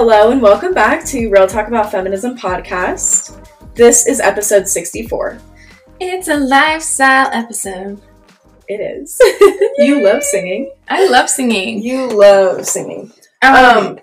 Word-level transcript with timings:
Hello 0.00 0.30
and 0.30 0.40
welcome 0.40 0.72
back 0.72 1.04
to 1.06 1.28
Real 1.28 1.48
Talk 1.48 1.66
About 1.66 1.90
Feminism 1.90 2.38
podcast. 2.38 3.44
This 3.74 4.06
is 4.06 4.20
episode 4.20 4.68
64. 4.68 5.40
It's 5.98 6.28
a 6.28 6.36
lifestyle 6.36 7.28
episode. 7.32 8.00
It 8.68 8.74
is. 8.74 9.18
you 9.78 10.04
love 10.04 10.22
singing. 10.22 10.72
I 10.86 11.08
love 11.08 11.28
singing. 11.28 11.82
You 11.82 12.10
love 12.10 12.64
singing. 12.64 13.12
Um, 13.42 13.56
Um, 13.56 13.98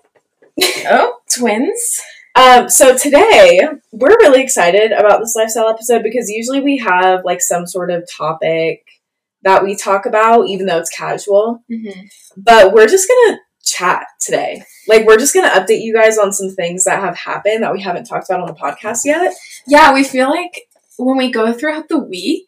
oh, 0.87 1.19
twins. 1.33 2.01
um, 2.35 2.67
so 2.67 2.97
today 2.97 3.61
we're 3.93 4.17
really 4.17 4.41
excited 4.41 4.91
about 4.91 5.21
this 5.21 5.33
lifestyle 5.33 5.69
episode 5.69 6.03
because 6.03 6.29
usually 6.29 6.59
we 6.59 6.77
have 6.79 7.23
like 7.23 7.39
some 7.39 7.65
sort 7.65 7.89
of 7.89 8.03
topic 8.11 8.83
that 9.43 9.63
we 9.63 9.77
talk 9.77 10.05
about, 10.05 10.49
even 10.49 10.65
though 10.65 10.79
it's 10.79 10.89
casual. 10.89 11.63
Mm-hmm. 11.71 12.01
But 12.35 12.73
we're 12.73 12.89
just 12.89 13.07
gonna 13.07 13.39
chat 13.65 14.05
today. 14.21 14.63
Like 14.87 15.05
we're 15.05 15.17
just 15.17 15.33
gonna 15.33 15.49
update 15.49 15.81
you 15.81 15.93
guys 15.93 16.17
on 16.17 16.31
some 16.31 16.49
things 16.49 16.83
that 16.85 16.99
have 16.99 17.17
happened 17.17 17.63
that 17.63 17.73
we 17.73 17.81
haven't 17.81 18.05
talked 18.05 18.29
about 18.29 18.41
on 18.41 18.47
the 18.47 18.53
podcast 18.53 19.01
yet. 19.05 19.33
Yeah, 19.67 19.93
we 19.93 20.03
feel 20.03 20.29
like 20.29 20.61
when 20.97 21.17
we 21.17 21.31
go 21.31 21.51
throughout 21.51 21.89
the 21.89 21.99
week, 21.99 22.45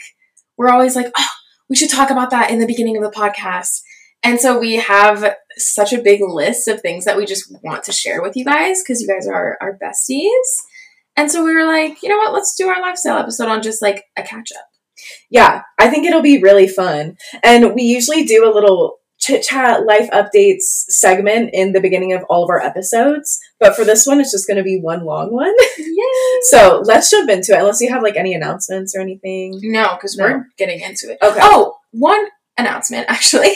we're 0.57 0.69
always 0.69 0.95
like, 0.95 1.11
oh, 1.17 1.29
we 1.69 1.75
should 1.75 1.89
talk 1.89 2.09
about 2.09 2.29
that 2.31 2.51
in 2.51 2.59
the 2.59 2.67
beginning 2.67 2.97
of 2.97 3.03
the 3.03 3.17
podcast. 3.17 3.81
And 4.23 4.39
so 4.39 4.59
we 4.59 4.75
have 4.75 5.35
such 5.57 5.93
a 5.93 6.01
big 6.01 6.21
list 6.21 6.67
of 6.67 6.81
things 6.81 7.05
that 7.05 7.17
we 7.17 7.25
just 7.25 7.53
want 7.63 7.83
to 7.83 7.91
share 7.91 8.21
with 8.21 8.35
you 8.35 8.45
guys 8.45 8.81
because 8.83 9.01
you 9.01 9.07
guys 9.07 9.27
are 9.27 9.57
our 9.61 9.77
besties. 9.77 10.29
And 11.15 11.31
so 11.31 11.43
we 11.43 11.53
were 11.53 11.65
like, 11.65 12.01
you 12.03 12.09
know 12.09 12.17
what? 12.17 12.33
Let's 12.33 12.55
do 12.55 12.67
our 12.67 12.81
lifestyle 12.81 13.17
episode 13.17 13.47
on 13.47 13.61
just 13.61 13.81
like 13.81 14.03
a 14.17 14.23
catch 14.23 14.51
up. 14.51 14.65
Yeah, 15.29 15.61
I 15.77 15.89
think 15.89 16.05
it'll 16.05 16.21
be 16.21 16.41
really 16.41 16.67
fun. 16.67 17.17
And 17.43 17.73
we 17.73 17.83
usually 17.83 18.25
do 18.25 18.49
a 18.49 18.53
little 18.53 18.97
chit 19.27 19.43
chat 19.43 19.85
life 19.85 20.09
updates 20.11 20.61
segment 20.89 21.49
in 21.53 21.73
the 21.73 21.81
beginning 21.81 22.13
of 22.13 22.23
all 22.29 22.43
of 22.43 22.49
our 22.49 22.61
episodes. 22.61 23.39
But 23.59 23.75
for 23.75 23.83
this 23.83 24.07
one, 24.07 24.19
it's 24.21 24.31
just 24.31 24.47
going 24.47 24.57
to 24.57 24.63
be 24.63 24.79
one 24.79 25.03
long 25.05 25.33
one. 25.33 25.53
Yay! 25.77 26.39
so 26.43 26.81
let's 26.85 27.11
jump 27.11 27.29
into 27.29 27.53
it, 27.53 27.59
unless 27.59 27.81
you 27.81 27.89
have 27.89 28.03
like 28.03 28.15
any 28.15 28.33
announcements 28.33 28.95
or 28.95 29.01
anything. 29.01 29.59
No, 29.63 29.95
because 29.95 30.17
No. 30.17 30.23
we're 30.25 30.45
getting 30.57 30.79
into 30.79 31.11
it. 31.11 31.17
Okay. 31.21 31.39
Oh, 31.41 31.75
one 31.91 32.25
announcement 32.57 33.05
actually. 33.09 33.53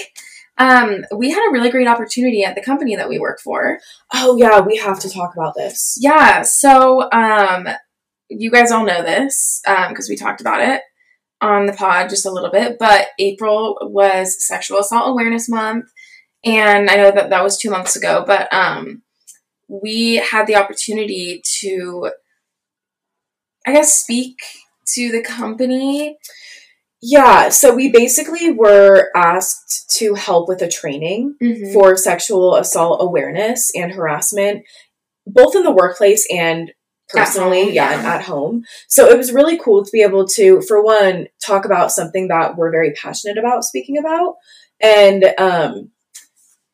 Um, 0.58 1.06
we 1.16 1.32
had 1.32 1.48
a 1.48 1.52
really 1.52 1.72
great 1.72 1.88
opportunity 1.88 2.44
at 2.44 2.56
the 2.56 2.62
company 2.62 2.96
that 2.96 3.10
we 3.10 3.18
work 3.18 3.40
for. 3.40 3.80
Oh, 4.14 4.38
yeah, 4.38 4.60
we 4.60 4.78
have 4.78 5.00
to 5.00 5.10
talk 5.10 5.34
about 5.34 5.56
this. 5.56 5.98
Yeah, 6.00 6.44
so 6.44 7.10
um, 7.12 7.68
you 8.30 8.52
guys 8.52 8.72
all 8.72 8.86
know 8.86 9.02
this 9.02 9.62
because 9.90 10.08
we 10.10 10.16
talked 10.16 10.42
about 10.42 10.62
it 10.62 10.82
on 11.42 11.66
the 11.66 11.74
pod 11.74 12.10
just 12.10 12.26
a 12.26 12.32
little 12.32 12.52
bit. 12.52 12.78
But 12.80 13.08
April 13.20 13.78
was 13.82 14.46
Sexual 14.46 14.80
Assault 14.80 15.10
Awareness 15.10 15.50
Month, 15.50 15.86
and 16.46 16.90
I 16.90 16.96
know 16.96 17.12
that 17.12 17.30
that 17.30 17.44
was 17.44 17.58
two 17.58 17.70
months 17.70 17.96
ago, 17.96 18.24
but 18.26 18.52
um, 18.54 19.02
we 19.68 20.16
had 20.16 20.48
the 20.48 20.56
opportunity 20.56 21.42
to, 21.62 22.12
I 23.66 23.74
guess, 23.74 24.02
speak 24.02 24.38
to 24.96 25.12
the 25.12 25.22
company. 25.22 26.18
Yeah, 27.02 27.50
so 27.50 27.74
we 27.74 27.90
basically 27.92 28.52
were 28.52 29.10
asked 29.16 29.96
to 29.98 30.14
help 30.14 30.48
with 30.48 30.62
a 30.62 30.68
training 30.68 31.36
Mhm. 31.42 31.74
for 31.74 31.98
sexual 31.98 32.56
assault 32.56 33.02
awareness 33.02 33.72
and 33.76 33.92
harassment, 33.94 34.64
both 35.26 35.56
in 35.56 35.64
the 35.64 35.72
workplace 35.72 36.28
and 36.32 36.74
personally, 37.12 37.66
home, 37.66 37.74
yeah, 37.74 37.92
yeah. 37.92 37.98
and 37.98 38.08
at 38.08 38.24
home. 38.24 38.66
So 38.88 39.08
it 39.08 39.18
was 39.18 39.32
really 39.32 39.58
cool 39.58 39.84
to 39.84 39.92
be 39.92 40.02
able 40.02 40.28
to, 40.30 40.62
for 40.62 40.84
one, 40.84 41.28
talk 41.44 41.66
about 41.66 41.92
something 41.92 42.28
that 42.30 42.56
we're 42.58 42.72
very 42.72 42.92
passionate 42.94 43.38
about 43.38 43.64
speaking 43.64 43.98
about. 43.98 44.36
And 44.82 45.26
um, 45.38 45.92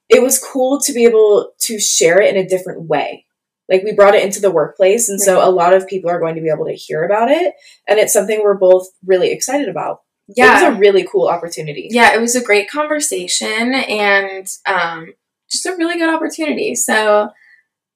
it 0.09 0.21
was 0.21 0.39
cool 0.43 0.79
to 0.81 0.93
be 0.93 1.05
able 1.05 1.51
to 1.59 1.79
share 1.79 2.21
it 2.21 2.35
in 2.35 2.43
a 2.43 2.47
different 2.47 2.83
way. 2.83 3.25
Like 3.69 3.83
we 3.83 3.91
brought 3.91 4.15
it 4.15 4.23
into 4.23 4.39
the 4.39 4.51
workplace, 4.51 5.09
and 5.09 5.19
so 5.19 5.45
a 5.45 5.51
lot 5.51 5.73
of 5.73 5.87
people 5.87 6.09
are 6.09 6.21
going 6.21 6.35
to 6.35 6.41
be 6.41 6.49
able 6.49 6.65
to 6.67 6.73
hear 6.73 7.03
about 7.03 7.29
it. 7.29 7.53
And 7.85 7.99
it's 7.99 8.13
something 8.13 8.39
we're 8.41 8.53
both 8.53 8.87
really 9.05 9.31
excited 9.31 9.67
about. 9.67 10.03
Yeah, 10.29 10.61
It 10.61 10.69
was 10.69 10.77
a 10.77 10.79
really 10.79 11.05
cool 11.09 11.27
opportunity. 11.27 11.87
yeah, 11.91 12.13
it 12.13 12.21
was 12.21 12.35
a 12.35 12.43
great 12.43 12.69
conversation 12.69 13.73
and 13.73 14.47
um, 14.65 15.13
just 15.49 15.65
a 15.65 15.75
really 15.75 15.97
good 15.97 16.13
opportunity. 16.13 16.75
So 16.75 17.29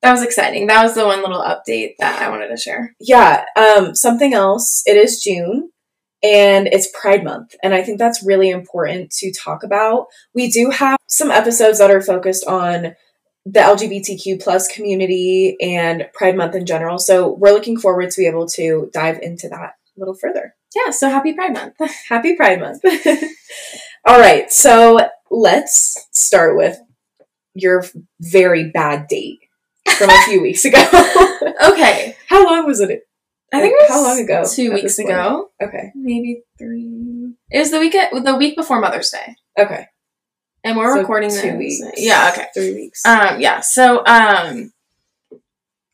that 0.02 0.12
was 0.12 0.24
exciting. 0.24 0.68
That 0.68 0.84
was 0.84 0.96
the 0.96 1.06
one 1.06 1.22
little 1.22 1.42
update 1.42 1.94
that 2.00 2.22
I 2.22 2.30
wanted 2.30 2.48
to 2.50 2.58
share. 2.58 2.96
Yeah, 3.00 3.46
um, 3.56 3.96
something 3.96 4.34
else. 4.34 4.82
It 4.86 4.98
is 4.98 5.22
June 5.24 5.70
and 6.24 6.68
it's 6.68 6.90
Pride 7.00 7.24
Month. 7.24 7.56
And 7.64 7.74
I 7.74 7.84
think 7.84 8.00
that's 8.00 8.26
really 8.26 8.50
important 8.50 9.12
to 9.20 9.32
talk 9.32 9.64
about. 9.64 10.08
We 10.34 10.50
do 10.50 10.72
have 10.72 10.98
some 11.08 11.32
episodes 11.32 11.80
that 11.80 11.92
are 11.92 12.02
focused 12.02 12.46
on 12.46 12.96
the 13.46 13.60
LGBTQ 13.60 14.42
plus 14.42 14.68
community 14.68 15.58
and 15.62 16.08
Pride 16.14 16.36
Month 16.36 16.56
in 16.56 16.66
general. 16.66 16.98
So 16.98 17.34
we're 17.34 17.54
looking 17.54 17.80
forward 17.80 18.10
to 18.12 18.22
be 18.22 18.28
able 18.28 18.48
to 18.50 18.90
dive 18.94 19.20
into 19.22 19.50
that 19.50 19.74
a 19.96 20.00
little 20.00 20.16
further. 20.16 20.56
Yeah, 20.76 20.92
so 20.92 21.10
happy 21.10 21.34
Pride 21.34 21.54
Month. 21.54 21.74
Happy 22.10 22.36
Pride 22.36 22.60
Month. 22.60 22.82
All 24.06 24.20
right, 24.20 24.52
so 24.52 25.00
let's 25.30 26.08
start 26.12 26.56
with 26.56 26.80
your 27.54 27.84
very 28.22 28.72
bad 28.72 29.08
date 29.08 29.40
from 29.98 30.10
a 30.10 30.22
few 30.24 30.42
weeks 30.42 30.66
ago. 30.66 30.78
okay, 31.72 32.16
How 32.28 32.46
long 32.46 32.66
was 32.66 32.80
it? 32.80 33.08
I 33.54 33.60
think 33.60 33.74
it 33.74 33.82
was 33.82 33.90
How 33.90 34.02
long 34.04 34.20
ago 34.20 34.44
Two 34.50 34.72
weeks 34.74 34.98
ago, 35.00 35.50
Okay. 35.62 35.92
maybe 35.96 36.44
three. 36.58 37.34
It 37.50 37.60
was 37.60 37.72
the 37.72 37.80
week 37.80 37.92
the 37.94 38.36
week 38.38 38.56
before 38.56 38.80
Mother's 38.80 39.10
Day, 39.10 39.36
Okay. 39.60 39.88
and 40.64 40.78
we're 40.78 40.94
So 40.96 41.02
recording 41.02 41.30
two 41.30 41.36
this. 41.58 41.58
weeks. 41.58 41.82
Yeah, 41.98 42.30
okay. 42.34 42.48
Three 42.54 42.74
weeks. 42.74 43.06
Um, 43.06 43.42
yeah. 43.42 43.60
So, 43.60 44.00
um, 44.06 44.72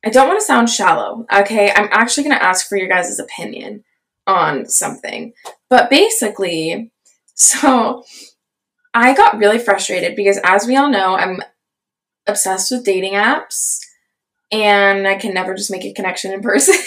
I 0.05 0.09
don't 0.11 0.27
want 0.27 0.39
to 0.39 0.45
sound 0.45 0.69
shallow. 0.69 1.25
Okay, 1.33 1.71
I'm 1.71 1.89
actually 1.91 2.23
going 2.25 2.37
to 2.37 2.43
ask 2.45 2.67
for 2.69 2.77
your 2.77 2.87
guys' 2.87 3.19
opinion 3.19 3.83
on 4.27 4.67
something, 4.67 5.33
but 5.69 5.89
basically, 5.89 6.91
so 7.33 8.03
I 8.93 9.15
got 9.15 9.37
really 9.39 9.57
frustrated 9.59 10.15
because, 10.15 10.39
as 10.43 10.67
we 10.67 10.75
all 10.75 10.89
know, 10.91 11.15
I'm 11.15 11.41
obsessed 12.27 12.69
with 12.71 12.85
dating 12.85 13.13
apps, 13.13 13.79
and 14.51 15.07
I 15.07 15.15
can 15.15 15.33
never 15.33 15.55
just 15.55 15.71
make 15.71 15.85
a 15.85 15.93
connection 15.93 16.31
in 16.31 16.41
person. 16.41 16.75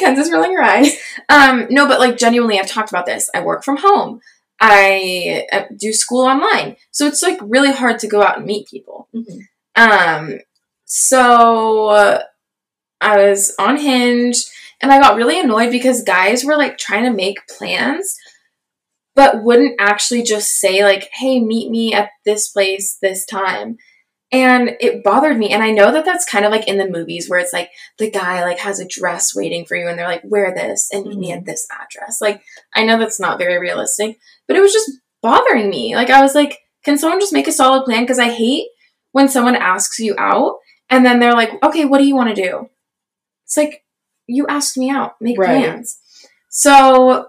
Kenza's 0.00 0.30
rolling 0.30 0.56
her 0.56 0.62
eyes. 0.62 0.96
Um, 1.28 1.66
no, 1.70 1.86
but 1.86 2.00
like 2.00 2.16
genuinely, 2.16 2.58
I've 2.58 2.66
talked 2.66 2.90
about 2.90 3.06
this. 3.06 3.30
I 3.34 3.42
work 3.42 3.64
from 3.64 3.78
home. 3.78 4.20
I 4.60 5.46
uh, 5.52 5.62
do 5.76 5.92
school 5.92 6.24
online. 6.26 6.76
So 6.90 7.06
it's 7.06 7.22
like 7.22 7.38
really 7.42 7.72
hard 7.72 7.98
to 8.00 8.08
go 8.08 8.22
out 8.22 8.38
and 8.38 8.46
meet 8.46 8.68
people. 8.68 9.08
Mhm. 9.14 9.40
Um, 9.76 10.38
so 10.84 11.88
uh, 11.88 12.22
I 13.00 13.16
was 13.28 13.54
on 13.58 13.76
Hinge 13.78 14.44
and 14.82 14.92
I 14.92 15.00
got 15.00 15.16
really 15.16 15.38
annoyed 15.38 15.70
because 15.70 16.02
guys 16.02 16.44
were 16.44 16.56
like 16.56 16.78
trying 16.78 17.04
to 17.04 17.10
make 17.10 17.46
plans 17.46 18.16
but 19.14 19.42
wouldn't 19.42 19.78
actually 19.78 20.22
just 20.22 20.52
say 20.52 20.82
like, 20.84 21.10
"Hey, 21.12 21.40
meet 21.40 21.70
me 21.70 21.92
at 21.92 22.10
this 22.24 22.48
place 22.48 22.96
this 23.02 23.26
time." 23.26 23.76
And 24.32 24.76
it 24.80 25.02
bothered 25.02 25.36
me. 25.38 25.50
And 25.50 25.62
I 25.62 25.72
know 25.72 25.90
that 25.90 26.04
that's 26.04 26.24
kind 26.24 26.44
of 26.44 26.52
like 26.52 26.68
in 26.68 26.78
the 26.78 26.88
movies 26.88 27.28
where 27.28 27.40
it's 27.40 27.52
like 27.52 27.70
the 27.98 28.10
guy 28.10 28.42
like 28.44 28.60
has 28.60 28.78
a 28.78 28.86
dress 28.86 29.34
waiting 29.34 29.64
for 29.66 29.74
you 29.76 29.88
and 29.88 29.98
they're 29.98 30.06
like, 30.06 30.22
"Wear 30.24 30.54
this 30.54 30.88
and 30.92 31.04
meet 31.04 31.18
me 31.18 31.32
at 31.32 31.44
this 31.46 31.66
address." 31.70 32.20
Like 32.20 32.42
I 32.74 32.84
know 32.84 32.96
that's 32.98 33.18
not 33.18 33.38
very 33.38 33.58
realistic, 33.58 34.18
but 34.46 34.56
it 34.56 34.60
was 34.60 34.72
just 34.72 34.90
bothering 35.20 35.68
me. 35.68 35.96
Like 35.96 36.10
I 36.10 36.22
was 36.22 36.34
like, 36.36 36.58
can 36.84 36.96
someone 36.96 37.20
just 37.20 37.32
make 37.32 37.48
a 37.48 37.52
solid 37.52 37.84
plan? 37.84 38.02
Because 38.04 38.18
I 38.20 38.30
hate 38.30 38.68
when 39.12 39.28
someone 39.28 39.56
asks 39.56 39.98
you 39.98 40.14
out 40.16 40.58
and 40.88 41.04
then 41.04 41.18
they're 41.18 41.32
like, 41.34 41.50
okay, 41.64 41.84
what 41.84 41.98
do 41.98 42.04
you 42.06 42.14
want 42.14 42.34
to 42.34 42.42
do? 42.42 42.68
It's 43.44 43.56
like, 43.56 43.84
you 44.26 44.46
asked 44.46 44.76
me 44.78 44.90
out, 44.90 45.14
make 45.20 45.38
Right. 45.38 45.64
plans. 45.64 45.98
So 46.48 47.26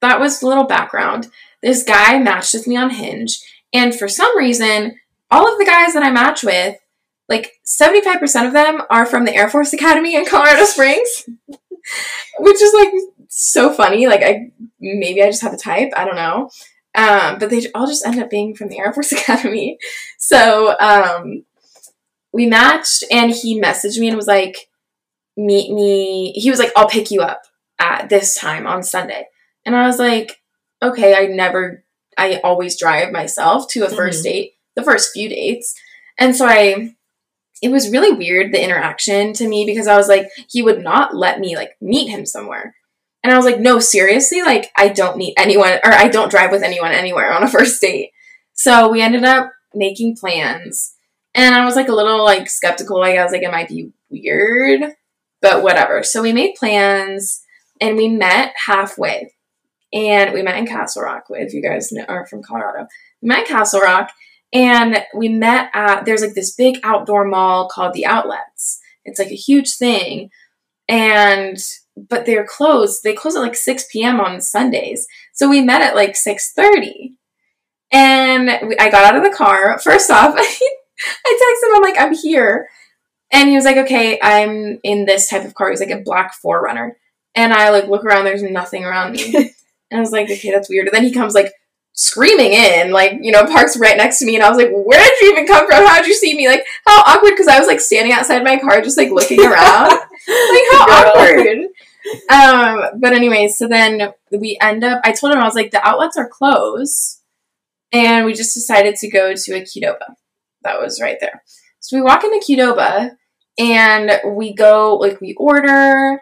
that 0.00 0.20
was 0.20 0.42
a 0.42 0.46
little 0.46 0.64
background. 0.64 1.28
This 1.62 1.82
guy 1.82 2.18
matched 2.18 2.54
with 2.54 2.66
me 2.66 2.76
on 2.76 2.90
Hinge, 2.90 3.40
and 3.72 3.94
for 3.94 4.08
some 4.08 4.36
reason, 4.36 4.96
all 5.30 5.50
of 5.50 5.58
the 5.58 5.64
guys 5.64 5.94
that 5.94 6.02
I 6.02 6.10
match 6.10 6.42
with, 6.42 6.76
like 7.28 7.52
75% 7.66 8.46
of 8.46 8.52
them 8.52 8.82
are 8.90 9.06
from 9.06 9.24
the 9.24 9.34
Air 9.34 9.48
Force 9.48 9.72
Academy 9.72 10.14
in 10.14 10.24
Colorado 10.26 10.64
Springs, 10.64 11.28
which 12.38 12.62
is 12.62 12.72
like 12.74 12.92
so 13.28 13.72
funny. 13.72 14.06
Like, 14.06 14.22
I 14.22 14.50
maybe 14.80 15.22
I 15.22 15.26
just 15.26 15.42
have 15.42 15.52
a 15.52 15.56
type, 15.58 15.90
I 15.96 16.04
don't 16.04 16.16
know. 16.16 16.50
Um, 16.94 17.38
but 17.38 17.50
they 17.50 17.70
all 17.74 17.86
just 17.86 18.06
end 18.06 18.18
up 18.18 18.30
being 18.30 18.54
from 18.54 18.68
the 18.68 18.78
Air 18.78 18.92
Force 18.92 19.12
Academy. 19.12 19.78
So 20.18 20.76
um, 20.80 21.44
we 22.32 22.46
matched, 22.46 23.04
and 23.10 23.30
he 23.30 23.60
messaged 23.60 23.98
me 23.98 24.08
and 24.08 24.16
was 24.16 24.26
like, 24.26 24.68
"Meet 25.36 25.72
me." 25.72 26.32
He 26.32 26.48
was 26.50 26.58
like, 26.58 26.72
"I'll 26.76 26.88
pick 26.88 27.10
you 27.10 27.20
up 27.20 27.42
at 27.78 28.08
this 28.08 28.34
time 28.34 28.66
on 28.66 28.82
Sunday," 28.82 29.26
and 29.66 29.76
I 29.76 29.86
was 29.86 29.98
like, 29.98 30.40
"Okay." 30.82 31.14
I 31.14 31.26
never, 31.26 31.84
I 32.16 32.40
always 32.42 32.78
drive 32.78 33.12
myself 33.12 33.68
to 33.72 33.84
a 33.84 33.90
1st 33.90 34.20
Mhm. 34.20 34.24
date, 34.24 34.52
the 34.76 34.84
first 34.84 35.12
few 35.12 35.28
dates, 35.28 35.74
and 36.18 36.34
so 36.36 36.46
I. 36.46 36.92
It 37.62 37.70
was 37.70 37.88
really 37.88 38.14
weird 38.14 38.52
the 38.52 38.62
interaction 38.62 39.32
to 39.32 39.48
me 39.48 39.64
because 39.64 39.86
I 39.86 39.96
was 39.96 40.08
like, 40.08 40.28
he 40.46 40.60
would 40.60 40.82
not 40.84 41.16
let 41.16 41.40
me 41.40 41.56
like 41.56 41.70
meet 41.80 42.10
him 42.10 42.26
somewhere. 42.26 42.74
And 43.24 43.32
I 43.32 43.36
was 43.38 43.46
like, 43.46 43.58
no, 43.58 43.78
seriously, 43.78 44.42
like 44.42 44.70
I 44.76 44.88
don't 44.88 45.16
meet 45.16 45.32
anyone 45.38 45.72
or 45.82 45.90
I 45.90 46.08
don't 46.08 46.30
drive 46.30 46.50
with 46.50 46.62
anyone 46.62 46.92
anywhere 46.92 47.32
on 47.32 47.42
a 47.42 47.48
first 47.50 47.80
date. 47.80 48.10
So 48.52 48.90
we 48.90 49.00
ended 49.00 49.24
up 49.24 49.50
making 49.74 50.16
plans 50.16 50.94
And 51.34 51.54
I 51.54 51.64
was 51.64 51.76
like 51.76 51.88
a 51.88 51.94
little 51.94 52.24
like 52.24 52.48
skeptical. 52.48 52.98
Like 52.98 53.18
I 53.18 53.22
was 53.22 53.32
like, 53.32 53.42
it 53.42 53.50
might 53.50 53.68
be 53.68 53.92
weird, 54.10 54.92
but 55.42 55.62
whatever. 55.62 56.02
So 56.02 56.22
we 56.22 56.32
made 56.32 56.54
plans 56.54 57.42
and 57.80 57.96
we 57.96 58.08
met 58.08 58.54
halfway. 58.66 59.32
And 59.92 60.32
we 60.32 60.42
met 60.42 60.58
in 60.58 60.66
Castle 60.66 61.02
Rock, 61.02 61.24
if 61.30 61.52
you 61.52 61.62
guys 61.62 61.92
know, 61.92 62.04
are 62.08 62.26
from 62.26 62.42
Colorado. 62.42 62.86
We 63.22 63.28
met 63.28 63.40
in 63.40 63.46
Castle 63.46 63.80
Rock 63.80 64.10
and 64.56 65.04
we 65.14 65.28
met 65.28 65.68
at, 65.74 66.06
there's 66.06 66.22
like 66.22 66.32
this 66.32 66.54
big 66.54 66.78
outdoor 66.82 67.26
mall 67.26 67.68
called 67.68 67.92
The 67.92 68.06
Outlets. 68.06 68.80
It's 69.04 69.18
like 69.18 69.30
a 69.30 69.34
huge 69.34 69.74
thing. 69.74 70.30
And, 70.88 71.58
but 71.94 72.24
they're 72.24 72.46
closed. 72.46 73.02
They 73.02 73.12
close 73.12 73.36
at 73.36 73.40
like 73.40 73.54
6 73.54 73.84
p.m. 73.92 74.18
on 74.18 74.40
Sundays. 74.40 75.06
So 75.34 75.50
we 75.50 75.60
met 75.60 75.82
at 75.82 75.94
like 75.94 76.14
6.30. 76.14 77.12
And 77.92 78.46
we, 78.66 78.78
I 78.78 78.88
got 78.88 79.04
out 79.04 79.16
of 79.16 79.30
the 79.30 79.36
car. 79.36 79.78
First 79.78 80.10
off, 80.10 80.34
I 80.38 80.40
texted 80.40 81.68
him, 81.68 81.76
I'm 81.76 81.82
like, 81.82 82.00
I'm 82.00 82.14
here. 82.14 82.66
And 83.30 83.50
he 83.50 83.56
was 83.56 83.66
like, 83.66 83.76
okay, 83.76 84.18
I'm 84.22 84.80
in 84.82 85.04
this 85.04 85.28
type 85.28 85.44
of 85.44 85.54
car. 85.54 85.68
He's 85.68 85.80
like 85.80 85.90
a 85.90 86.00
black 86.00 86.32
4Runner. 86.42 86.92
And 87.34 87.52
I 87.52 87.68
like 87.68 87.88
look 87.88 88.06
around, 88.06 88.24
there's 88.24 88.42
nothing 88.42 88.86
around 88.86 89.12
me. 89.12 89.34
and 89.90 89.98
I 89.98 90.00
was 90.00 90.12
like, 90.12 90.30
okay, 90.30 90.50
that's 90.50 90.70
weird. 90.70 90.86
And 90.86 90.94
then 90.94 91.04
he 91.04 91.12
comes 91.12 91.34
like 91.34 91.52
screaming 91.96 92.52
in, 92.52 92.92
like, 92.92 93.12
you 93.22 93.32
know, 93.32 93.44
parks 93.46 93.76
right 93.78 93.96
next 93.96 94.18
to 94.18 94.26
me. 94.26 94.36
And 94.36 94.44
I 94.44 94.48
was 94.48 94.58
like, 94.58 94.70
where 94.70 95.02
did 95.02 95.20
you 95.20 95.32
even 95.32 95.46
come 95.46 95.66
from? 95.66 95.84
How 95.86 95.98
did 95.98 96.06
you 96.06 96.14
see 96.14 96.36
me? 96.36 96.46
Like, 96.46 96.64
how 96.86 97.02
awkward. 97.02 97.30
Because 97.30 97.48
I 97.48 97.58
was 97.58 97.66
like 97.66 97.80
standing 97.80 98.12
outside 98.12 98.44
my 98.44 98.58
car, 98.58 98.80
just 98.82 98.98
like 98.98 99.10
looking 99.10 99.40
around. 99.44 99.88
like, 99.88 100.64
how 100.72 100.86
awkward. 101.10 101.68
Um, 102.30 103.00
but 103.00 103.12
anyway, 103.12 103.48
so 103.48 103.66
then 103.66 104.12
we 104.30 104.58
end 104.60 104.84
up, 104.84 105.00
I 105.04 105.12
told 105.12 105.32
him, 105.32 105.40
I 105.40 105.44
was 105.44 105.54
like, 105.54 105.70
the 105.70 105.86
outlets 105.86 106.16
are 106.16 106.28
closed. 106.28 107.22
And 107.92 108.26
we 108.26 108.34
just 108.34 108.54
decided 108.54 108.96
to 108.96 109.10
go 109.10 109.34
to 109.34 109.52
a 109.54 109.62
Qdoba. 109.62 110.14
That 110.62 110.80
was 110.80 111.00
right 111.00 111.16
there. 111.20 111.42
So 111.80 111.96
we 111.96 112.02
walk 112.02 112.24
into 112.24 112.44
Qdoba 112.46 113.12
and 113.58 114.20
we 114.36 114.52
go, 114.54 114.96
like, 114.96 115.20
we 115.20 115.34
order 115.34 116.20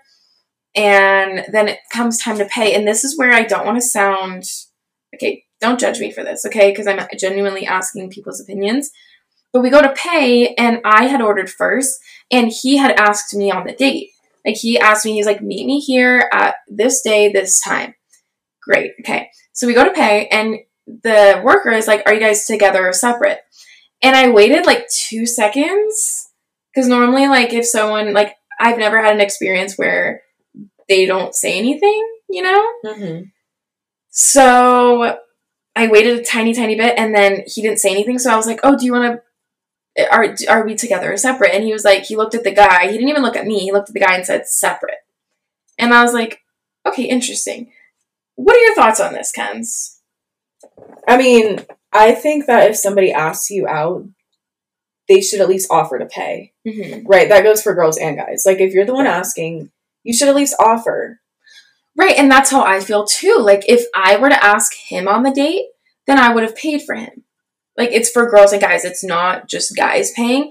and 0.76 1.44
then 1.50 1.68
it 1.68 1.78
comes 1.92 2.18
time 2.18 2.38
to 2.38 2.44
pay. 2.44 2.74
And 2.74 2.86
this 2.86 3.02
is 3.02 3.18
where 3.18 3.32
I 3.32 3.42
don't 3.42 3.66
want 3.66 3.78
to 3.78 3.86
sound 3.86 4.44
okay, 5.14 5.43
don't 5.64 5.80
judge 5.80 5.98
me 5.98 6.12
for 6.12 6.22
this, 6.22 6.44
okay? 6.46 6.70
Because 6.70 6.86
I'm 6.86 7.00
genuinely 7.18 7.66
asking 7.66 8.10
people's 8.10 8.40
opinions. 8.40 8.90
But 9.52 9.62
we 9.62 9.70
go 9.70 9.80
to 9.80 9.94
pay, 9.94 10.54
and 10.54 10.80
I 10.84 11.06
had 11.06 11.22
ordered 11.22 11.48
first, 11.48 12.00
and 12.30 12.52
he 12.52 12.76
had 12.76 12.98
asked 12.98 13.34
me 13.34 13.50
on 13.50 13.66
the 13.66 13.72
date. 13.72 14.10
Like, 14.44 14.56
he 14.56 14.78
asked 14.78 15.04
me, 15.06 15.12
he's 15.12 15.26
like, 15.26 15.40
meet 15.40 15.64
me 15.64 15.80
here 15.80 16.28
at 16.32 16.56
this 16.68 17.00
day, 17.00 17.30
this 17.32 17.60
time. 17.60 17.94
Great, 18.62 18.92
okay. 19.00 19.30
So 19.52 19.66
we 19.66 19.74
go 19.74 19.84
to 19.84 19.92
pay, 19.92 20.26
and 20.28 20.58
the 20.86 21.40
worker 21.44 21.70
is 21.70 21.86
like, 21.86 22.02
are 22.04 22.12
you 22.12 22.20
guys 22.20 22.46
together 22.46 22.86
or 22.86 22.92
separate? 22.92 23.40
And 24.02 24.14
I 24.14 24.30
waited 24.30 24.66
like 24.66 24.88
two 24.88 25.24
seconds, 25.24 26.30
because 26.74 26.88
normally, 26.88 27.28
like, 27.28 27.52
if 27.52 27.64
someone, 27.64 28.12
like, 28.12 28.34
I've 28.60 28.78
never 28.78 29.02
had 29.02 29.14
an 29.14 29.20
experience 29.20 29.78
where 29.78 30.22
they 30.88 31.06
don't 31.06 31.34
say 31.34 31.58
anything, 31.58 32.06
you 32.28 32.42
know? 32.42 32.68
Mm-hmm. 32.84 33.22
So 34.10 35.18
I 35.76 35.88
waited 35.88 36.18
a 36.18 36.24
tiny, 36.24 36.54
tiny 36.54 36.76
bit, 36.76 36.94
and 36.98 37.14
then 37.14 37.42
he 37.46 37.62
didn't 37.62 37.80
say 37.80 37.90
anything. 37.90 38.18
So 38.18 38.32
I 38.32 38.36
was 38.36 38.46
like, 38.46 38.60
"Oh, 38.62 38.76
do 38.78 38.84
you 38.84 38.92
want 38.92 39.20
to? 39.96 40.12
Are 40.12 40.36
are 40.48 40.64
we 40.64 40.74
together 40.74 41.12
or 41.12 41.16
separate?" 41.16 41.54
And 41.54 41.64
he 41.64 41.72
was 41.72 41.84
like, 41.84 42.04
he 42.04 42.16
looked 42.16 42.34
at 42.34 42.44
the 42.44 42.52
guy. 42.52 42.86
He 42.86 42.92
didn't 42.92 43.08
even 43.08 43.22
look 43.22 43.36
at 43.36 43.46
me. 43.46 43.60
He 43.60 43.72
looked 43.72 43.90
at 43.90 43.94
the 43.94 44.00
guy 44.00 44.14
and 44.14 44.24
said, 44.24 44.46
"Separate." 44.46 44.98
And 45.78 45.92
I 45.92 46.02
was 46.02 46.14
like, 46.14 46.40
"Okay, 46.86 47.04
interesting." 47.04 47.72
What 48.36 48.56
are 48.56 48.60
your 48.60 48.74
thoughts 48.74 49.00
on 49.00 49.12
this, 49.12 49.30
Kens? 49.30 50.00
I 51.06 51.16
mean, 51.16 51.64
I 51.92 52.12
think 52.12 52.46
that 52.46 52.70
if 52.70 52.76
somebody 52.76 53.12
asks 53.12 53.50
you 53.50 53.68
out, 53.68 54.04
they 55.08 55.20
should 55.20 55.40
at 55.40 55.48
least 55.48 55.70
offer 55.70 55.98
to 55.98 56.06
pay. 56.06 56.52
Mm-hmm. 56.66 57.06
Right? 57.06 57.28
That 57.28 57.44
goes 57.44 57.62
for 57.62 57.74
girls 57.74 57.98
and 57.98 58.16
guys. 58.16 58.44
Like, 58.46 58.58
if 58.58 58.72
you're 58.72 58.86
the 58.86 58.94
one 58.94 59.06
asking, 59.06 59.70
you 60.02 60.14
should 60.14 60.28
at 60.28 60.36
least 60.36 60.56
offer. 60.58 61.20
Right, 61.96 62.16
and 62.16 62.30
that's 62.30 62.50
how 62.50 62.64
I 62.64 62.80
feel 62.80 63.04
too. 63.04 63.38
Like 63.40 63.64
if 63.68 63.84
I 63.94 64.16
were 64.16 64.28
to 64.28 64.44
ask 64.44 64.74
him 64.74 65.06
on 65.06 65.22
the 65.22 65.30
date, 65.30 65.66
then 66.06 66.18
I 66.18 66.34
would 66.34 66.42
have 66.42 66.56
paid 66.56 66.82
for 66.82 66.94
him. 66.94 67.24
Like 67.76 67.90
it's 67.92 68.10
for 68.10 68.30
girls 68.30 68.52
and 68.52 68.60
guys. 68.60 68.84
It's 68.84 69.04
not 69.04 69.48
just 69.48 69.76
guys 69.76 70.12
paying. 70.12 70.50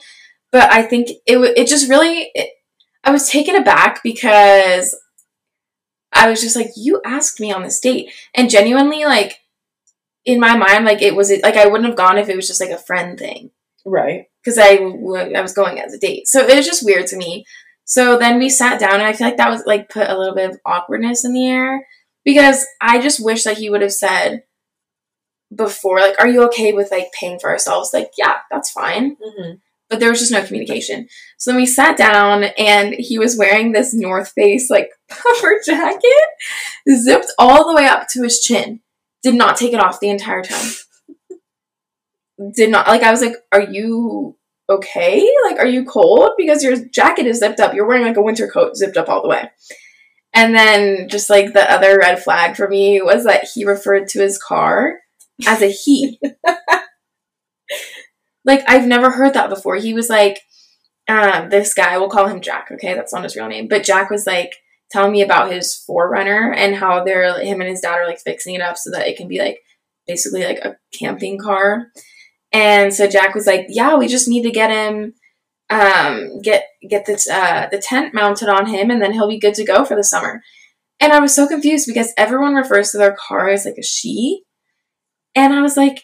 But 0.52 0.72
I 0.72 0.84
think 0.84 1.10
it 1.26 1.38
it 1.58 1.68
just 1.68 1.90
really 1.90 2.32
it, 2.34 2.52
I 3.04 3.12
was 3.12 3.30
taken 3.30 3.56
aback 3.56 4.02
because 4.04 4.96
I 6.14 6.30
was 6.30 6.42
just 6.42 6.56
like 6.56 6.70
you 6.78 7.02
asked 7.04 7.40
me 7.40 7.52
on 7.52 7.64
this 7.64 7.80
date 7.80 8.12
and 8.34 8.50
genuinely 8.50 9.04
like 9.04 9.40
in 10.26 10.40
my 10.40 10.56
mind 10.56 10.86
like 10.86 11.02
it 11.02 11.16
was 11.16 11.32
like 11.42 11.58
I 11.58 11.66
wouldn't 11.66 11.88
have 11.88 11.98
gone 11.98 12.18
if 12.18 12.30
it 12.30 12.36
was 12.36 12.48
just 12.48 12.62
like 12.62 12.70
a 12.70 12.78
friend 12.78 13.18
thing. 13.18 13.52
Right. 13.86 14.28
Cuz 14.46 14.58
I 14.58 14.76
I 14.76 15.42
was 15.42 15.54
going 15.54 15.80
as 15.80 15.94
a 15.94 16.00
date. 16.00 16.28
So 16.28 16.46
it 16.46 16.56
was 16.56 16.66
just 16.66 16.86
weird 16.86 17.08
to 17.08 17.18
me. 17.18 17.46
So 17.86 18.18
then 18.18 18.40
we 18.40 18.50
sat 18.50 18.80
down, 18.80 18.96
and 18.96 19.04
I 19.04 19.14
feel 19.14 19.28
like 19.28 19.38
that 19.38 19.50
was 19.50 19.64
like 19.66 19.90
put 19.90 20.10
a 20.10 20.18
little 20.18 20.36
bit 20.36 20.52
of 20.52 20.60
awkwardness 20.66 21.26
in 21.26 21.34
the 21.34 21.50
air 21.50 21.86
because 22.24 22.66
I 22.82 23.02
just 23.02 23.24
wish 23.24 23.44
that 23.44 23.58
he 23.58 23.70
would 23.70 23.82
have 23.82 23.94
said 23.94 24.44
before, 25.54 26.00
like, 26.00 26.20
"Are 26.20 26.28
you 26.28 26.44
okay 26.46 26.74
with 26.74 26.92
like 26.92 27.12
paying 27.12 27.40
for 27.40 27.50
ourselves?" 27.50 27.92
Like, 27.94 28.12
yeah, 28.18 28.38
that's 28.50 28.72
fine. 28.72 29.18
Mm-hmm. 29.18 29.56
But 29.90 30.00
there 30.00 30.10
was 30.10 30.20
just 30.20 30.32
no 30.32 30.44
communication. 30.44 31.08
So 31.38 31.52
then 31.52 31.58
we 31.58 31.66
sat 31.66 31.98
down, 31.98 32.46
and 32.58 32.94
he 32.94 33.20
was 33.20 33.38
wearing 33.38 33.72
this 33.72 33.94
North 33.94 34.32
Face 34.32 34.70
like 34.70 34.90
puffer 35.10 35.60
jacket, 35.66 36.10
zipped 36.90 37.32
all 37.38 37.68
the 37.68 37.76
way 37.76 37.86
up 37.86 38.08
to 38.10 38.24
his 38.24 38.40
chin. 38.40 38.80
Did 39.22 39.36
not 39.36 39.58
take 39.58 39.74
it 39.74 39.80
off 39.80 40.00
the 40.00 40.10
entire 40.10 40.42
time. 40.42 40.72
Did 42.56 42.70
not 42.72 42.88
like. 42.88 43.04
I 43.04 43.12
was 43.12 43.22
like, 43.22 43.36
"Are 43.52 43.62
you 43.62 44.38
okay? 44.70 45.28
Like, 45.46 45.60
are 45.60 45.68
you 45.68 45.86
cold? 45.86 46.32
Because 46.38 46.64
your 46.64 46.78
jacket 46.86 47.28
is 47.28 47.40
zipped 47.40 47.60
up. 47.60 47.74
You're 47.74 47.88
wearing 47.88 48.06
like 48.06 48.18
a 48.18 48.22
winter 48.22 48.48
coat 48.48 48.76
zipped 48.76 48.98
up 48.98 49.10
all 49.10 49.22
the 49.22 49.30
way. 49.30 49.50
And 50.34 50.56
then 50.56 51.10
just 51.10 51.30
like 51.30 51.54
the 51.54 51.72
other 51.72 52.00
red 52.00 52.24
flag 52.24 52.56
for 52.56 52.68
me 52.68 53.02
was 53.02 53.24
that 53.26 53.48
he 53.54 53.66
referred 53.66 54.08
to 54.10 54.22
his 54.22 54.42
car 54.42 55.00
as 55.46 55.62
a 55.62 55.70
he. 55.70 56.20
like, 58.46 58.64
I've 58.68 58.88
never 58.88 59.12
heard 59.12 59.34
that 59.34 59.50
before. 59.50 59.76
He 59.76 59.94
was 59.94 60.10
like, 60.10 60.40
um, 61.08 61.50
this 61.50 61.74
guy, 61.74 61.98
we'll 61.98 62.10
call 62.10 62.28
him 62.28 62.42
Jack, 62.42 62.70
okay? 62.72 62.96
That's 62.96 63.14
not 63.14 63.24
his 63.24 63.36
real 63.36 63.48
name. 63.48 63.68
But 63.68 63.84
Jack 63.84 64.10
was 64.10 64.26
like 64.26 64.54
telling 64.94 65.12
me 65.12 65.22
about 65.22 65.52
his 65.52 65.84
4Runner 65.90 66.56
and 66.56 66.76
how 66.76 67.04
they're 67.04 67.42
him 67.42 67.62
and 67.62 67.70
his 67.70 67.82
dad 67.82 67.98
are 67.98 68.08
like 68.08 68.20
fixing 68.20 68.56
it 68.56 68.62
up 68.62 68.78
so 68.78 68.92
that 68.92 69.08
it 69.08 69.18
can 69.18 69.28
be 69.28 69.40
like 69.40 69.60
basically 70.08 70.44
like 70.44 70.60
a 70.60 70.78
camping 70.98 71.40
car. 71.40 71.88
And 72.54 72.94
so 72.94 73.08
Jack 73.08 73.34
was 73.34 73.48
like, 73.48 73.66
"Yeah, 73.68 73.98
we 73.98 74.08
just 74.08 74.28
need 74.28 74.44
to 74.44 74.52
get 74.52 74.70
him, 74.70 75.16
um, 75.72 76.40
get 76.42 76.66
get 76.88 77.06
the 77.06 77.14
uh, 77.34 77.68
the 77.70 77.80
tent 77.80 78.14
mounted 78.14 78.48
on 78.48 78.68
him, 78.68 78.92
and 78.92 79.02
then 79.02 79.12
he'll 79.12 79.28
be 79.28 79.40
good 79.40 79.56
to 79.56 79.66
go 79.66 79.84
for 79.84 79.96
the 79.96 80.04
summer." 80.04 80.42
And 81.00 81.12
I 81.12 81.20
was 81.20 81.36
so 81.36 81.48
confused 81.48 81.88
because 81.88 82.14
everyone 82.16 82.54
refers 82.54 82.92
to 82.92 83.00
their 83.00 83.16
car 83.16 83.50
as 83.50 83.66
like 83.66 83.78
a 83.80 83.84
she, 83.84 84.44
and 85.36 85.52
I 85.52 85.62
was 85.62 85.76
like, 85.76 86.04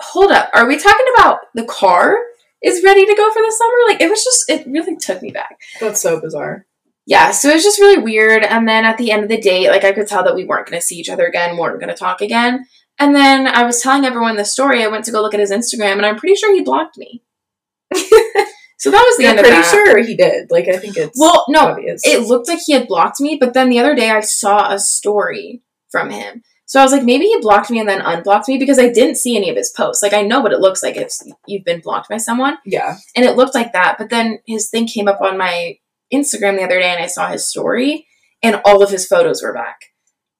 "Hold 0.00 0.30
up, 0.30 0.48
are 0.54 0.66
we 0.66 0.78
talking 0.78 1.06
about 1.16 1.40
the 1.54 1.64
car 1.64 2.16
is 2.62 2.84
ready 2.84 3.04
to 3.04 3.14
go 3.14 3.30
for 3.32 3.42
the 3.42 3.52
summer?" 3.52 3.74
Like 3.88 4.00
it 4.00 4.08
was 4.08 4.24
just, 4.24 4.48
it 4.48 4.66
really 4.66 4.96
took 4.96 5.20
me 5.22 5.32
back. 5.32 5.58
That's 5.80 6.00
so 6.00 6.20
bizarre. 6.20 6.66
Yeah, 7.08 7.30
so 7.30 7.48
it 7.48 7.54
was 7.54 7.64
just 7.64 7.80
really 7.80 8.02
weird. 8.02 8.44
And 8.44 8.68
then 8.68 8.84
at 8.84 8.98
the 8.98 9.10
end 9.10 9.22
of 9.22 9.30
the 9.30 9.40
day, 9.40 9.70
like 9.70 9.82
I 9.82 9.92
could 9.92 10.06
tell 10.06 10.22
that 10.24 10.34
we 10.34 10.44
weren't 10.44 10.68
going 10.68 10.78
to 10.78 10.86
see 10.86 10.96
each 10.96 11.08
other 11.08 11.26
again, 11.26 11.56
weren't 11.56 11.80
going 11.80 11.88
to 11.88 11.96
talk 11.96 12.20
again. 12.20 12.66
And 12.98 13.14
then 13.14 13.46
I 13.46 13.64
was 13.64 13.80
telling 13.80 14.04
everyone 14.04 14.36
the 14.36 14.44
story. 14.44 14.82
I 14.82 14.88
went 14.88 15.04
to 15.04 15.12
go 15.12 15.22
look 15.22 15.34
at 15.34 15.40
his 15.40 15.52
Instagram, 15.52 15.92
and 15.92 16.06
I'm 16.06 16.16
pretty 16.16 16.34
sure 16.34 16.52
he 16.54 16.62
blocked 16.62 16.98
me. 16.98 17.22
so 17.94 18.90
that 18.90 19.04
was 19.06 19.16
the 19.16 19.22
You're 19.22 19.30
end 19.30 19.38
pretty 19.40 19.56
of 19.56 19.62
that. 19.62 19.70
sure 19.70 19.98
he 20.04 20.16
did. 20.16 20.50
Like 20.50 20.68
I 20.68 20.76
think 20.78 20.96
it's 20.96 21.18
well, 21.18 21.44
no, 21.48 21.68
obvious. 21.68 22.02
it 22.04 22.26
looked 22.26 22.48
like 22.48 22.58
he 22.66 22.72
had 22.72 22.88
blocked 22.88 23.20
me, 23.20 23.36
but 23.40 23.54
then 23.54 23.70
the 23.70 23.78
other 23.78 23.94
day 23.94 24.10
I 24.10 24.20
saw 24.20 24.72
a 24.72 24.78
story 24.78 25.62
from 25.90 26.10
him. 26.10 26.42
So 26.66 26.78
I 26.78 26.82
was 26.82 26.92
like, 26.92 27.02
maybe 27.04 27.24
he 27.24 27.40
blocked 27.40 27.70
me 27.70 27.80
and 27.80 27.88
then 27.88 28.02
unblocked 28.02 28.46
me 28.46 28.58
because 28.58 28.78
I 28.78 28.90
didn't 28.90 29.16
see 29.16 29.36
any 29.38 29.48
of 29.48 29.56
his 29.56 29.72
posts. 29.74 30.02
Like 30.02 30.12
I 30.12 30.20
know 30.20 30.40
what 30.40 30.52
it 30.52 30.60
looks 30.60 30.82
like 30.82 30.96
if 30.96 31.14
you've 31.46 31.64
been 31.64 31.80
blocked 31.80 32.10
by 32.10 32.18
someone. 32.18 32.58
Yeah. 32.66 32.98
And 33.16 33.24
it 33.24 33.36
looked 33.36 33.54
like 33.54 33.72
that, 33.72 33.96
but 33.96 34.10
then 34.10 34.40
his 34.46 34.68
thing 34.68 34.86
came 34.86 35.08
up 35.08 35.22
on 35.22 35.38
my 35.38 35.78
Instagram 36.12 36.56
the 36.56 36.64
other 36.64 36.78
day, 36.78 36.90
and 36.90 37.02
I 37.02 37.06
saw 37.06 37.28
his 37.28 37.48
story, 37.48 38.06
and 38.42 38.60
all 38.64 38.82
of 38.82 38.90
his 38.90 39.06
photos 39.06 39.42
were 39.42 39.54
back. 39.54 39.78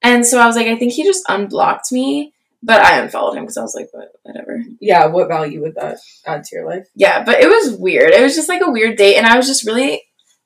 And 0.02 0.24
so 0.26 0.38
I 0.38 0.46
was 0.46 0.56
like, 0.56 0.66
I 0.66 0.76
think 0.76 0.92
he 0.92 1.02
just 1.02 1.24
unblocked 1.28 1.92
me 1.92 2.32
but 2.62 2.80
I 2.80 2.98
unfollowed 2.98 3.36
him 3.36 3.44
because 3.44 3.56
I 3.56 3.62
was 3.62 3.74
like, 3.74 3.88
what, 3.92 4.08
whatever. 4.22 4.62
Yeah, 4.80 5.06
what 5.06 5.28
value 5.28 5.62
would 5.62 5.76
that 5.76 5.98
add 6.26 6.44
to 6.44 6.56
your 6.56 6.68
life? 6.68 6.86
Yeah, 6.94 7.24
but 7.24 7.40
it 7.40 7.48
was 7.48 7.78
weird. 7.78 8.12
It 8.12 8.22
was 8.22 8.34
just 8.34 8.48
like 8.48 8.62
a 8.64 8.70
weird 8.70 8.96
date, 8.96 9.16
and 9.16 9.26
I 9.26 9.36
was 9.36 9.46
just 9.46 9.66
really 9.66 10.02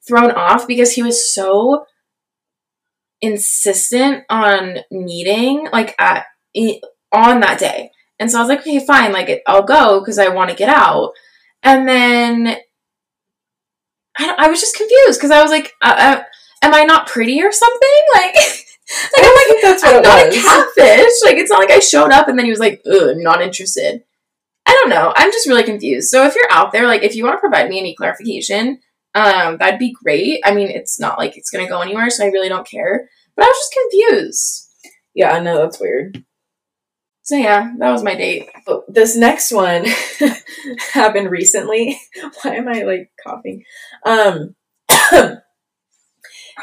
thrown 0.06 0.32
off 0.32 0.66
because 0.66 0.92
he 0.92 1.02
was 1.02 1.32
so 1.32 1.86
insistent 3.20 4.24
on 4.28 4.78
meeting 4.90 5.68
like 5.72 5.94
at 5.98 6.24
on 7.12 7.40
that 7.40 7.58
day. 7.58 7.90
And 8.18 8.30
so 8.30 8.38
I 8.38 8.40
was 8.42 8.48
like, 8.48 8.60
okay, 8.60 8.84
fine, 8.84 9.12
like 9.12 9.42
I'll 9.46 9.62
go 9.62 10.00
because 10.00 10.18
I 10.18 10.28
want 10.28 10.50
to 10.50 10.56
get 10.56 10.68
out. 10.68 11.12
And 11.62 11.88
then 11.88 12.56
I, 14.18 14.34
I 14.38 14.48
was 14.48 14.60
just 14.60 14.76
confused 14.76 15.18
because 15.18 15.30
I 15.30 15.42
was 15.42 15.50
like, 15.50 15.72
uh, 15.80 15.94
uh, 15.96 16.22
am 16.62 16.74
I 16.74 16.84
not 16.84 17.06
pretty 17.06 17.42
or 17.42 17.52
something? 17.52 17.88
Like. 18.14 18.34
Like 18.88 19.24
I'm 19.24 19.34
like, 19.34 19.62
that's 19.62 19.82
what 19.82 19.96
I'm 19.96 20.02
not 20.02 20.26
was. 20.26 20.36
a 20.36 20.42
catfish. 20.42 21.12
Like 21.24 21.36
it's 21.36 21.50
not 21.50 21.60
like 21.60 21.70
I 21.70 21.78
showed 21.78 22.10
up 22.10 22.28
and 22.28 22.38
then 22.38 22.46
he 22.46 22.50
was 22.50 22.60
like, 22.60 22.82
Ugh, 22.90 23.16
not 23.16 23.42
interested. 23.42 24.02
I 24.66 24.72
don't 24.72 24.90
know. 24.90 25.12
I'm 25.16 25.32
just 25.32 25.48
really 25.48 25.64
confused. 25.64 26.08
So 26.08 26.24
if 26.26 26.34
you're 26.34 26.50
out 26.50 26.72
there, 26.72 26.86
like 26.86 27.02
if 27.02 27.14
you 27.14 27.24
want 27.24 27.36
to 27.36 27.40
provide 27.40 27.68
me 27.68 27.78
any 27.78 27.94
clarification, 27.94 28.80
um, 29.14 29.58
that'd 29.58 29.78
be 29.78 29.94
great. 30.02 30.40
I 30.44 30.54
mean, 30.54 30.68
it's 30.68 30.98
not 30.98 31.18
like 31.18 31.36
it's 31.36 31.50
gonna 31.50 31.68
go 31.68 31.80
anywhere, 31.80 32.10
so 32.10 32.24
I 32.24 32.28
really 32.28 32.48
don't 32.48 32.68
care. 32.68 33.08
But 33.36 33.44
I 33.44 33.48
was 33.48 33.56
just 33.58 33.76
confused. 33.80 34.68
Yeah, 35.14 35.32
I 35.32 35.40
know 35.40 35.58
that's 35.58 35.80
weird. 35.80 36.24
So 37.22 37.36
yeah, 37.36 37.72
that 37.78 37.90
was 37.90 38.02
my 38.02 38.14
date. 38.14 38.48
This 38.88 39.16
next 39.16 39.52
one 39.52 39.84
happened 40.92 41.30
recently. 41.30 42.00
Why 42.42 42.56
am 42.56 42.68
I 42.68 42.82
like 42.82 43.12
coughing? 43.24 43.64
Um, 44.04 44.56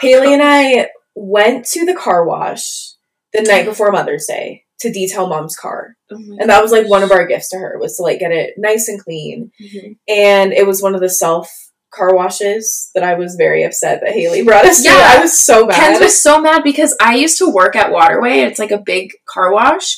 Haley 0.02 0.34
and 0.34 0.44
I 0.44 0.90
went 1.20 1.66
to 1.66 1.86
the 1.86 1.94
car 1.96 2.26
wash 2.26 2.94
the 3.34 3.42
night 3.42 3.66
before 3.66 3.92
Mother's 3.92 4.26
Day 4.28 4.64
to 4.80 4.92
detail 4.92 5.28
mom's 5.28 5.56
car. 5.56 5.96
Oh 6.12 6.16
And 6.40 6.50
that 6.50 6.62
was 6.62 6.72
like 6.72 6.88
one 6.88 7.04
of 7.04 7.12
our 7.12 7.28
gifts 7.28 7.50
to 7.50 7.58
her 7.58 7.78
was 7.80 7.98
to 7.98 8.04
like 8.04 8.20
get 8.20 8.32
it 8.32 8.54
nice 8.58 8.88
and 8.88 9.00
clean. 9.04 9.52
Mhm. 9.62 9.98
And 10.08 10.54
it 10.54 10.66
was 10.66 10.82
one 10.82 10.96
of 10.96 11.02
the 11.02 11.10
self 11.10 11.52
car 11.94 12.16
washes 12.16 12.90
that 12.94 13.04
I 13.04 13.16
was 13.16 13.36
very 13.36 13.64
upset 13.64 14.00
that 14.02 14.14
Haley 14.14 14.44
brought 14.44 14.66
us 14.66 14.84
Yeah. 14.84 14.94
to. 14.94 15.20
I 15.20 15.22
was 15.22 15.38
so 15.38 15.66
mad. 15.66 15.76
Kenz 15.76 16.00
was 16.00 16.22
so 16.22 16.40
mad 16.40 16.64
because 16.64 16.96
I 17.02 17.16
used 17.16 17.38
to 17.40 17.50
work 17.50 17.76
at 17.76 17.92
Waterway. 17.92 18.40
It's 18.40 18.60
like 18.60 18.72
a 18.72 18.78
big 18.84 19.12
car 19.28 19.52
wash. 19.52 19.98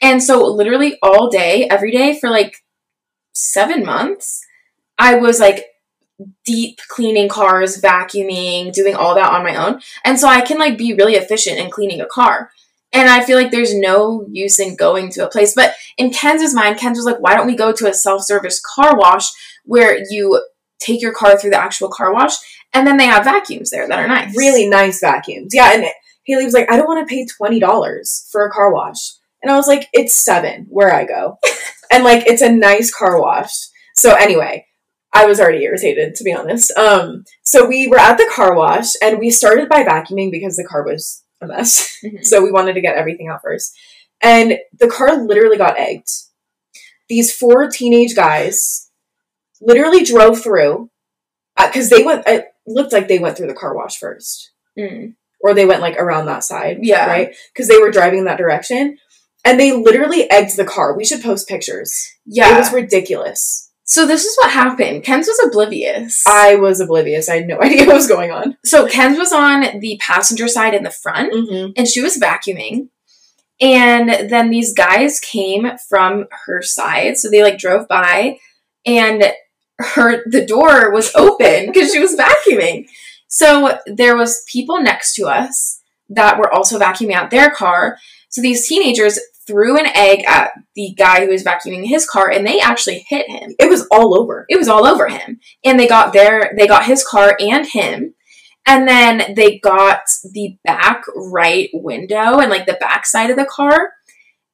And 0.00 0.22
so 0.22 0.44
literally 0.44 0.96
all 1.02 1.28
day, 1.30 1.66
every 1.68 1.90
day 1.90 2.18
for 2.18 2.30
like 2.30 2.54
seven 3.32 3.84
months, 3.84 4.40
I 4.98 5.16
was 5.16 5.40
like 5.40 5.64
deep 6.44 6.78
cleaning 6.88 7.28
cars, 7.28 7.80
vacuuming, 7.80 8.72
doing 8.72 8.94
all 8.94 9.14
that 9.14 9.32
on 9.32 9.44
my 9.44 9.56
own. 9.56 9.80
And 10.04 10.18
so 10.18 10.28
I 10.28 10.40
can 10.40 10.58
like 10.58 10.78
be 10.78 10.94
really 10.94 11.14
efficient 11.14 11.58
in 11.58 11.70
cleaning 11.70 12.00
a 12.00 12.06
car. 12.06 12.50
And 12.92 13.08
I 13.08 13.22
feel 13.22 13.38
like 13.38 13.52
there's 13.52 13.74
no 13.74 14.26
use 14.30 14.58
in 14.58 14.74
going 14.74 15.10
to 15.12 15.24
a 15.24 15.30
place. 15.30 15.54
But 15.54 15.74
in 15.96 16.10
Ken's 16.10 16.54
mind, 16.54 16.78
Kenz 16.78 16.96
was 16.96 17.04
like, 17.04 17.20
why 17.20 17.36
don't 17.36 17.46
we 17.46 17.54
go 17.54 17.72
to 17.72 17.88
a 17.88 17.94
self 17.94 18.22
service 18.24 18.60
car 18.60 18.96
wash 18.96 19.28
where 19.64 19.98
you 20.10 20.44
take 20.80 21.00
your 21.00 21.12
car 21.12 21.38
through 21.38 21.50
the 21.50 21.62
actual 21.62 21.88
car 21.88 22.12
wash 22.12 22.34
and 22.72 22.86
then 22.86 22.96
they 22.96 23.06
have 23.06 23.24
vacuums 23.24 23.70
there 23.70 23.88
that 23.88 23.98
are 23.98 24.08
nice. 24.08 24.36
really 24.36 24.68
nice 24.68 25.00
vacuums. 25.00 25.52
Yeah, 25.54 25.72
and 25.74 25.86
Haley 26.24 26.44
was 26.44 26.54
like, 26.54 26.70
I 26.70 26.76
don't 26.76 26.86
want 26.86 27.06
to 27.06 27.12
pay 27.12 27.26
twenty 27.26 27.58
dollars 27.58 28.28
for 28.30 28.46
a 28.46 28.50
car 28.50 28.72
wash. 28.72 29.14
And 29.42 29.50
I 29.50 29.56
was 29.56 29.66
like, 29.66 29.88
it's 29.92 30.14
seven 30.14 30.66
where 30.68 30.92
I 30.94 31.04
go. 31.04 31.38
and 31.90 32.04
like 32.04 32.26
it's 32.26 32.42
a 32.42 32.52
nice 32.52 32.94
car 32.94 33.20
wash. 33.20 33.52
So 33.96 34.14
anyway, 34.14 34.66
I 35.12 35.26
was 35.26 35.40
already 35.40 35.64
irritated 35.64 36.14
to 36.16 36.24
be 36.24 36.32
honest. 36.32 36.70
Um 36.76 37.24
so 37.42 37.66
we 37.66 37.88
were 37.88 37.98
at 37.98 38.16
the 38.18 38.30
car 38.34 38.54
wash 38.54 38.90
and 39.02 39.18
we 39.18 39.30
started 39.30 39.68
by 39.68 39.82
vacuuming 39.84 40.30
because 40.30 40.56
the 40.56 40.66
car 40.68 40.84
was 40.84 41.22
a 41.40 41.46
mess. 41.46 41.98
Mhm. 42.04 42.24
So 42.30 42.42
we 42.42 42.52
wanted 42.52 42.74
to 42.74 42.80
get 42.80 42.96
everything 42.96 43.28
out 43.28 43.42
first. 43.42 43.76
And 44.22 44.58
the 44.78 44.88
car 44.88 45.16
literally 45.16 45.56
got 45.56 45.78
egged. 45.78 46.08
These 47.08 47.34
four 47.34 47.68
teenage 47.68 48.14
guys 48.14 48.90
literally 49.60 50.04
drove 50.04 50.42
through 50.42 50.90
because 51.56 51.90
they 51.90 52.02
went, 52.02 52.26
it 52.26 52.46
looked 52.66 52.92
like 52.92 53.08
they 53.08 53.18
went 53.18 53.36
through 53.36 53.48
the 53.48 53.54
car 53.54 53.74
wash 53.74 53.98
first. 53.98 54.52
Mm. 54.78 55.14
Or 55.40 55.54
they 55.54 55.66
went 55.66 55.80
like 55.80 55.96
around 55.96 56.26
that 56.26 56.44
side. 56.44 56.78
Yeah. 56.82 57.06
Right? 57.06 57.34
Because 57.52 57.68
they 57.68 57.78
were 57.78 57.90
driving 57.90 58.20
in 58.20 58.24
that 58.26 58.38
direction. 58.38 58.98
And 59.44 59.58
they 59.58 59.72
literally 59.72 60.30
egged 60.30 60.56
the 60.56 60.66
car. 60.66 60.94
We 60.96 61.04
should 61.04 61.22
post 61.22 61.48
pictures. 61.48 61.94
Yeah. 62.26 62.54
It 62.54 62.58
was 62.58 62.72
ridiculous. 62.72 63.69
So 63.90 64.06
this 64.06 64.24
is 64.24 64.36
what 64.36 64.52
happened. 64.52 65.02
Kenz 65.02 65.26
was 65.26 65.42
oblivious. 65.44 66.24
I 66.24 66.54
was 66.54 66.78
oblivious. 66.80 67.28
I 67.28 67.38
had 67.38 67.48
no 67.48 67.58
idea 67.60 67.86
what 67.86 67.96
was 67.96 68.06
going 68.06 68.30
on. 68.30 68.56
so 68.64 68.86
Kenz 68.86 69.18
was 69.18 69.32
on 69.32 69.80
the 69.80 69.98
passenger 70.00 70.46
side 70.46 70.74
in 70.74 70.84
the 70.84 70.90
front 70.92 71.32
Mm-hmm. 71.32 71.72
and 71.76 71.88
she 71.88 72.00
was 72.00 72.16
vacuuming. 72.16 72.88
And 73.60 74.30
then 74.30 74.48
these 74.50 74.72
guys 74.72 75.18
came 75.18 75.72
from 75.88 76.26
her 76.46 76.62
side. 76.62 77.18
So 77.18 77.28
they 77.28 77.42
like 77.42 77.58
drove 77.58 77.88
by 77.88 78.38
and 78.86 79.24
her 79.80 80.22
the 80.24 80.46
door 80.46 80.92
was 80.92 81.12
open 81.16 81.66
because 81.72 81.92
she 81.92 81.98
was 81.98 82.14
vacuuming. 82.16 82.86
So 83.26 83.76
there 83.86 84.16
was 84.16 84.44
people 84.46 84.80
next 84.80 85.14
to 85.16 85.26
us 85.26 85.80
that 86.10 86.38
were 86.38 86.52
also 86.52 86.78
vacuuming 86.78 87.14
out 87.14 87.30
their 87.30 87.50
car. 87.50 87.98
So 88.28 88.40
these 88.40 88.68
teenagers 88.68 89.18
threw 89.50 89.76
an 89.76 89.86
egg 89.94 90.24
at 90.26 90.52
the 90.74 90.94
guy 90.96 91.24
who 91.24 91.30
was 91.30 91.42
vacuuming 91.44 91.86
his 91.86 92.08
car 92.08 92.30
and 92.30 92.46
they 92.46 92.60
actually 92.60 93.04
hit 93.08 93.28
him. 93.28 93.54
It 93.58 93.68
was 93.68 93.86
all 93.90 94.18
over. 94.18 94.46
It 94.48 94.58
was 94.58 94.68
all 94.68 94.86
over 94.86 95.08
him. 95.08 95.40
And 95.64 95.78
they 95.78 95.88
got 95.88 96.12
their 96.12 96.52
they 96.56 96.66
got 96.66 96.84
his 96.86 97.04
car 97.06 97.36
and 97.40 97.66
him. 97.66 98.14
And 98.66 98.86
then 98.86 99.34
they 99.34 99.58
got 99.58 100.02
the 100.32 100.56
back 100.64 101.02
right 101.16 101.70
window 101.72 102.38
and 102.38 102.50
like 102.50 102.66
the 102.66 102.78
back 102.80 103.06
side 103.06 103.30
of 103.30 103.36
the 103.36 103.44
car. 103.46 103.92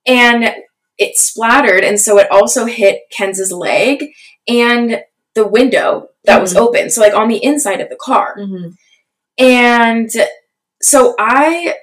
And 0.06 0.54
it 0.98 1.16
splattered 1.16 1.84
and 1.84 2.00
so 2.00 2.18
it 2.18 2.30
also 2.30 2.64
hit 2.64 3.00
Kenz's 3.16 3.52
leg 3.52 4.06
and 4.48 5.02
the 5.34 5.46
window 5.46 6.08
that 6.24 6.40
was 6.40 6.54
Mhm. 6.54 6.60
open. 6.60 6.90
So 6.90 7.02
like 7.02 7.14
on 7.14 7.28
the 7.28 7.44
inside 7.44 7.80
of 7.82 7.90
the 7.90 7.96
car. 7.96 8.36
Mm-hmm. 8.38 8.68
And 9.38 10.10
so 10.82 11.14
I 11.18 11.74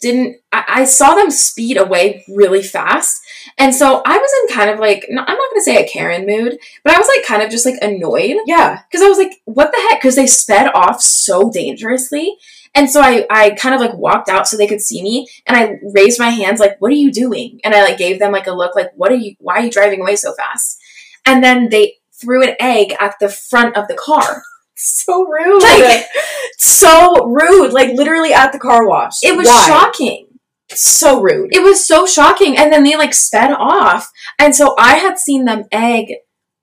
didn't, 0.00 0.36
I, 0.52 0.64
I 0.68 0.84
saw 0.84 1.14
them 1.14 1.30
speed 1.30 1.76
away 1.76 2.24
really 2.28 2.62
fast. 2.62 3.20
And 3.58 3.74
so 3.74 4.02
I 4.04 4.18
was 4.18 4.30
in 4.42 4.54
kind 4.54 4.70
of 4.70 4.78
like, 4.78 5.06
no, 5.08 5.22
I'm 5.22 5.36
not 5.36 5.50
going 5.50 5.60
to 5.60 5.62
say 5.62 5.82
a 5.82 5.88
Karen 5.88 6.26
mood, 6.26 6.58
but 6.84 6.94
I 6.94 6.98
was 6.98 7.08
like 7.08 7.26
kind 7.26 7.42
of 7.42 7.50
just 7.50 7.64
like 7.66 7.76
annoyed 7.80 8.36
Yeah. 8.46 8.82
because 8.90 9.02
I 9.04 9.08
was 9.08 9.18
like, 9.18 9.40
what 9.46 9.72
the 9.72 9.80
heck? 9.88 10.00
Because 10.00 10.16
they 10.16 10.26
sped 10.26 10.70
off 10.74 11.00
so 11.00 11.50
dangerously. 11.50 12.36
And 12.74 12.88
so 12.90 13.00
I, 13.00 13.26
I 13.30 13.50
kind 13.50 13.74
of 13.74 13.80
like 13.80 13.94
walked 13.94 14.28
out 14.28 14.46
so 14.46 14.56
they 14.56 14.66
could 14.68 14.80
see 14.82 15.02
me 15.02 15.26
and 15.46 15.56
I 15.56 15.78
raised 15.94 16.20
my 16.20 16.30
hands 16.30 16.60
like, 16.60 16.76
what 16.80 16.92
are 16.92 16.94
you 16.96 17.10
doing? 17.10 17.58
And 17.64 17.74
I 17.74 17.82
like 17.82 17.98
gave 17.98 18.18
them 18.18 18.32
like 18.32 18.46
a 18.46 18.52
look 18.52 18.76
like, 18.76 18.90
what 18.94 19.10
are 19.10 19.16
you, 19.16 19.34
why 19.40 19.56
are 19.56 19.64
you 19.64 19.70
driving 19.70 20.00
away 20.02 20.14
so 20.16 20.34
fast? 20.34 20.78
And 21.26 21.42
then 21.42 21.68
they 21.70 21.94
threw 22.12 22.42
an 22.44 22.54
egg 22.60 22.94
at 23.00 23.14
the 23.18 23.28
front 23.28 23.76
of 23.76 23.88
the 23.88 23.96
car. 23.96 24.42
So 24.82 25.26
rude. 25.28 25.62
Like- 25.62 26.06
so 26.60 27.26
rude. 27.26 27.72
Like 27.72 27.96
literally 27.96 28.32
at 28.32 28.52
the 28.52 28.58
car 28.58 28.86
wash. 28.86 29.22
It 29.22 29.36
was 29.36 29.46
Why? 29.46 29.66
shocking. 29.66 30.26
So 30.68 31.20
rude. 31.20 31.54
It 31.54 31.62
was 31.62 31.86
so 31.86 32.06
shocking. 32.06 32.56
And 32.56 32.72
then 32.72 32.84
they 32.84 32.96
like 32.96 33.14
sped 33.14 33.50
off. 33.50 34.10
And 34.38 34.54
so 34.54 34.74
I 34.78 34.96
had 34.96 35.18
seen 35.18 35.44
them 35.44 35.64
egg 35.72 36.14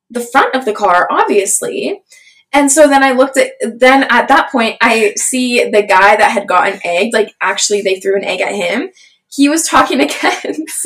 the 0.09 0.21
front 0.21 0.55
of 0.55 0.65
the 0.65 0.73
car, 0.73 1.07
obviously. 1.11 2.01
And 2.53 2.71
so 2.71 2.87
then 2.87 3.03
I 3.03 3.11
looked 3.11 3.37
at, 3.37 3.51
then 3.61 4.03
at 4.03 4.29
that 4.29 4.51
point, 4.51 4.77
I 4.81 5.13
see 5.15 5.63
the 5.69 5.81
guy 5.81 6.15
that 6.15 6.31
had 6.31 6.47
gotten 6.47 6.79
egged, 6.83 7.13
like 7.13 7.33
actually 7.41 7.81
they 7.81 7.99
threw 7.99 8.15
an 8.15 8.23
egg 8.23 8.39
at 8.39 8.55
him. 8.55 8.89
He 9.29 9.49
was 9.49 9.67
talking 9.67 9.97
to 9.99 10.05
Kens 10.05 10.85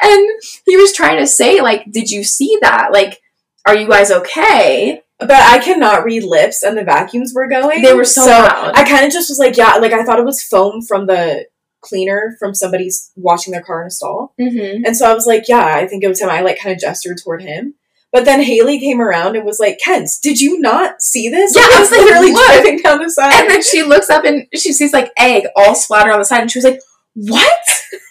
and 0.00 0.28
he 0.64 0.76
was 0.76 0.92
trying 0.92 1.18
to 1.18 1.26
say, 1.26 1.60
like, 1.60 1.90
did 1.90 2.10
you 2.10 2.24
see 2.24 2.56
that? 2.62 2.90
Like, 2.92 3.20
are 3.66 3.76
you 3.76 3.88
guys 3.88 4.10
okay? 4.10 5.02
But 5.18 5.30
I 5.30 5.58
cannot 5.58 6.04
read 6.04 6.24
lips 6.24 6.62
and 6.62 6.76
the 6.76 6.84
vacuums 6.84 7.32
were 7.34 7.48
going. 7.48 7.82
They 7.82 7.94
were 7.94 8.04
so 8.04 8.26
loud. 8.26 8.72
I 8.74 8.84
kind 8.84 9.04
of 9.04 9.12
just 9.12 9.30
was 9.30 9.38
like, 9.38 9.56
yeah, 9.56 9.76
like 9.76 9.92
I 9.92 10.04
thought 10.04 10.18
it 10.18 10.24
was 10.24 10.42
foam 10.42 10.82
from 10.82 11.06
the 11.06 11.46
cleaner 11.80 12.36
from 12.38 12.54
somebody's 12.54 13.12
washing 13.14 13.52
their 13.52 13.62
car 13.62 13.82
in 13.82 13.86
a 13.88 13.90
stall. 13.90 14.34
Mm-hmm. 14.40 14.84
And 14.84 14.96
so 14.96 15.08
I 15.08 15.14
was 15.14 15.26
like, 15.26 15.44
yeah, 15.48 15.64
I 15.76 15.86
think 15.86 16.02
it 16.02 16.08
was 16.08 16.20
him. 16.20 16.30
I 16.30 16.40
like 16.40 16.58
kind 16.58 16.74
of 16.74 16.80
gestured 16.80 17.18
toward 17.22 17.42
him. 17.42 17.74
But 18.12 18.24
then 18.24 18.42
Haley 18.42 18.78
came 18.78 19.00
around 19.00 19.34
and 19.34 19.44
was 19.44 19.58
like, 19.58 19.80
Kens, 19.84 20.20
did 20.20 20.40
you 20.40 20.60
not 20.60 21.02
see 21.02 21.28
this? 21.28 21.54
Yeah, 21.56 21.62
I 21.64 21.80
was 21.80 21.90
like, 21.90 22.00
literally 22.00 22.32
"Look." 22.32 22.46
driving 22.46 22.78
down 22.78 23.02
the 23.02 23.10
side. 23.10 23.32
And 23.34 23.50
then 23.50 23.60
she 23.62 23.82
looks 23.82 24.08
up 24.08 24.24
and 24.24 24.46
she 24.54 24.72
sees 24.72 24.92
like 24.92 25.10
egg 25.18 25.46
all 25.56 25.74
splattered 25.74 26.12
on 26.12 26.20
the 26.20 26.24
side, 26.24 26.40
and 26.42 26.50
she 26.50 26.58
was 26.58 26.64
like, 26.64 26.80
"What?" 27.14 27.52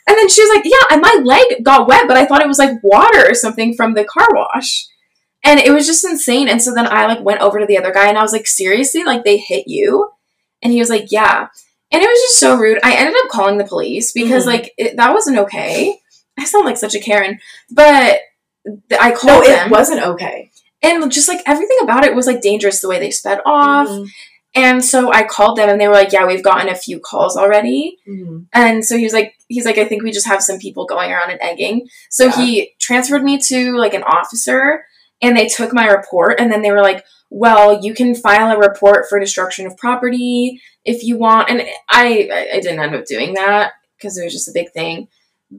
And 0.06 0.18
then 0.18 0.28
she 0.28 0.42
was 0.42 0.54
like, 0.54 0.66
"Yeah, 0.66 0.86
and 0.92 1.02
my 1.02 1.22
leg 1.24 1.64
got 1.64 1.88
wet, 1.88 2.04
but 2.10 2.18
I 2.18 2.26
thought 2.26 2.42
it 2.42 2.50
was 2.50 2.60
like 2.60 2.84
water 2.84 3.30
or 3.30 3.34
something 3.34 3.76
from 3.76 3.94
the 3.94 4.04
car 4.04 4.28
wash." 4.34 4.86
And 5.44 5.60
it 5.60 5.72
was 5.72 5.86
just 5.86 6.06
insane. 6.06 6.48
And 6.48 6.62
so 6.62 6.74
then 6.74 6.88
I 6.88 7.06
like 7.08 7.22
went 7.22 7.42
over 7.42 7.60
to 7.60 7.66
the 7.66 7.78
other 7.78 7.92
guy 7.92 8.08
and 8.08 8.18
I 8.18 8.22
was 8.22 8.32
like, 8.32 8.48
"Seriously? 8.48 9.04
Like 9.04 9.24
they 9.26 9.38
hit 9.38 9.68
you?" 9.68 10.10
And 10.62 10.72
he 10.72 10.80
was 10.80 10.90
like, 10.90 11.12
"Yeah." 11.12 11.48
And 11.92 12.02
it 12.02 12.08
was 12.08 12.20
just 12.22 12.40
so 12.40 12.56
rude. 12.56 12.80
I 12.84 12.96
ended 12.96 13.16
up 13.24 13.30
calling 13.30 13.58
the 13.58 13.66
police 13.66 14.12
because 14.14 14.44
Mhm. 14.44 14.48
like 14.48 14.74
it, 14.78 14.98
that 14.98 15.14
wasn't 15.14 15.38
okay. 15.40 16.00
I 16.40 16.46
sound 16.46 16.66
like 16.66 16.78
such 16.78 16.96
a 16.96 17.00
Karen, 17.00 17.40
but 17.70 18.20
th- 18.66 19.00
I 19.02 19.10
no, 19.12 19.16
called 19.18 19.44
it 19.44 19.50
them, 19.50 19.70
wasn't 19.70 20.02
okay. 20.02 20.50
and 20.82 21.12
just 21.12 21.28
like 21.28 21.42
everything 21.46 21.78
about 21.82 22.04
it 22.06 22.16
was 22.16 22.26
like 22.26 22.42
dangerous. 22.42 22.80
The 22.82 22.88
way 22.90 23.00
they 23.00 23.12
sped 23.12 23.42
off, 23.46 23.88
Mhm. 23.90 24.08
and 24.56 24.84
so 24.84 25.12
I 25.12 25.24
called 25.24 25.58
them 25.58 25.70
and 25.70 25.80
they 25.80 25.88
were 25.88 25.94
like, 25.94 26.12
Yeah, 26.14 26.26
we've 26.26 26.42
gotten 26.44 26.70
a 26.70 26.76
few 26.76 27.00
calls 27.00 27.36
already. 27.38 28.00
Mhm. 28.08 28.46
And 28.54 28.84
so 28.86 28.98
he 28.98 29.04
was 29.04 29.14
like, 29.14 29.34
he's 29.50 29.66
like, 29.66 29.78
I 29.78 29.86
think 29.86 30.02
we 30.04 30.12
just 30.12 30.26
have 30.28 30.42
some 30.42 30.58
people 30.58 30.86
going 30.86 31.12
around 31.12 31.30
and 31.32 31.42
egging. 31.42 31.88
So 32.10 32.26
Yeah. 32.26 32.32
he 32.38 32.72
transferred 32.80 33.24
me 33.24 33.38
to 33.50 33.76
like 33.78 33.94
an 33.94 34.04
officer 34.04 34.86
and 35.24 35.36
they 35.36 35.48
took 35.48 35.74
my 35.74 35.88
report 35.88 36.40
and 36.40 36.52
then 36.52 36.62
they 36.62 36.72
were 36.72 36.82
like, 36.84 37.04
well, 37.30 37.84
you 37.84 37.94
can 37.96 38.14
file 38.14 38.52
a 38.56 38.60
report 38.60 39.06
for 39.10 39.20
destruction 39.20 39.66
of 39.66 39.76
property 39.78 40.62
if 40.86 41.04
you 41.04 41.18
want. 41.18 41.50
And 41.50 41.64
I, 41.90 42.30
I- 42.54 42.60
didn't 42.60 42.80
end 42.80 42.94
up 42.96 43.06
doing 43.06 43.34
that 43.34 43.72
because 43.98 44.18
it 44.18 44.24
was 44.24 44.34
just 44.34 44.48
a 44.50 44.54
big 44.54 44.72
thing. 44.74 45.08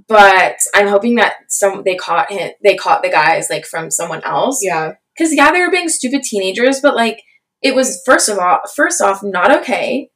But 0.09 0.57
I'm 0.75 0.89
hoping 0.89 1.17
that 1.17 1.35
some 1.49 1.83
they 1.85 1.95
caught 1.97 2.31
him, 2.31 2.51
they 2.63 2.77
caught 2.77 3.03
the 3.03 3.11
guys 3.11 3.49
like 3.51 3.65
from 3.65 3.91
someone 3.91 4.23
else. 4.25 4.61
Yeah. 4.63 4.95
Because 5.17 5.33
yeah, 5.35 5.51
they 5.53 5.61
were 5.61 5.71
being 5.71 5.89
stupid 5.89 6.23
teenagers, 6.23 6.81
but 6.81 6.97
like 6.97 7.23
it 7.63 7.75
was 7.75 8.03
first 8.05 8.29
of 8.29 8.39
all, 8.39 8.59
first 8.75 9.01
off, 9.01 9.23
not 9.23 9.55
okay, 9.59 10.11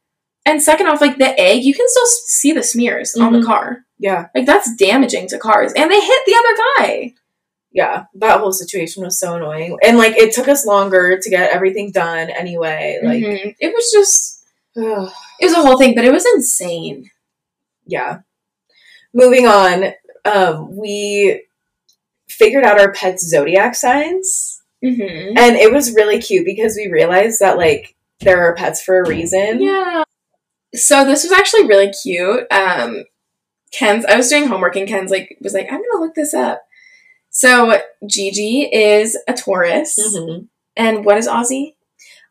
and 0.45 0.63
second 0.63 0.87
off, 0.89 1.01
like 1.01 1.19
the 1.19 1.39
egg, 1.41 1.63
you 1.63 1.75
can 1.75 1.87
still 1.89 2.07
see 2.07 2.53
the 2.53 2.63
smears 2.63 3.15
on 3.15 3.33
the 3.33 3.39
Mhm. 3.41 3.47
car. 3.47 3.79
Yeah. 3.99 4.27
Like 4.35 4.47
that's 4.47 4.75
damaging 4.77 5.29
to 5.29 5.39
cars, 5.39 5.73
and 5.75 5.91
they 5.91 6.01
hit 6.01 6.23
the 6.27 6.35
other 6.35 6.57
guy. 6.89 7.15
Yeah, 7.71 8.05
that 8.15 8.41
whole 8.41 8.53
situation 8.53 9.05
was 9.05 9.21
so 9.21 9.35
annoying. 9.37 9.77
And 9.85 9.99
like 9.99 10.17
it 10.17 10.35
took 10.35 10.49
us 10.49 10.65
longer 10.67 11.19
to 11.21 11.31
get 11.31 11.51
everything 11.53 11.93
done 11.93 12.31
anyway. 12.31 12.99
Like 13.03 13.23
Mhm. 13.23 13.55
it 13.61 13.75
was 13.75 13.91
just 13.93 14.45
ugh, 14.77 15.13
it 15.41 15.45
was 15.47 15.53
a 15.55 15.63
whole 15.63 15.79
thing, 15.79 15.95
but 15.95 16.05
it 16.05 16.13
was 16.13 16.27
insane. 16.35 17.11
yeah. 17.87 18.19
Moving 19.15 19.47
on, 19.47 19.93
um, 20.25 20.77
we 20.77 21.43
figured 22.29 22.65
out 22.65 22.79
our 22.81 22.93
pets' 22.93 23.27
zodiac 23.27 23.75
signs. 23.75 24.63
Mm-hmm. 24.85 25.37
And 25.39 25.57
it 25.57 25.73
was 25.73 25.95
really 25.95 26.21
cute 26.21 26.45
because 26.45 26.77
we 26.77 26.91
realized 26.91 27.41
that 27.41 27.57
like 27.59 27.97
there 28.21 28.43
are 28.43 28.55
pets 28.55 28.83
for 28.83 29.01
a 29.01 29.09
reason. 29.09 29.61
Yeah. 29.63 30.05
So 30.75 31.05
this 31.05 31.23
was 31.25 31.33
actually 31.33 31.67
really 31.67 31.91
cute. 32.03 32.47
Um, 32.53 33.05
Kenz. 33.75 34.05
I 34.07 34.17
was 34.17 34.29
doing 34.29 34.47
homework 34.47 34.77
and 34.77 34.87
Kenz 34.89 35.11
like 35.11 35.37
was 35.41 35.55
like, 35.55 35.67
I'm 35.71 35.81
gonna 35.83 36.05
look 36.05 36.15
this 36.15 36.35
up. 36.35 36.63
So 37.31 37.81
Gigi 38.09 38.63
is 38.73 39.17
a 39.29 39.33
Taurus, 39.35 39.99
Mhm. 40.15 40.49
and 40.77 41.05
what 41.05 41.19
is 41.19 41.29
Ozzy? 41.29 41.75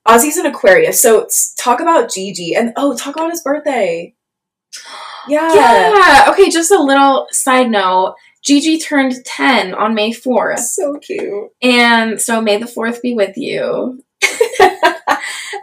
Ozzy's 0.08 0.38
an 0.38 0.46
Aquarius. 0.46 1.02
So 1.02 1.28
talk 1.58 1.80
about 1.80 2.12
Gigi 2.12 2.56
and 2.56 2.74
oh, 2.78 2.96
talk 2.96 3.16
about 3.16 3.32
his 3.32 3.42
birthday. 3.42 4.14
Yeah. 5.30 5.54
Yeah. 5.54 6.26
Okay. 6.30 6.50
Just 6.50 6.72
a 6.72 6.82
little 6.82 7.28
side 7.32 7.70
note. 7.70 8.16
Gigi 8.46 8.78
turned 8.80 9.16
ten 9.26 9.74
on 9.74 9.94
May 9.94 10.14
fourth, 10.14 10.60
So 10.62 10.94
cute. 11.00 11.50
and 11.62 12.22
so 12.22 12.40
May 12.40 12.56
the 12.56 12.66
fourth 12.66 13.02
be 13.02 13.14
with 13.14 13.36
you. 13.36 14.02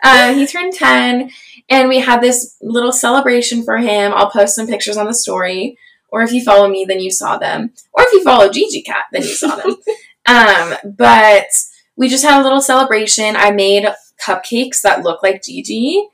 uh, 0.03 0.35
he 0.35 0.47
turned 0.47 0.73
10 0.75 1.31
and 1.71 1.89
we 1.89 1.99
had 1.99 2.21
this 2.21 2.57
little 2.63 2.93
celebration 2.93 3.65
for 3.65 3.77
him 3.79 4.13
i'll 4.15 4.31
post 4.31 4.55
some 4.55 4.67
pictures 4.67 4.97
on 4.97 5.07
the 5.07 5.15
story 5.15 5.77
or 6.15 6.23
if 6.23 6.33
you 6.33 6.43
follow 6.43 6.69
me 6.69 6.85
then 6.87 7.01
you 7.01 7.11
saw 7.11 7.37
them 7.37 7.71
or 7.93 8.03
if 8.05 8.13
you 8.13 8.23
follow 8.23 8.49
gigi 8.49 8.81
cat 8.83 9.05
then 9.13 9.23
you 9.23 9.29
saw 9.35 9.55
them 9.57 9.77
um, 10.27 10.75
but 10.97 11.47
we 11.97 12.09
just 12.09 12.25
had 12.25 12.41
a 12.41 12.45
little 12.45 12.61
celebration 12.63 13.35
i 13.37 13.51
made 13.51 13.85
cupcakes 14.25 14.81
that 14.81 15.03
look 15.03 15.23
like 15.23 15.43
gigi 15.43 16.09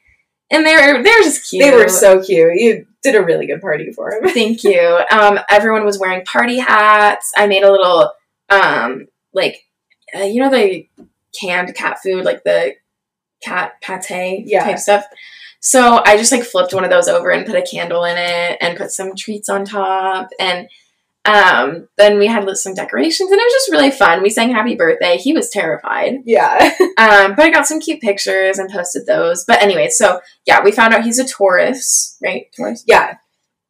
and 0.50 0.66
they're 0.66 1.02
they're 1.02 1.22
just 1.22 1.48
cute 1.48 1.62
They 1.62 1.70
were 1.70 1.88
so 1.88 2.20
cute. 2.22 2.54
You 2.56 2.86
did 3.04 3.14
a 3.14 3.22
really 3.24 3.46
good 3.46 3.60
party 3.60 3.92
for 3.92 4.12
him. 4.12 4.28
Thank 4.30 4.64
you. 4.64 4.98
Um, 5.12 5.38
everyone 5.48 5.84
was 5.84 5.98
wearing 5.98 6.24
party 6.24 6.58
hats. 6.58 7.32
I 7.36 7.46
made 7.46 7.62
a 7.62 7.70
little, 7.70 8.12
um, 8.48 9.06
like, 9.32 9.64
uh, 10.12 10.24
you 10.24 10.40
know, 10.42 10.50
the 10.50 10.88
canned 11.38 11.72
cat 11.76 11.98
food, 12.02 12.24
like 12.24 12.42
the 12.42 12.74
cat 13.42 13.74
pate 13.80 14.44
Yeah. 14.46 14.64
type 14.64 14.78
stuff. 14.78 15.04
So 15.60 16.02
I 16.04 16.16
just 16.16 16.32
like 16.32 16.42
flipped 16.42 16.74
one 16.74 16.84
of 16.84 16.90
those 16.90 17.08
over 17.08 17.30
and 17.30 17.46
put 17.46 17.54
a 17.54 17.62
candle 17.62 18.04
in 18.04 18.16
it 18.16 18.58
and 18.60 18.78
put 18.78 18.90
some 18.90 19.14
treats 19.14 19.48
on 19.48 19.64
top. 19.64 20.30
And 20.40 20.68
um, 21.26 21.88
then 21.98 22.18
we 22.18 22.26
had 22.26 22.48
some 22.56 22.74
decorations 22.74 23.30
and 23.30 23.38
it 23.38 23.44
was 23.44 23.52
just 23.52 23.70
really 23.70 23.90
fun. 23.90 24.22
We 24.22 24.30
sang 24.30 24.50
happy 24.50 24.74
birthday. 24.74 25.18
He 25.18 25.34
was 25.34 25.50
terrified. 25.50 26.20
Yeah. 26.24 26.74
Um, 27.00 27.34
but 27.34 27.46
I 27.46 27.50
got 27.50 27.66
some 27.66 27.80
cute 27.80 28.02
pictures 28.02 28.58
and 28.58 28.68
posted 28.68 29.06
those. 29.06 29.46
But 29.46 29.62
anyway, 29.62 29.88
so 29.88 30.20
yeah, 30.44 30.62
we 30.62 30.70
found 30.70 30.92
out 30.92 31.02
he's 31.02 31.18
a 31.18 31.26
Taurus, 31.26 32.18
right? 32.22 32.48
Taurus? 32.54 32.84
yeah. 32.86 33.16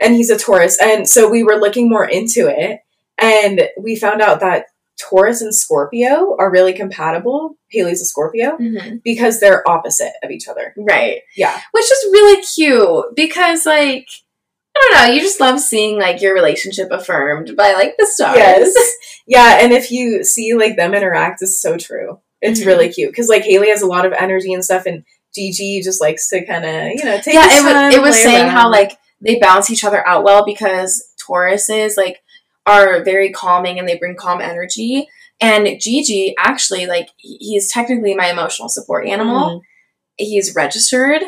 And 0.00 0.16
he's 0.16 0.30
a 0.30 0.37
Taurus. 0.37 0.76
And 0.82 1.09
so 1.09 1.30
we 1.30 1.44
were 1.44 1.54
looking 1.54 1.88
more 1.88 2.04
into 2.04 2.49
it 2.49 2.80
and 3.18 3.68
we 3.78 3.94
found 3.94 4.20
out 4.20 4.40
that 4.40 4.66
Taurus 5.00 5.40
and 5.40 5.54
Scorpio 5.54 6.37
are 6.38 6.50
really 6.50 6.73
compatible. 6.73 7.57
Haley's 7.71 8.02
a 8.02 8.04
Scorpio 8.04 8.57
Mm-hmm. 8.59 8.97
because 9.04 9.40
they're 9.40 9.69
opposite 9.69 10.12
of 10.23 10.30
each 10.30 10.47
other. 10.49 10.75
Right. 10.76 11.21
Yeah. 11.37 11.59
Which 11.73 11.85
is 11.85 12.09
really 12.12 12.42
cute 12.42 13.04
because, 13.16 13.64
like, 13.64 14.07
I 14.76 14.88
don't 14.92 15.09
know, 15.09 15.14
you 15.14 15.21
just 15.21 15.40
love 15.40 15.59
seeing, 15.61 15.98
like, 15.98 16.20
your 16.22 16.35
relationship 16.35 16.88
affirmed 16.90 17.57
by, 17.57 17.72
like, 17.72 17.94
the 17.98 18.07
stars. 18.07 18.37
Yes. 18.38 18.74
Yeah, 19.27 19.59
and 19.62 19.72
if 19.72 19.92
you 19.92 20.24
see 20.24 20.55
like 20.55 20.74
them 20.77 20.92
interact, 20.92 21.40
it's 21.40 21.61
so 21.62 21.77
true. 21.77 22.18
It's 22.40 22.61
Mhm. 22.62 22.66
really 22.66 22.88
cute 22.88 23.12
because 23.12 23.29
like 23.29 23.44
Haley 23.44 23.68
has 23.68 23.81
a 23.81 23.87
lot 23.87 24.05
of 24.05 24.12
energy 24.12 24.53
and 24.53 24.64
stuff, 24.64 24.87
and 24.87 25.05
Gigi 25.33 25.81
just 25.83 26.01
likes 26.01 26.29
to 26.31 26.44
kind 26.44 26.64
of 26.64 26.72
you 26.98 27.05
know 27.05 27.16
take. 27.20 27.35
yeah, 27.35 27.46
it 27.48 27.62
was, 27.62 27.94
it 27.94 28.03
was 28.03 28.16
saying 28.20 28.48
how, 28.48 28.68
like, 28.72 28.96
they 29.20 29.37
balance 29.38 29.70
each 29.70 29.85
other 29.85 30.05
out 30.05 30.24
well 30.24 30.44
because 30.44 31.12
Taurus 31.24 31.70
is 31.70 31.96
like, 31.96 32.20
are 32.66 33.03
very 33.03 33.31
calming 33.31 33.79
and 33.79 33.88
they 33.88 33.99
bring 33.99 34.16
calm 34.16 34.40
energy. 34.40 35.09
And 35.40 35.66
Gigi, 35.81 36.35
actually, 36.38 36.87
like, 36.87 37.09
he's 37.16 37.70
technically 37.73 38.14
my 38.14 38.31
emotional 38.31 38.68
support 38.68 39.07
animal. 39.07 39.61
Mhm. 39.61 39.62
he's 40.23 40.55
registered. 40.55 41.23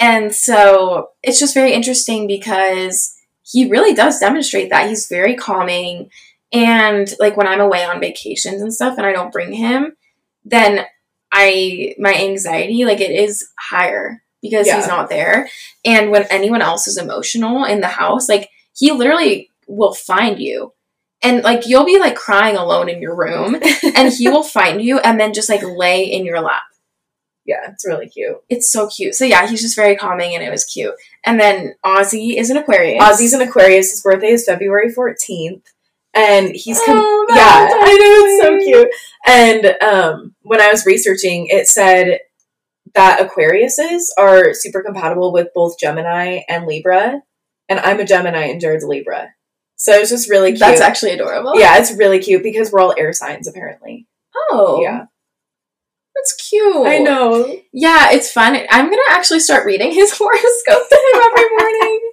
And 0.00 0.34
so 0.34 1.10
it's 1.22 1.38
just 1.38 1.54
very 1.54 1.72
interesting 1.72 2.26
because 2.26 3.14
he 3.44 3.68
really 3.68 3.94
does 3.94 4.18
demonstrate 4.18 4.68
that. 4.70 4.88
He's 4.88 5.06
very 5.06 5.36
calming. 5.36 6.10
And 6.52 7.14
like 7.20 7.36
when 7.36 7.46
I'm 7.46 7.60
away 7.60 7.84
on 7.84 8.00
vacations 8.00 8.60
and 8.60 8.74
stuff 8.74 8.98
and 8.98 9.06
I 9.06 9.12
don't 9.12 9.30
bring 9.30 9.52
him, 9.52 9.96
then 10.44 10.84
I 11.32 11.94
my 12.00 12.12
anxiety, 12.14 12.84
like 12.84 13.00
it 13.00 13.12
is 13.12 13.46
higher 13.60 14.24
because 14.42 14.66
Yeah. 14.66 14.78
he's 14.78 14.88
not 14.88 15.08
there. 15.08 15.48
And 15.84 16.10
when 16.10 16.24
anyone 16.30 16.62
else 16.62 16.88
is 16.88 16.98
emotional 16.98 17.64
in 17.64 17.80
the 17.80 17.86
house, 17.86 18.28
like 18.28 18.50
he 18.76 18.90
literally 18.90 19.50
will 19.66 19.94
find 19.94 20.38
you. 20.38 20.72
And 21.22 21.42
like 21.44 21.66
you'll 21.66 21.84
be 21.84 22.00
like 22.00 22.16
crying 22.16 22.56
alone 22.56 22.88
in 22.88 23.00
your 23.00 23.16
room 23.16 23.56
and 23.96 24.12
he 24.12 24.28
will 24.28 24.42
find 24.58 24.82
you 24.82 24.98
and 24.98 25.20
then 25.20 25.32
just 25.32 25.48
like 25.48 25.62
lay 25.62 26.04
in 26.04 26.24
your 26.24 26.40
lap 26.40 26.62
yeah, 27.44 27.70
it's 27.70 27.86
really 27.86 28.08
cute. 28.08 28.36
it's 28.48 28.70
so 28.70 28.88
cute. 28.88 29.14
So 29.14 29.24
yeah, 29.24 29.46
he's 29.48 29.62
just 29.62 29.76
very 29.76 29.96
calming 29.96 30.34
and 30.34 30.44
it 30.44 30.50
was 30.50 30.64
cute. 30.64 30.94
And 31.24 31.40
then 31.40 31.74
Ozzy 31.84 32.36
is 32.36 32.50
an 32.50 32.56
Aquarius. 32.56 33.02
Ozzy's 33.02 33.32
an 33.32 33.40
Aquarius. 33.40 33.90
His 33.90 34.02
birthday 34.02 34.30
is 34.30 34.44
February 34.44 34.90
fourteenth, 34.90 35.64
and 36.14 36.54
he's 36.54 36.80
com- 36.84 36.98
Oh, 36.98 37.26
yeah, 37.30 37.68
I 37.72 37.98
know 37.98 38.24
it's 38.24 38.42
so 38.42 38.58
cute. 38.58 38.88
And 39.26 39.82
um, 39.82 40.34
when 40.42 40.60
I 40.60 40.70
was 40.70 40.86
researching, 40.86 41.46
it 41.48 41.66
said 41.66 42.20
that 42.94 43.18
Aquariuses 43.20 44.04
are 44.18 44.54
super 44.54 44.82
compatible 44.82 45.32
with 45.32 45.48
both 45.54 45.78
Gemini 45.78 46.40
and 46.48 46.66
Libra, 46.66 47.22
and 47.68 47.80
I'm 47.80 47.98
a 47.98 48.04
Gemini 48.04 48.46
and 48.46 48.60
Jared's 48.60 48.84
a 48.84 48.88
Libra, 48.88 49.30
so 49.82 49.92
it's 49.94 50.10
just 50.10 50.30
really 50.30 50.50
cute. 50.50 50.60
That's 50.60 50.80
actually 50.80 51.12
adorable. 51.12 51.58
yeah, 51.58 51.78
it's 51.78 51.92
really 51.92 52.18
cute 52.20 52.42
because 52.42 52.70
we're 52.70 52.80
all 52.80 52.94
air 52.96 53.12
signs 53.12 53.48
apparently. 53.48 54.06
Oh. 54.52 54.80
Yeah, 54.82 55.06
That's 56.14 56.48
cute. 56.48 56.86
I 56.86 56.98
know. 56.98 57.46
Yeah, 57.72 58.10
it's 58.12 58.30
fun. 58.30 58.56
I'm 58.70 58.86
gonna 58.90 59.02
actually 59.10 59.40
start 59.40 59.66
reading 59.66 59.92
his 59.92 60.12
horoscope 60.16 60.88
to 60.88 60.96
him 60.96 61.22
every 61.30 61.48
morning. 61.50 62.00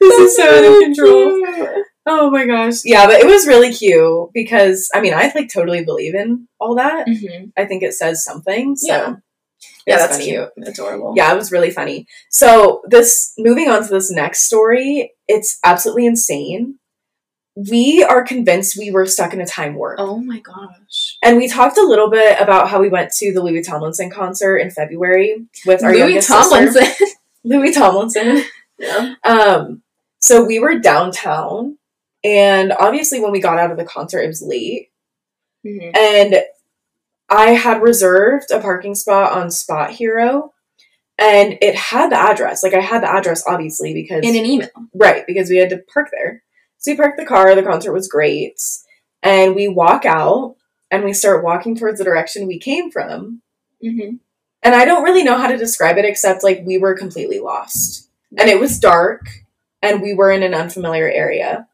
This 0.00 0.14
is 0.20 0.36
so 0.36 0.44
out 0.44 0.64
of 0.64 0.82
control. 0.84 1.44
cute. 1.44 1.86
Oh 2.06 2.30
my 2.30 2.46
gosh. 2.46 2.76
Yeah, 2.84 3.06
but 3.06 3.20
it 3.20 3.26
was 3.26 3.46
really 3.46 3.72
cute 3.72 4.28
because 4.32 4.88
I 4.94 5.00
mean 5.00 5.14
I 5.14 5.32
like 5.34 5.50
totally 5.52 5.84
believe 5.84 6.14
in 6.14 6.46
all 6.60 6.76
that. 6.76 7.08
Mhm. 7.08 7.50
I 7.56 7.64
think 7.64 7.82
it 7.82 7.94
says 7.94 8.22
something. 8.24 8.76
So 8.76 8.86
Yeah. 8.92 9.14
Yeah, 9.86 9.96
that's 9.96 10.12
funny. 10.18 10.26
cute. 10.26 10.48
Adorable. 10.64 11.14
Yeah, 11.16 11.32
it 11.32 11.36
was 11.36 11.50
really 11.50 11.72
funny. 11.72 12.06
So 12.30 12.82
this 12.88 13.32
moving 13.36 13.68
on 13.68 13.82
to 13.82 13.88
this 13.88 14.12
next 14.12 14.44
story, 14.44 15.12
it's 15.26 15.58
absolutely 15.64 16.06
insane. 16.06 16.78
We 17.68 18.04
are 18.04 18.22
convinced 18.22 18.76
we 18.78 18.90
were 18.92 19.06
stuck 19.06 19.32
in 19.34 19.40
a 19.40 19.46
time 19.46 19.74
warp. 19.74 19.98
Oh 19.98 20.18
my 20.18 20.38
gosh. 20.38 21.18
And 21.22 21.36
we 21.38 21.48
talked 21.48 21.76
a 21.78 21.82
little 21.86 22.08
bit 22.10 22.40
about 22.40 22.68
how 22.68 22.80
we 22.80 22.88
went 22.88 23.10
to 23.14 23.32
the 23.32 23.42
Louis 23.42 23.62
Tomlinson 23.62 24.10
concert 24.10 24.58
in 24.58 24.70
February 24.70 25.46
with 25.66 25.82
our 25.82 25.90
Louis 25.90 25.98
youngest 26.00 26.28
sister. 26.28 26.56
Tomlinson. 26.56 27.06
Louis 27.44 27.72
Tomlinson. 27.74 28.44
yeah. 28.78 29.14
Um, 29.24 29.82
so 30.20 30.44
we 30.44 30.58
were 30.60 30.78
downtown, 30.78 31.78
and 32.22 32.72
obviously 32.72 33.20
when 33.20 33.32
we 33.32 33.40
got 33.40 33.58
out 33.58 33.70
of 33.72 33.76
the 33.76 33.84
concert, 33.84 34.20
it 34.20 34.26
was 34.28 34.42
late, 34.42 34.90
Mhm. 35.66 35.96
and 35.96 36.42
I 37.28 37.50
had 37.52 37.82
reserved 37.82 38.50
a 38.52 38.60
parking 38.60 38.94
spot 38.94 39.32
on 39.32 39.48
SpotHero, 39.48 40.50
and 41.18 41.58
it 41.60 41.74
had 41.74 42.10
the 42.12 42.16
address. 42.16 42.62
Like 42.62 42.74
I 42.74 42.80
had 42.80 43.02
the 43.02 43.10
address, 43.10 43.42
obviously, 43.46 43.94
because 43.94 44.24
In 44.24 44.36
an 44.36 44.46
email. 44.46 44.68
right 44.94 45.24
because 45.26 45.50
we 45.50 45.56
had 45.56 45.70
to 45.70 45.82
park 45.92 46.08
there. 46.12 46.42
So 46.78 46.92
we 46.92 46.96
parked 46.96 47.18
the 47.18 47.26
car. 47.26 47.54
The 47.54 47.62
concert 47.62 47.92
was 47.92 48.08
great, 48.08 48.60
and 49.22 49.54
we 49.54 49.68
walk 49.68 50.04
out 50.04 50.56
and 50.90 51.04
we 51.04 51.12
start 51.12 51.44
walking 51.44 51.76
towards 51.76 51.98
the 51.98 52.04
direction 52.04 52.46
we 52.46 52.58
came 52.58 52.90
from. 52.90 53.42
Mm-hmm. 53.84 54.16
And 54.62 54.74
I 54.74 54.84
don't 54.84 55.04
really 55.04 55.22
know 55.22 55.38
how 55.38 55.48
to 55.48 55.56
describe 55.56 55.98
it 55.98 56.04
except 56.04 56.42
like 56.42 56.62
we 56.64 56.78
were 56.78 56.96
completely 56.96 57.38
lost. 57.38 58.08
And 58.36 58.48
it 58.48 58.58
was 58.58 58.78
dark 58.78 59.28
and 59.82 60.02
we 60.02 60.14
were 60.14 60.30
in 60.30 60.42
an 60.42 60.54
unfamiliar 60.54 61.08
area. 61.08 61.68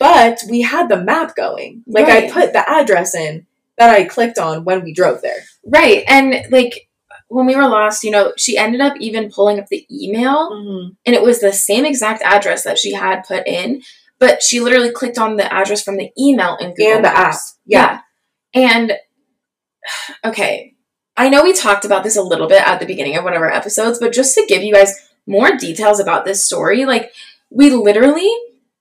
But 0.00 0.40
we 0.48 0.62
had 0.62 0.88
the 0.88 1.02
map 1.02 1.34
going. 1.36 1.82
Like 1.86 2.06
I 2.06 2.30
put 2.30 2.52
the 2.52 2.68
address 2.68 3.14
in 3.14 3.46
that 3.78 3.90
I 3.90 4.04
clicked 4.04 4.38
on 4.38 4.64
when 4.64 4.82
we 4.82 4.92
drove 4.92 5.22
there. 5.22 5.44
Right. 5.64 6.04
And 6.08 6.44
like 6.50 6.88
when 7.28 7.46
we 7.46 7.56
were 7.56 7.68
lost, 7.68 8.04
you 8.04 8.10
know, 8.10 8.32
she 8.36 8.56
ended 8.56 8.80
up 8.80 8.94
even 9.00 9.30
pulling 9.30 9.58
up 9.58 9.68
the 9.68 9.86
email 9.90 10.96
and 11.04 11.14
it 11.14 11.22
was 11.22 11.40
the 11.40 11.52
same 11.52 11.84
exact 11.84 12.22
address 12.22 12.64
that 12.64 12.78
she 12.78 12.92
had 12.94 13.22
put 13.22 13.46
in, 13.46 13.82
but 14.18 14.42
she 14.42 14.60
literally 14.60 14.90
clicked 14.90 15.18
on 15.18 15.36
the 15.36 15.52
address 15.52 15.82
from 15.82 15.96
the 15.96 16.10
email 16.18 16.56
in 16.60 16.74
Google 16.74 16.94
And 16.96 17.04
the 17.04 17.08
app. 17.10 17.26
Maps. 17.32 17.58
Yeah. 17.66 18.00
And 18.54 18.92
okay, 20.24 20.74
I 21.16 21.28
know 21.28 21.42
we 21.42 21.52
talked 21.52 21.84
about 21.84 22.04
this 22.04 22.16
a 22.16 22.22
little 22.22 22.48
bit 22.48 22.62
at 22.66 22.78
the 22.80 22.86
beginning 22.86 23.16
of 23.16 23.24
one 23.24 23.34
of 23.34 23.42
our 23.42 23.50
episodes, 23.52 23.98
but 23.98 24.12
just 24.12 24.34
to 24.36 24.46
give 24.46 24.62
you 24.62 24.72
guys 24.74 24.94
more 25.26 25.56
details 25.56 26.00
about 26.00 26.24
this 26.24 26.44
story, 26.44 26.84
like 26.84 27.12
we 27.50 27.70
literally 27.70 28.30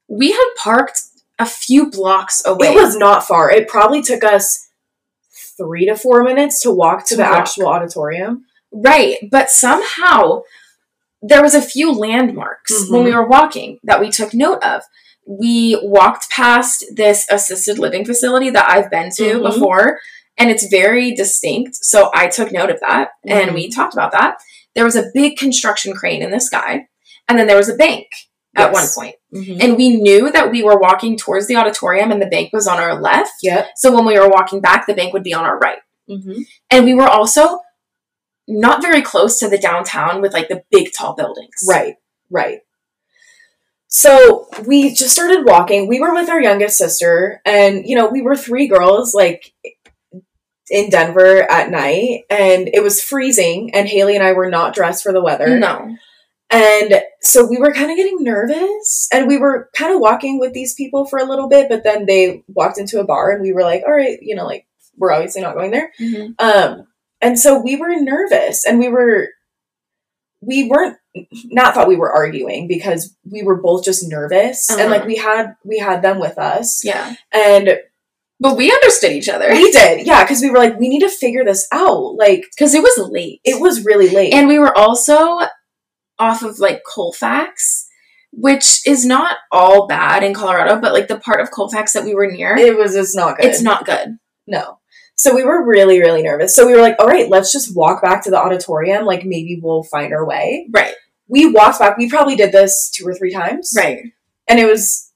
we 0.08 0.32
had 0.32 0.50
parked 0.58 1.02
a 1.40 1.46
few 1.46 1.90
blocks 1.90 2.42
away. 2.46 2.70
It 2.70 2.76
was 2.76 2.96
not 2.96 3.28
far. 3.28 3.52
It 3.52 3.68
probably 3.68 4.02
took 4.02 4.24
us 4.24 4.70
three 5.58 5.86
to 5.86 5.96
four 5.96 6.24
minutes 6.24 6.62
to 6.62 6.72
walk 6.72 7.04
to, 7.06 7.10
To 7.10 7.16
the 7.18 7.24
walk. 7.24 7.34
actual 7.40 7.68
auditorium. 7.68 8.46
right, 8.72 9.18
but 9.32 9.50
somehow 9.50 10.42
there 11.22 11.42
was 11.42 11.56
a 11.56 11.62
few 11.62 11.92
landmarks 11.92 12.90
when 12.90 13.02
Mhm. 13.02 13.06
we 13.06 13.14
were 13.16 13.28
walking 13.28 13.80
that 13.84 14.00
we 14.00 14.10
took 14.10 14.34
note 14.34 14.64
of. 14.64 14.84
We 15.28 15.80
walked 15.84 16.30
past 16.30 16.86
this 16.96 17.26
assisted 17.30 17.78
living 17.80 18.06
facility 18.06 18.50
that 18.52 18.70
I've 18.70 18.90
been 18.90 19.10
to 19.18 19.40
Mhm. 19.40 19.44
before, 19.44 20.00
and 20.38 20.50
it's 20.50 20.68
very 20.68 21.14
distinct. 21.14 21.76
So 21.76 22.10
I 22.14 22.28
took 22.28 22.52
note 22.52 22.70
of 22.70 22.80
that, 22.80 23.10
and 23.26 23.52
Mhm. 23.52 23.54
we 23.54 23.70
talked 23.70 23.94
about 23.94 24.12
that. 24.14 24.38
There 24.76 24.86
was 24.86 24.96
a 24.96 25.10
big 25.14 25.38
construction 25.38 25.94
crane 25.94 26.22
in 26.22 26.32
the 26.32 26.40
sky, 26.40 26.88
and 27.28 27.38
then 27.38 27.48
there 27.48 27.58
was 27.58 27.70
a 27.70 27.76
bank 27.76 28.08
at 28.56 28.72
Yes. 28.72 28.96
one 28.96 29.04
point. 29.04 29.16
And 29.62 29.78
we 29.78 29.98
knew 29.98 30.32
that 30.32 30.50
we 30.52 30.64
were 30.64 30.80
walking 30.80 31.18
towards 31.18 31.48
the 31.48 31.58
auditorium 31.58 32.12
and 32.12 32.22
the 32.22 32.28
bank 32.28 32.52
was 32.54 32.68
on 32.68 32.80
our 32.80 33.00
left. 33.00 33.34
Yep. 33.44 33.68
So 33.76 33.94
when 33.94 34.06
we 34.06 34.18
were 34.18 34.30
walking 34.30 34.62
back, 34.62 34.88
the 34.88 34.96
bank 34.96 35.14
would 35.14 35.22
be 35.24 35.34
on 35.34 35.44
our 35.46 35.60
right. 35.60 35.80
Mm-hmm. 36.10 36.42
And 36.72 36.86
we 36.86 36.94
were 36.96 37.08
also 37.08 37.60
not 38.48 38.82
very 38.82 39.02
close 39.02 39.38
to 39.40 39.50
the 39.50 39.58
downtown 39.58 40.22
with 40.22 40.34
like 40.34 40.48
the 40.48 40.64
big 40.72 40.92
tall 40.98 41.14
buildings. 41.14 41.66
Right, 41.68 41.96
right. 42.32 42.60
So 43.88 44.48
we 44.66 44.94
just 44.94 45.14
started 45.14 45.46
walking. 45.46 45.88
We 45.88 46.00
were 46.00 46.14
with 46.14 46.30
our 46.30 46.42
youngest 46.42 46.78
sister, 46.78 47.42
and 47.46 47.88
you 47.88 47.96
know, 47.96 48.08
we 48.08 48.22
were 48.22 48.36
three 48.36 48.68
girls 48.68 49.14
like 49.14 49.54
in 50.70 50.90
Denver 50.90 51.50
at 51.50 51.72
night, 51.72 52.24
and 52.30 52.70
it 52.74 52.84
was 52.84 53.02
freezing, 53.02 53.74
and 53.74 53.88
Haley 53.88 54.16
and 54.16 54.24
I 54.24 54.34
were 54.34 54.50
not 54.50 54.76
dressed 54.76 55.04
for 55.04 55.14
the 55.14 55.24
weather. 55.24 55.58
No. 55.58 55.96
And 56.50 57.02
so 57.22 57.46
we 57.46 57.58
were 57.58 57.74
kind 57.74 57.92
of 57.92 57.98
getting 57.98 58.24
nervous, 58.24 59.08
and 59.14 59.28
we 59.28 59.38
were 59.38 59.70
kind 59.74 59.94
of 59.94 60.00
walking 60.00 60.40
with 60.40 60.54
these 60.54 60.74
people 60.76 61.06
for 61.06 61.20
a 61.20 61.26
little 61.26 61.50
bit, 61.50 61.68
but 61.70 61.84
then 61.84 62.06
they 62.06 62.44
walked 62.48 62.78
into 62.78 63.00
a 63.00 63.06
bar, 63.06 63.32
and 63.32 63.42
we 63.42 63.54
were 63.54 63.64
like, 63.64 63.84
all 63.86 63.94
right, 63.94 64.18
you 64.22 64.36
know, 64.36 64.46
like 64.46 64.66
we're 64.98 65.12
obviously 65.12 65.42
not 65.42 65.56
going 65.56 65.72
there. 65.72 65.92
Um, 66.40 66.88
and 67.22 67.40
so 67.40 67.60
we 67.60 67.76
were 67.76 67.96
nervous 68.00 68.66
and 68.66 68.80
we 68.80 68.90
were, 68.90 69.30
we 70.42 70.68
weren't, 70.68 70.98
not 71.46 71.74
thought 71.74 71.88
we 71.88 71.96
were 71.96 72.12
arguing 72.12 72.68
because 72.68 73.16
we 73.30 73.44
were 73.44 73.60
both 73.62 73.84
just 73.84 74.08
nervous 74.08 74.70
and 74.70 74.80
Uh-huh. 74.82 74.90
like 74.90 75.06
we 75.06 75.16
had, 75.16 75.56
we 75.64 75.78
had 75.80 76.02
them 76.02 76.20
with 76.20 76.38
us 76.38 76.82
Yeah. 76.84 77.16
and 77.34 77.80
But 78.40 78.56
we 78.58 78.72
understood 78.72 79.12
each 79.14 79.30
other 79.30 79.50
we 79.52 79.72
did. 79.72 80.06
Yeah. 80.06 80.26
Cause 80.28 80.42
we 80.42 80.50
were 80.52 80.60
like, 80.60 80.78
we 80.80 80.90
need 80.90 81.00
to 81.02 81.10
figure 81.10 81.44
this 81.44 81.68
out. 81.72 82.16
Like 82.16 82.46
because 82.56 82.74
it 82.76 82.84
was 82.84 82.98
late. 83.10 83.42
it 83.44 83.60
was 83.62 83.84
really 83.86 84.10
late. 84.10 84.34
and 84.34 84.48
we 84.48 84.60
were 84.60 84.76
also 84.78 85.40
off 86.20 86.42
of 86.44 86.60
like 86.60 86.82
Colfax, 86.84 87.88
which 88.32 88.86
is 88.88 89.06
not 89.06 89.38
all 89.52 89.88
bad 89.88 90.24
in 90.24 90.34
Colorado, 90.34 90.80
but 90.80 90.94
like 90.94 91.08
the 91.08 91.18
part 91.20 91.42
of 91.42 91.52
Colfax 91.52 91.94
that 91.94 92.04
we 92.04 92.14
were 92.16 92.28
near, 92.32 92.56
it 92.56 92.78
was, 92.78 92.96
it's 92.96 93.16
not 93.16 93.38
good. 93.38 93.46
it's 93.46 93.62
not 93.62 93.86
good. 93.86 94.18
No. 94.46 94.80
So 95.20 95.34
we 95.36 95.44
were 95.44 95.66
really, 95.66 96.00
really 96.00 96.22
nervous. 96.22 96.56
So 96.56 96.68
we 96.68 96.74
were 96.74 96.82
like, 96.82 96.96
all 97.00 97.08
right, 97.08 97.28
let's 97.28 97.52
just 97.52 97.76
walk 97.76 98.04
back 98.04 98.24
to 98.24 98.30
the 98.30 98.38
auditorium. 98.40 99.04
Like 99.06 99.26
maybe 99.26 99.60
we'll 99.62 99.82
find 99.84 100.14
our 100.14 100.24
way. 100.26 100.68
Right. 100.72 100.94
We 101.28 101.52
walked 101.52 101.80
back. 101.80 101.98
We 101.98 102.10
probably 102.10 102.36
did 102.36 102.52
this 102.52 102.90
two 102.94 103.06
or 103.08 103.14
three 103.14 103.32
times. 103.34 103.74
Right. 103.76 104.00
And 104.48 104.60
it 104.60 104.66
was 104.66 105.12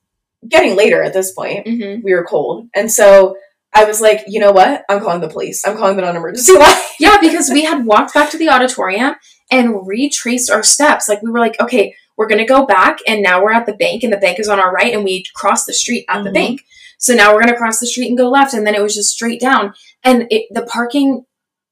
getting 0.48 0.76
later 0.76 1.02
at 1.04 1.14
this 1.14 1.32
point. 1.32 1.68
hmm 1.68 2.02
we 2.04 2.14
were 2.14 2.26
cold. 2.26 2.68
And 2.76 2.92
so 2.92 3.38
I 3.74 3.86
was 3.86 4.02
like, 4.02 4.22
you 4.28 4.40
know 4.40 4.52
what? 4.52 4.84
I'm 4.90 5.00
calling 5.00 5.22
the 5.22 5.30
police. 5.30 5.66
I'm 5.66 5.78
calling 5.78 5.96
the 5.96 6.02
non 6.02 6.16
emergency 6.18 6.54
line. 6.58 6.76
Yeah, 7.00 7.18
because 7.22 7.50
we 7.50 7.64
had 7.64 7.86
walked 7.86 8.14
back 8.14 8.30
to 8.32 8.38
the 8.38 8.50
auditorium 8.50 9.16
and 9.50 9.88
retraced 9.88 10.50
our 10.52 10.64
steps. 10.64 11.08
Like 11.08 11.22
we 11.22 11.30
were 11.32 11.40
like, 11.40 11.60
okay, 11.62 11.96
we're 12.18 12.28
gonna 12.28 12.46
go 12.46 12.66
back, 12.66 13.00
and 13.08 13.24
now 13.24 13.42
we're 13.42 13.54
at 13.54 13.66
the 13.66 13.74
bank, 13.74 14.04
and 14.04 14.12
the 14.12 14.18
bank 14.18 14.40
is 14.40 14.50
on 14.50 14.60
our 14.60 14.72
right, 14.72 14.94
and 14.94 15.04
we 15.04 15.24
crossed 15.34 15.66
the 15.66 15.74
street 15.74 16.06
at 16.10 16.24
the 16.24 16.30
Mhm. 16.30 16.34
bank. 16.34 16.62
So 17.00 17.14
now 17.16 17.34
we're 17.34 17.42
gonna 17.42 17.58
cross 17.58 17.80
the 17.80 17.88
street 17.88 18.10
and 18.10 18.18
go 18.18 18.30
left, 18.30 18.54
and 18.54 18.68
then 18.68 18.76
it 18.76 18.82
was 18.82 18.94
just 18.94 19.10
straight 19.10 19.40
down, 19.40 19.74
and 20.04 20.28
it, 20.30 20.48
the 20.52 20.64
parking 20.64 21.26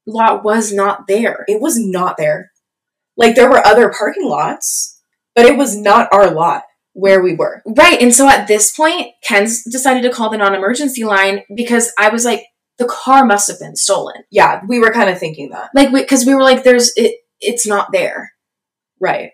lot 0.06 0.42
was 0.42 0.72
not 0.72 1.06
there. 1.06 1.44
It 1.46 1.60
was 1.60 1.78
not 1.78 2.16
there. 2.16 2.50
Like 3.20 3.36
there 3.36 3.50
were 3.50 3.64
other 3.64 3.92
parking 3.96 4.26
lots, 4.26 4.98
but 5.34 5.44
it 5.44 5.56
was 5.56 5.76
not 5.76 6.08
our 6.10 6.30
lot 6.30 6.62
where 6.94 7.22
we 7.22 7.34
were. 7.34 7.62
Right, 7.66 8.00
and 8.00 8.14
so 8.14 8.28
at 8.28 8.48
this 8.48 8.74
point, 8.74 9.08
Kenz 9.22 9.62
decided 9.70 10.02
to 10.04 10.10
call 10.10 10.30
the 10.30 10.38
non-emergency 10.38 11.04
line 11.04 11.42
because 11.54 11.92
I 11.98 12.08
was 12.08 12.24
like, 12.24 12.46
the 12.78 12.86
car 12.86 13.26
must 13.26 13.48
have 13.48 13.60
been 13.60 13.76
stolen. 13.76 14.24
Yeah, 14.30 14.62
we 14.66 14.78
were 14.78 14.90
kind 14.90 15.10
of 15.10 15.18
thinking 15.18 15.50
that. 15.50 15.68
Like, 15.74 15.92
because 15.92 16.24
we, 16.24 16.34
were 16.34 16.42
like, 16.42 16.64
there's 16.64 16.92
it, 16.96 17.16
it's 17.40 17.66
not 17.66 17.92
there. 17.92 18.32
Right. 18.98 19.32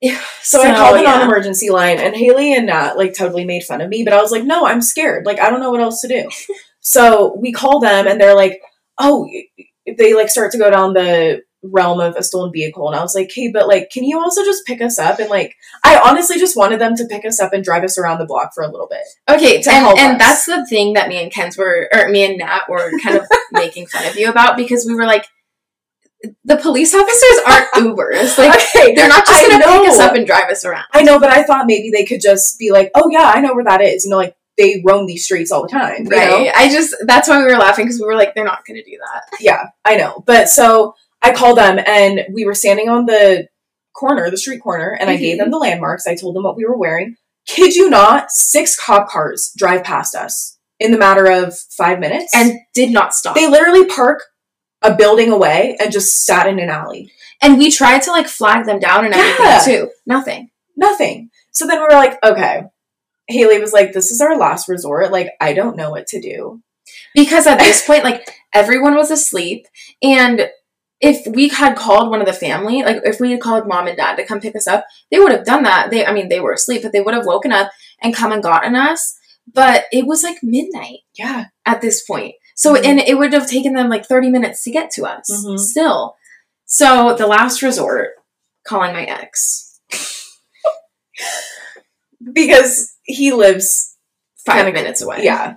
Yeah, 0.00 0.20
So, 0.42 0.62
I 0.62 0.72
called 0.74 0.98
the 0.98 1.02
yeah. 1.02 1.16
non 1.16 1.28
emergency 1.28 1.70
line 1.70 1.98
and 1.98 2.14
Haley 2.14 2.54
and 2.54 2.66
Nat 2.66 2.96
like 2.96 3.14
totally 3.14 3.44
made 3.44 3.64
fun 3.64 3.80
of 3.80 3.88
me, 3.88 4.04
but 4.04 4.12
I 4.12 4.22
was 4.22 4.30
like, 4.30 4.44
no, 4.44 4.66
I'm 4.66 4.82
scared. 4.82 5.26
Like, 5.26 5.40
I 5.40 5.50
don't 5.50 5.60
know 5.60 5.72
what 5.72 5.80
else 5.80 6.00
to 6.02 6.08
do. 6.08 6.28
so 6.80 7.36
we 7.36 7.50
call 7.50 7.80
them 7.80 8.06
and 8.06 8.20
they're 8.20 8.36
like, 8.36 8.60
oh, 8.98 9.28
they 9.98 10.14
like 10.14 10.28
start 10.28 10.52
to 10.52 10.58
go 10.58 10.70
down 10.70 10.94
the 10.94 11.42
realm 11.62 12.00
of 12.00 12.16
a 12.16 12.22
stolen 12.22 12.52
vehicle. 12.52 12.88
And 12.88 12.96
I 12.96 13.02
was 13.02 13.14
like, 13.14 13.30
hey, 13.34 13.50
but 13.52 13.68
like, 13.68 13.90
can 13.90 14.04
you 14.04 14.18
also 14.18 14.44
just 14.44 14.64
pick 14.66 14.80
us 14.80 14.98
up? 14.98 15.18
And 15.18 15.28
like, 15.28 15.54
I 15.84 16.00
honestly 16.02 16.38
just 16.38 16.56
wanted 16.56 16.80
them 16.80 16.96
to 16.96 17.06
pick 17.06 17.24
us 17.24 17.40
up 17.40 17.52
and 17.52 17.64
drive 17.64 17.84
us 17.84 17.98
around 17.98 18.18
the 18.18 18.26
block 18.26 18.52
for 18.54 18.62
a 18.62 18.70
little 18.70 18.88
bit. 18.88 19.02
Okay, 19.28 19.60
to 19.60 19.70
and, 19.70 19.84
help 19.84 19.98
and 19.98 20.20
us. 20.20 20.44
that's 20.44 20.46
the 20.46 20.66
thing 20.66 20.94
that 20.94 21.08
me 21.08 21.22
and 21.22 21.32
Kenz 21.32 21.58
were, 21.58 21.88
or 21.92 22.08
me 22.08 22.24
and 22.24 22.38
Nat 22.38 22.62
were 22.68 22.90
kind 23.02 23.18
of 23.18 23.26
making 23.52 23.86
fun 23.86 24.06
of 24.06 24.16
you 24.16 24.30
about 24.30 24.56
because 24.56 24.86
we 24.86 24.94
were 24.94 25.06
like, 25.06 25.26
the 26.44 26.56
police 26.56 26.94
officers 26.94 27.38
aren't 27.46 27.70
Ubers. 27.96 28.36
Like, 28.36 28.54
okay, 28.54 28.94
they're 28.94 29.08
not 29.08 29.26
just 29.26 29.46
going 29.46 29.60
to 29.60 29.66
pick 29.66 29.88
us 29.88 29.98
up 29.98 30.14
and 30.14 30.26
drive 30.26 30.50
us 30.50 30.64
around. 30.64 30.84
I 30.92 31.02
know, 31.02 31.18
but 31.18 31.30
I 31.30 31.42
thought 31.44 31.66
maybe 31.66 31.90
they 31.90 32.04
could 32.04 32.20
just 32.20 32.58
be 32.58 32.70
like, 32.70 32.90
oh 32.94 33.08
yeah, 33.10 33.32
I 33.34 33.40
know 33.40 33.54
where 33.54 33.64
that 33.64 33.80
is. 33.80 34.04
You 34.04 34.10
know, 34.10 34.18
like 34.18 34.36
they 34.58 34.82
roam 34.84 35.06
these 35.06 35.24
streets 35.24 35.50
all 35.50 35.62
the 35.62 35.68
time. 35.68 36.04
you 36.04 36.10
know? 36.10 36.16
Right. 36.16 36.52
I 36.54 36.68
just, 36.70 36.94
that's 37.06 37.28
why 37.28 37.38
we 37.38 37.44
were 37.44 37.58
laughing 37.58 37.86
because 37.86 37.98
we 37.98 38.06
were 38.06 38.16
like, 38.16 38.34
they're 38.34 38.44
not 38.44 38.66
going 38.66 38.76
to 38.76 38.84
do 38.84 38.98
that. 38.98 39.38
Yeah, 39.40 39.68
I 39.84 39.96
know. 39.96 40.22
But 40.26 40.50
so 40.50 40.94
I 41.22 41.32
called 41.32 41.58
them 41.58 41.78
and 41.86 42.22
we 42.32 42.44
were 42.44 42.54
standing 42.54 42.88
on 42.88 43.06
the 43.06 43.48
corner, 43.94 44.30
the 44.30 44.38
street 44.38 44.60
corner, 44.62 44.96
and 44.98 45.10
I 45.10 45.16
gave 45.16 45.36
Mhm. 45.36 45.40
them 45.40 45.50
the 45.50 45.58
landmarks. 45.58 46.06
I 46.06 46.14
told 46.14 46.34
them 46.34 46.44
what 46.44 46.56
we 46.56 46.64
were 46.64 46.76
wearing. 46.78 47.16
Kid 47.46 47.74
you 47.74 47.90
not, 47.90 48.30
six 48.30 48.76
cop 48.76 49.08
cars 49.08 49.52
drive 49.56 49.82
past 49.84 50.14
us 50.14 50.58
in 50.78 50.92
the 50.92 50.98
matter 50.98 51.26
of 51.30 51.58
five 51.58 51.98
minutes. 51.98 52.32
And 52.34 52.58
did 52.74 52.90
not 52.90 53.14
stop. 53.14 53.34
they 53.34 53.46
literally 53.48 53.84
park 53.86 54.22
a 54.82 54.94
building 54.94 55.30
away 55.30 55.76
and 55.80 55.92
just 55.92 56.24
sat 56.24 56.46
in 56.46 56.58
an 56.58 56.70
alley. 56.70 57.12
and 57.42 57.56
we 57.58 57.70
tried 57.70 58.02
to 58.02 58.10
like 58.10 58.28
flag 58.28 58.66
them 58.66 58.78
down 58.78 59.04
and 59.06 59.14
everything 59.14 59.46
Yeah. 59.46 59.62
too. 59.64 59.90
Nothing. 60.06 60.50
Nothing. 60.76 61.30
So 61.52 61.66
then 61.66 61.78
we 61.78 61.84
were 61.84 61.90
like, 61.92 62.22
okay. 62.22 62.64
Haley 63.28 63.58
was 63.60 63.72
like, 63.72 63.92
this 63.92 64.10
is 64.10 64.20
our 64.20 64.36
last 64.36 64.68
resort. 64.68 65.10
Like, 65.10 65.30
I 65.40 65.52
don't 65.54 65.76
know 65.76 65.90
what 65.90 66.06
to 66.08 66.20
do. 66.20 66.60
Because 67.14 67.46
at 67.46 67.58
this 67.58 67.84
point, 67.84 68.04
like 68.04 68.34
everyone 68.52 68.94
was 68.94 69.10
asleep, 69.10 69.66
and 70.02 70.48
if 71.00 71.26
we 71.34 71.48
had 71.48 71.76
called 71.76 72.10
one 72.10 72.20
of 72.20 72.26
the 72.26 72.32
family, 72.32 72.82
like 72.82 72.98
if 73.04 73.20
we 73.20 73.30
had 73.32 73.40
called 73.40 73.66
mom 73.66 73.86
and 73.86 73.96
dad 73.96 74.16
to 74.16 74.24
come 74.26 74.40
pick 74.40 74.54
us 74.56 74.66
up, 74.66 74.84
they 75.10 75.18
would 75.18 75.32
have 75.32 75.44
done 75.46 75.62
that. 75.62 75.90
They, 75.90 76.04
I 76.04 76.12
mean, 76.12 76.28
they 76.28 76.40
were 76.40 76.52
asleep, 76.52 76.82
but 76.82 76.92
they 76.92 77.00
would 77.00 77.14
have 77.14 77.26
woken 77.26 77.52
up 77.52 77.70
and 78.02 78.14
come 78.14 78.32
and 78.32 78.42
gotten 78.42 78.76
us. 78.76 79.16
But 79.52 79.84
it 79.92 80.06
was 80.06 80.22
like 80.22 80.38
midnight 80.42 80.98
Yeah. 81.14 81.46
at 81.66 81.80
this 81.80 82.02
point. 82.04 82.34
So, 82.54 82.74
Mhm. 82.74 82.84
and 82.84 83.00
it 83.00 83.16
would 83.18 83.32
have 83.32 83.48
taken 83.48 83.72
them 83.74 83.88
like 83.88 84.04
30 84.06 84.30
minutes 84.30 84.62
to 84.64 84.70
get 84.70 84.90
to 84.92 85.04
us 85.06 85.28
Mhm. 85.30 85.58
still. 85.58 86.16
So, 86.66 87.14
the 87.16 87.26
last 87.26 87.62
resort, 87.62 88.10
calling 88.66 88.92
my 88.92 89.04
ex. 89.04 89.80
Because 92.32 92.94
he 93.02 93.32
lives 93.32 93.96
Five 94.46 94.72
minutes 94.72 95.02
away. 95.02 95.18
Yeah. 95.22 95.56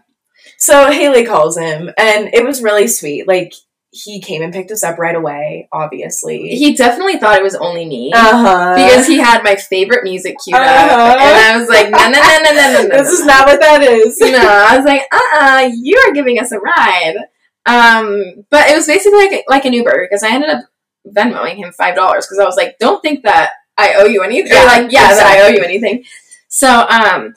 So 0.57 0.91
Haley 0.91 1.25
calls 1.25 1.57
him, 1.57 1.89
and 1.97 2.29
it 2.33 2.45
was 2.45 2.61
really 2.61 2.87
sweet. 2.87 3.27
Like 3.27 3.53
he 3.95 4.19
came 4.19 4.41
and 4.41 4.51
picked 4.51 4.71
us 4.71 4.83
up 4.83 4.97
right 4.97 5.15
away. 5.15 5.67
Obviously, 5.71 6.39
He 6.49 6.73
definitely 6.75 7.17
thought 7.19 7.37
it 7.37 7.43
was 7.43 7.53
only 7.55 7.85
me. 7.85 8.11
uh 8.13 8.17
huh 8.37 8.73
because 8.75 9.05
he 9.05 9.17
had 9.19 9.43
my 9.43 9.55
favorite 9.55 10.03
music 10.03 10.35
queued 10.43 10.55
up, 10.55 10.61
Uh-huh. 10.65 11.17
and 11.19 11.53
I 11.55 11.57
was 11.59 11.69
like, 11.69 11.89
no, 11.91 11.97
no, 11.99 12.19
no, 12.19 12.39
no, 12.43 12.51
no, 12.51 12.73
no, 12.81 12.87
no. 12.87 12.97
this 13.03 13.11
is 13.11 13.25
not 13.25 13.45
what 13.47 13.59
that 13.59 13.83
is. 13.83 14.19
no. 14.19 14.37
I 14.37 14.75
was 14.77 14.85
like, 14.85 15.03
uh, 15.11 15.19
uh 15.39 15.69
you 15.73 15.95
are 16.07 16.13
giving 16.13 16.39
us 16.39 16.51
a 16.51 16.59
ride. 16.59 17.17
Um, 17.65 18.43
but 18.49 18.67
it 18.69 18.75
was 18.75 18.87
basically 18.87 19.19
like 19.29 19.45
like 19.47 19.65
an 19.65 19.73
Uber 19.73 20.07
because 20.09 20.23
I 20.23 20.31
ended 20.33 20.49
up 20.49 20.65
Venmoing 21.07 21.55
him 21.57 21.71
five 21.71 21.95
dollars 21.95 22.25
because 22.25 22.39
I 22.39 22.45
was 22.45 22.55
like, 22.57 22.77
don't 22.79 23.01
think 23.01 23.23
that 23.23 23.51
I 23.77 23.93
owe 23.97 24.05
you 24.05 24.23
anything. 24.23 24.51
Yeah, 24.53 24.63
like, 24.75 24.91
yeah, 24.91 25.13
that 25.13 25.37
I 25.37 25.41
owe 25.43 25.47
you 25.49 25.61
anything. 25.63 26.03
So, 26.49 26.67
um, 26.89 27.35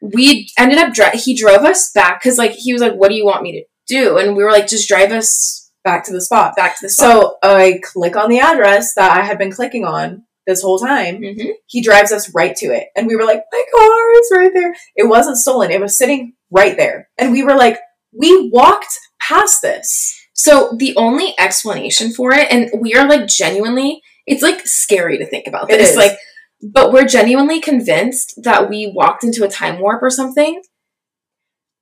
we 0.00 0.48
ended 0.58 0.78
up 0.78 0.92
dri- 0.94 1.18
he 1.18 1.34
drove 1.34 1.62
us 1.64 1.90
back 1.92 2.20
because 2.22 2.38
like 2.38 2.52
he 2.52 2.72
was 2.72 2.80
like, 2.82 2.94
what 2.94 3.08
do 3.08 3.14
you 3.14 3.24
want 3.24 3.42
me 3.42 3.52
to 3.52 3.64
do? 3.86 4.18
And 4.18 4.36
we 4.36 4.42
were 4.44 4.50
like, 4.52 4.66
just 4.68 4.88
drive 4.88 5.12
us 5.12 5.59
Back 5.84 6.04
to 6.04 6.12
the 6.12 6.20
spot. 6.20 6.56
back 6.56 6.74
to 6.78 6.86
the 6.86 6.90
spot. 6.90 7.10
So 7.12 7.36
I 7.42 7.80
click 7.82 8.16
on 8.16 8.28
the 8.28 8.40
address 8.40 8.94
that 8.94 9.16
I 9.16 9.22
had 9.24 9.38
been 9.38 9.50
clicking 9.50 9.84
on 9.84 10.24
this 10.46 10.62
whole 10.62 10.78
time. 10.78 11.18
Mhm. 11.20 11.52
He 11.66 11.80
drives 11.82 12.12
us 12.12 12.34
right 12.34 12.54
to 12.56 12.66
it, 12.66 12.88
and 12.96 13.06
we 13.06 13.16
were 13.16 13.24
like, 13.24 13.42
"My 13.52 13.64
car 13.74 14.12
is 14.20 14.32
right 14.34 14.50
there." 14.52 14.74
It 14.96 15.04
wasn't 15.08 15.38
stolen; 15.38 15.70
it 15.70 15.80
was 15.80 15.96
sitting 15.96 16.34
right 16.50 16.76
there, 16.76 17.08
and 17.18 17.32
we 17.32 17.42
were 17.42 17.54
like, 17.56 17.78
"We 18.12 18.50
walked 18.52 18.92
past 19.20 19.62
this." 19.62 20.16
So 20.34 20.74
the 20.78 20.94
only 20.96 21.34
explanation 21.38 22.12
for 22.12 22.32
it, 22.32 22.48
and 22.50 22.70
we 22.80 22.94
are 22.94 23.06
like 23.08 23.26
genuinely, 23.26 24.02
it's 24.26 24.42
like 24.42 24.66
scary 24.66 25.18
to 25.18 25.26
think 25.26 25.46
about 25.46 25.70
It 25.70 25.78
this. 25.78 25.90
is. 25.90 25.96
Like 25.96 26.18
but 26.62 26.92
we're 26.92 27.06
genuinely 27.06 27.58
convinced 27.58 28.34
that 28.42 28.68
we 28.68 28.92
walked 28.94 29.24
into 29.24 29.44
a 29.44 29.48
time 29.48 29.80
warp 29.80 30.02
or 30.02 30.10
something. 30.10 30.60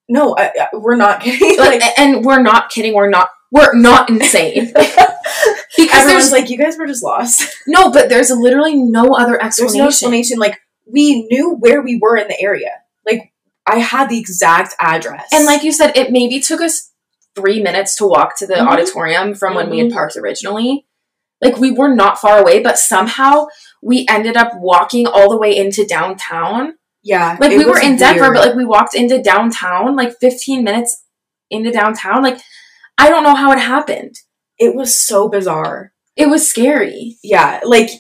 No, 0.08 0.36
I, 0.38 0.52
I, 0.60 0.68
we're 0.76 0.94
not 0.96 1.20
kidding. 1.22 1.58
Like, 1.58 1.82
and 1.98 2.24
we're 2.24 2.40
not 2.42 2.70
kidding. 2.70 2.94
We're 2.94 3.10
not. 3.10 3.28
We're 3.50 3.74
not 3.74 4.10
insane. 4.10 4.72
because 5.76 6.00
everyone's 6.02 6.32
like, 6.32 6.50
you 6.50 6.58
guys 6.58 6.76
were 6.76 6.86
just 6.86 7.02
lost. 7.02 7.44
No, 7.66 7.90
but 7.90 8.08
there's 8.08 8.30
literally 8.30 8.74
no 8.76 9.14
other 9.14 9.40
explanation. 9.42 9.64
There's 9.64 9.74
no 9.76 9.88
explanation. 9.88 10.38
Like 10.38 10.58
we 10.86 11.26
knew 11.30 11.54
where 11.54 11.82
we 11.82 11.98
were 12.00 12.16
in 12.16 12.28
the 12.28 12.40
area. 12.40 12.70
Like 13.06 13.32
I 13.66 13.78
had 13.78 14.08
the 14.08 14.18
exact 14.18 14.74
address. 14.80 15.28
And 15.32 15.44
like 15.44 15.62
you 15.62 15.72
said, 15.72 15.96
it 15.96 16.10
maybe 16.10 16.40
took 16.40 16.60
us 16.62 16.92
three 17.36 17.62
minutes 17.62 17.94
to 17.96 18.06
walk 18.06 18.36
to 18.38 18.46
the 18.46 18.54
Mhm. 18.54 18.66
auditorium 18.68 19.34
from 19.34 19.54
when 19.54 19.68
we 19.70 19.78
had 19.80 19.88
Mhm. 19.88 19.92
parked 19.92 20.16
originally. 20.16 20.86
Like 21.42 21.58
we 21.58 21.70
were 21.70 21.94
not 21.94 22.18
far 22.18 22.38
away, 22.38 22.60
but 22.60 22.78
somehow 22.78 23.46
we 23.82 24.06
ended 24.08 24.36
up 24.36 24.52
walking 24.56 25.06
all 25.06 25.28
the 25.30 25.36
way 25.38 25.54
into 25.56 25.84
downtown. 25.86 26.74
yeah, 27.02 27.36
Like 27.38 27.50
we 27.50 27.64
were 27.64 27.78
in 27.78 27.96
Denver, 27.96 28.22
weird. 28.22 28.34
but 28.34 28.46
like 28.48 28.56
we 28.56 28.64
walked 28.64 28.94
into 28.94 29.22
downtown, 29.22 29.94
like 29.94 30.18
15 30.18 30.64
minutes 30.64 31.04
into 31.50 31.70
downtown. 31.70 32.22
Like 32.22 32.38
I 32.98 33.08
don't 33.08 33.22
know 33.22 33.34
how 33.36 33.52
it 33.52 33.58
happened. 33.60 34.16
it 34.58 34.74
was 34.74 34.98
so 34.98 35.28
bizarre. 35.28 35.92
It 36.16 36.28
was 36.28 36.48
scary. 36.50 37.16
Yeah, 37.22 37.60
like 37.64 37.90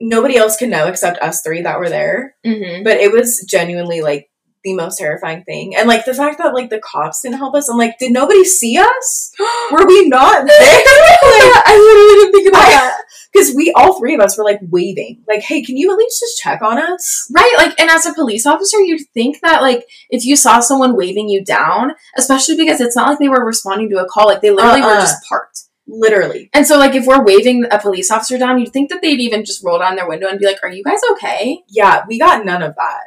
nobody 0.00 0.36
else 0.36 0.56
can 0.56 0.70
know 0.70 0.86
except 0.88 1.18
us 1.20 1.40
three 1.42 1.62
that 1.62 1.78
were 1.78 1.88
there. 1.88 2.34
Mm-hmm. 2.44 2.82
But 2.82 2.98
it 2.98 3.12
was 3.12 3.44
genuinely 3.48 4.00
like 4.00 4.28
the 4.64 4.74
most 4.74 4.98
terrifying 4.98 5.44
thing. 5.44 5.74
And 5.76 5.86
like 5.88 6.04
the 6.04 6.14
fact 6.14 6.38
that 6.38 6.54
like 6.54 6.70
the 6.70 6.80
cops 6.80 7.22
didn't 7.22 7.38
help 7.38 7.54
us. 7.54 7.68
I'm 7.68 7.78
like, 7.78 7.98
did 7.98 8.12
nobody 8.12 8.44
see 8.44 8.76
us? 8.78 9.32
Were 9.72 9.86
we 9.86 10.08
not 10.08 10.46
there? 10.46 10.56
I 11.66 11.76
literally 11.78 12.22
didn't 12.24 12.32
think 12.32 12.48
about 12.48 12.62
I- 12.66 12.70
that. 12.70 13.02
Because 13.32 13.54
we 13.54 13.70
all 13.76 13.98
three 13.98 14.14
of 14.14 14.20
us 14.20 14.38
were 14.38 14.42
like 14.44 14.58
waving, 14.70 15.22
like, 15.28 15.42
"Hey, 15.42 15.62
can 15.62 15.76
you 15.76 15.92
at 15.92 15.98
least 15.98 16.18
just 16.18 16.38
check 16.40 16.62
on 16.62 16.78
us?" 16.78 17.30
Right, 17.32 17.52
like, 17.58 17.78
and 17.78 17.90
as 17.90 18.06
a 18.06 18.14
police 18.14 18.46
officer, 18.46 18.80
you'd 18.80 19.06
think 19.12 19.40
that, 19.42 19.60
like, 19.60 19.84
if 20.08 20.24
you 20.24 20.34
saw 20.34 20.60
someone 20.60 20.96
waving 20.96 21.28
you 21.28 21.44
down, 21.44 21.92
especially 22.16 22.56
because 22.56 22.80
it's 22.80 22.96
not 22.96 23.06
like 23.10 23.18
they 23.18 23.28
were 23.28 23.44
responding 23.44 23.90
to 23.90 23.98
a 24.02 24.06
call, 24.08 24.26
like, 24.28 24.40
they 24.40 24.50
literally 24.50 24.80
were 24.80 24.86
Uh-uh. 24.88 25.00
just 25.00 25.22
parked. 25.28 25.64
Literally, 25.86 26.48
And 26.54 26.66
so, 26.66 26.78
like, 26.78 26.94
if 26.94 27.06
we're 27.06 27.22
waving 27.22 27.66
a 27.70 27.78
police 27.78 28.10
officer 28.10 28.38
down, 28.38 28.58
you'd 28.58 28.72
think 28.72 28.88
that 28.90 29.02
they'd 29.02 29.20
even 29.20 29.44
just 29.44 29.62
roll 29.62 29.78
down 29.78 29.96
their 29.96 30.08
window 30.08 30.28
and 30.28 30.38
be 30.38 30.46
like, 30.46 30.58
Are 30.62 30.70
you 30.70 30.82
guys 30.82 31.00
okay? 31.12 31.60
yeah, 31.68 32.04
we 32.08 32.18
got 32.18 32.46
none 32.46 32.62
of 32.62 32.74
that. 32.76 33.00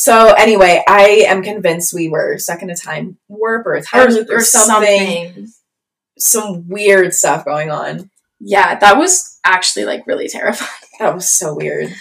So 0.00 0.32
anyway, 0.32 0.82
I 0.88 1.26
am 1.28 1.42
convinced 1.42 1.92
we 1.92 2.08
were 2.08 2.38
stuck 2.38 2.62
in 2.62 2.70
a 2.70 2.74
time 2.74 3.18
warp 3.28 3.66
or 3.66 3.74
a 3.74 3.82
time 3.82 4.08
loop 4.08 4.30
or, 4.30 4.40
something. 4.40 5.46
Some 6.18 6.66
weird 6.70 7.12
stuff 7.12 7.44
going 7.44 7.70
on. 7.70 8.10
Yeah, 8.40 8.78
that 8.78 8.96
was 8.96 9.38
actually, 9.44 9.84
like, 9.84 10.06
really 10.06 10.26
terrifying. 10.26 10.70
That 11.00 11.14
was 11.14 11.30
so 11.30 11.54
weird. 11.54 11.92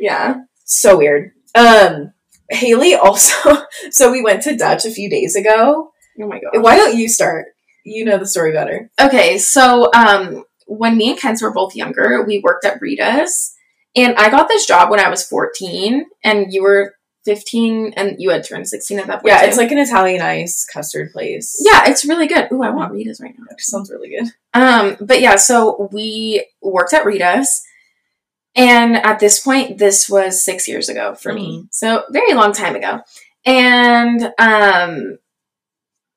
Yeah. 0.00 0.40
So 0.64 0.98
weird. 0.98 1.30
Um, 1.54 2.12
Haley 2.50 2.96
also. 2.96 3.62
So 3.90 4.10
we 4.10 4.20
went 4.20 4.42
to 4.42 4.56
Dutch 4.56 4.84
a 4.84 4.90
few 4.90 5.08
days 5.08 5.36
ago. 5.36 5.92
Oh 6.20 6.26
my 6.26 6.40
god. 6.40 6.60
Why 6.60 6.74
don't 6.76 6.96
you 6.96 7.08
start? 7.08 7.46
You 7.84 8.04
know 8.04 8.18
the 8.18 8.26
story 8.26 8.50
better. 8.50 8.90
Okay, 9.00 9.38
so 9.38 9.92
um 9.94 10.42
when 10.66 10.96
me 10.96 11.10
and 11.10 11.18
Kens 11.18 11.42
were 11.42 11.52
both 11.52 11.76
younger, 11.76 12.24
we 12.26 12.40
worked 12.40 12.64
at 12.64 12.80
Rita's. 12.80 13.54
And 13.94 14.16
I 14.16 14.28
got 14.28 14.48
this 14.48 14.66
job 14.66 14.90
when 14.90 15.00
I 15.00 15.08
was 15.08 15.26
14, 15.26 16.06
and 16.24 16.52
you 16.52 16.62
were 16.62 16.94
15, 17.24 17.94
and 17.96 18.16
you 18.18 18.30
had 18.30 18.44
turned 18.44 18.68
16 18.68 18.98
at 18.98 19.06
that 19.06 19.22
point. 19.22 19.26
Yeah, 19.26 19.40
too. 19.40 19.48
it's 19.48 19.56
like 19.56 19.70
an 19.70 19.78
Italian 19.78 20.22
ice 20.22 20.64
custard 20.64 21.12
place. 21.12 21.60
Yeah, 21.64 21.82
it's 21.86 22.04
really 22.04 22.26
good. 22.26 22.48
Ooh, 22.52 22.62
I 22.62 22.70
want 22.70 22.92
Rita's 22.92 23.20
right 23.20 23.34
now. 23.36 23.46
It 23.50 23.60
sounds 23.60 23.90
really 23.90 24.10
good. 24.10 24.30
Um, 24.52 24.96
but 25.00 25.20
yeah, 25.20 25.36
so 25.36 25.88
we 25.92 26.46
worked 26.62 26.92
at 26.92 27.04
Rita's, 27.04 27.62
and 28.54 28.96
at 28.96 29.18
this 29.18 29.40
point, 29.40 29.78
this 29.78 30.08
was 30.08 30.44
six 30.44 30.68
years 30.68 30.88
ago 30.88 31.14
for 31.14 31.32
me. 31.32 31.66
So 31.70 32.04
very 32.10 32.34
long 32.34 32.52
time 32.52 32.76
ago. 32.76 33.00
And 33.44 34.32
um 34.38 35.18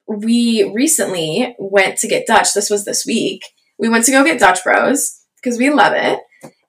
we 0.08 0.72
recently 0.74 1.56
went 1.60 1.98
to 2.00 2.08
get 2.08 2.28
Dutch. 2.28 2.54
This 2.54 2.70
was 2.70 2.86
this 2.86 3.06
week. 3.06 3.43
We 3.78 3.89
went 3.89 4.06
to 4.06 4.12
go 4.12 4.24
get 4.24 4.39
Dutch 4.39 4.63
Bros 4.63 5.22
because 5.36 5.58
we 5.58 5.70
love 5.70 5.93
it. 5.96 6.20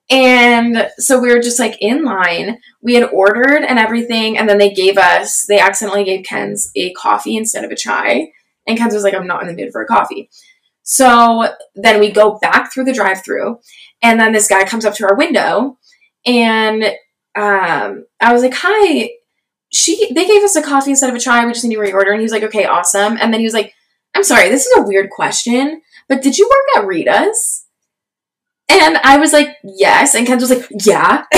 And 0.09 0.89
so 0.97 1.19
we 1.19 1.33
were 1.33 1.41
just 1.41 1.59
like 1.59 1.77
in 1.81 2.03
line. 2.03 2.59
We 2.81 2.95
had 2.95 3.09
ordered 3.11 3.63
and 3.63 3.77
everything, 3.77 4.37
and 4.37 4.49
then 4.49 4.57
they 4.57 4.73
gave 4.73 4.97
us, 4.97 5.45
they 5.45 5.59
accidentally 5.59 6.03
gave 6.03 6.25
Kenz 6.25 6.71
a 6.75 6.91
coffee 6.93 7.37
instead 7.37 7.63
of 7.63 7.71
a 7.71 7.75
chai. 7.75 8.31
And 8.67 8.77
Kenz 8.77 8.93
was 8.93 9.03
like, 9.03 9.13
I'm 9.13 9.27
not 9.27 9.41
in 9.41 9.47
the 9.47 9.61
mood 9.61 9.71
for 9.71 9.81
a 9.81 9.87
coffee. 9.87 10.29
So 10.83 11.53
then 11.75 11.99
we 11.99 12.11
go 12.11 12.39
back 12.39 12.73
through 12.73 12.85
the 12.85 12.93
drive 12.93 13.23
through, 13.23 13.59
and 14.01 14.19
then 14.19 14.31
this 14.31 14.47
guy 14.47 14.63
comes 14.63 14.85
up 14.85 14.95
to 14.95 15.05
our 15.05 15.15
window, 15.15 15.77
and 16.25 16.83
um, 17.35 18.05
I 18.19 18.33
was 18.33 18.41
like, 18.41 18.55
Hi, 18.55 19.11
she 19.71 20.11
they 20.13 20.25
gave 20.25 20.41
us 20.41 20.55
a 20.55 20.63
coffee 20.63 20.89
instead 20.89 21.09
of 21.09 21.15
a 21.15 21.19
chai. 21.19 21.45
We 21.45 21.53
just 21.53 21.63
need 21.63 21.75
to 21.75 21.81
reorder. 21.81 22.11
And 22.11 22.19
he 22.19 22.23
was 22.23 22.31
like, 22.31 22.43
Okay, 22.43 22.65
awesome. 22.65 23.17
And 23.21 23.31
then 23.31 23.39
he 23.39 23.45
was 23.45 23.53
like, 23.53 23.73
I'm 24.15 24.23
sorry, 24.23 24.49
this 24.49 24.65
is 24.65 24.77
a 24.77 24.87
weird 24.87 25.11
question, 25.11 25.81
but 26.07 26.23
did 26.23 26.37
you 26.37 26.49
work 26.49 26.81
at 26.81 26.87
Rita's? 26.87 27.67
And 28.69 28.97
I 28.97 29.17
was 29.17 29.33
like, 29.33 29.55
Yes. 29.63 30.15
And 30.15 30.27
Ken 30.27 30.39
was 30.39 30.49
like, 30.49 30.67
Yeah. 30.85 31.25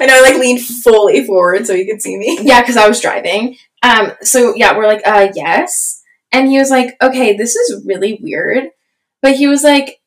Know. 0.00 0.14
I 0.14 0.20
like 0.20 0.38
leaned 0.38 0.60
fully 0.60 1.26
forward 1.26 1.66
so 1.66 1.72
you 1.72 1.84
could 1.84 2.00
see 2.00 2.16
me. 2.16 2.38
Yeah, 2.42 2.60
because 2.62 2.76
I 2.76 2.88
was 2.88 3.00
driving. 3.00 3.56
Um, 3.82 4.12
so 4.22 4.54
yeah, 4.54 4.76
we're 4.76 4.86
like, 4.86 5.02
uh, 5.06 5.28
yes. 5.34 6.02
And 6.32 6.48
he 6.48 6.58
was 6.58 6.70
like, 6.70 6.96
okay, 7.02 7.36
this 7.36 7.56
is 7.56 7.84
really 7.86 8.18
weird. 8.22 8.68
But 9.22 9.36
he 9.36 9.46
was 9.48 9.64
like, 9.64 9.98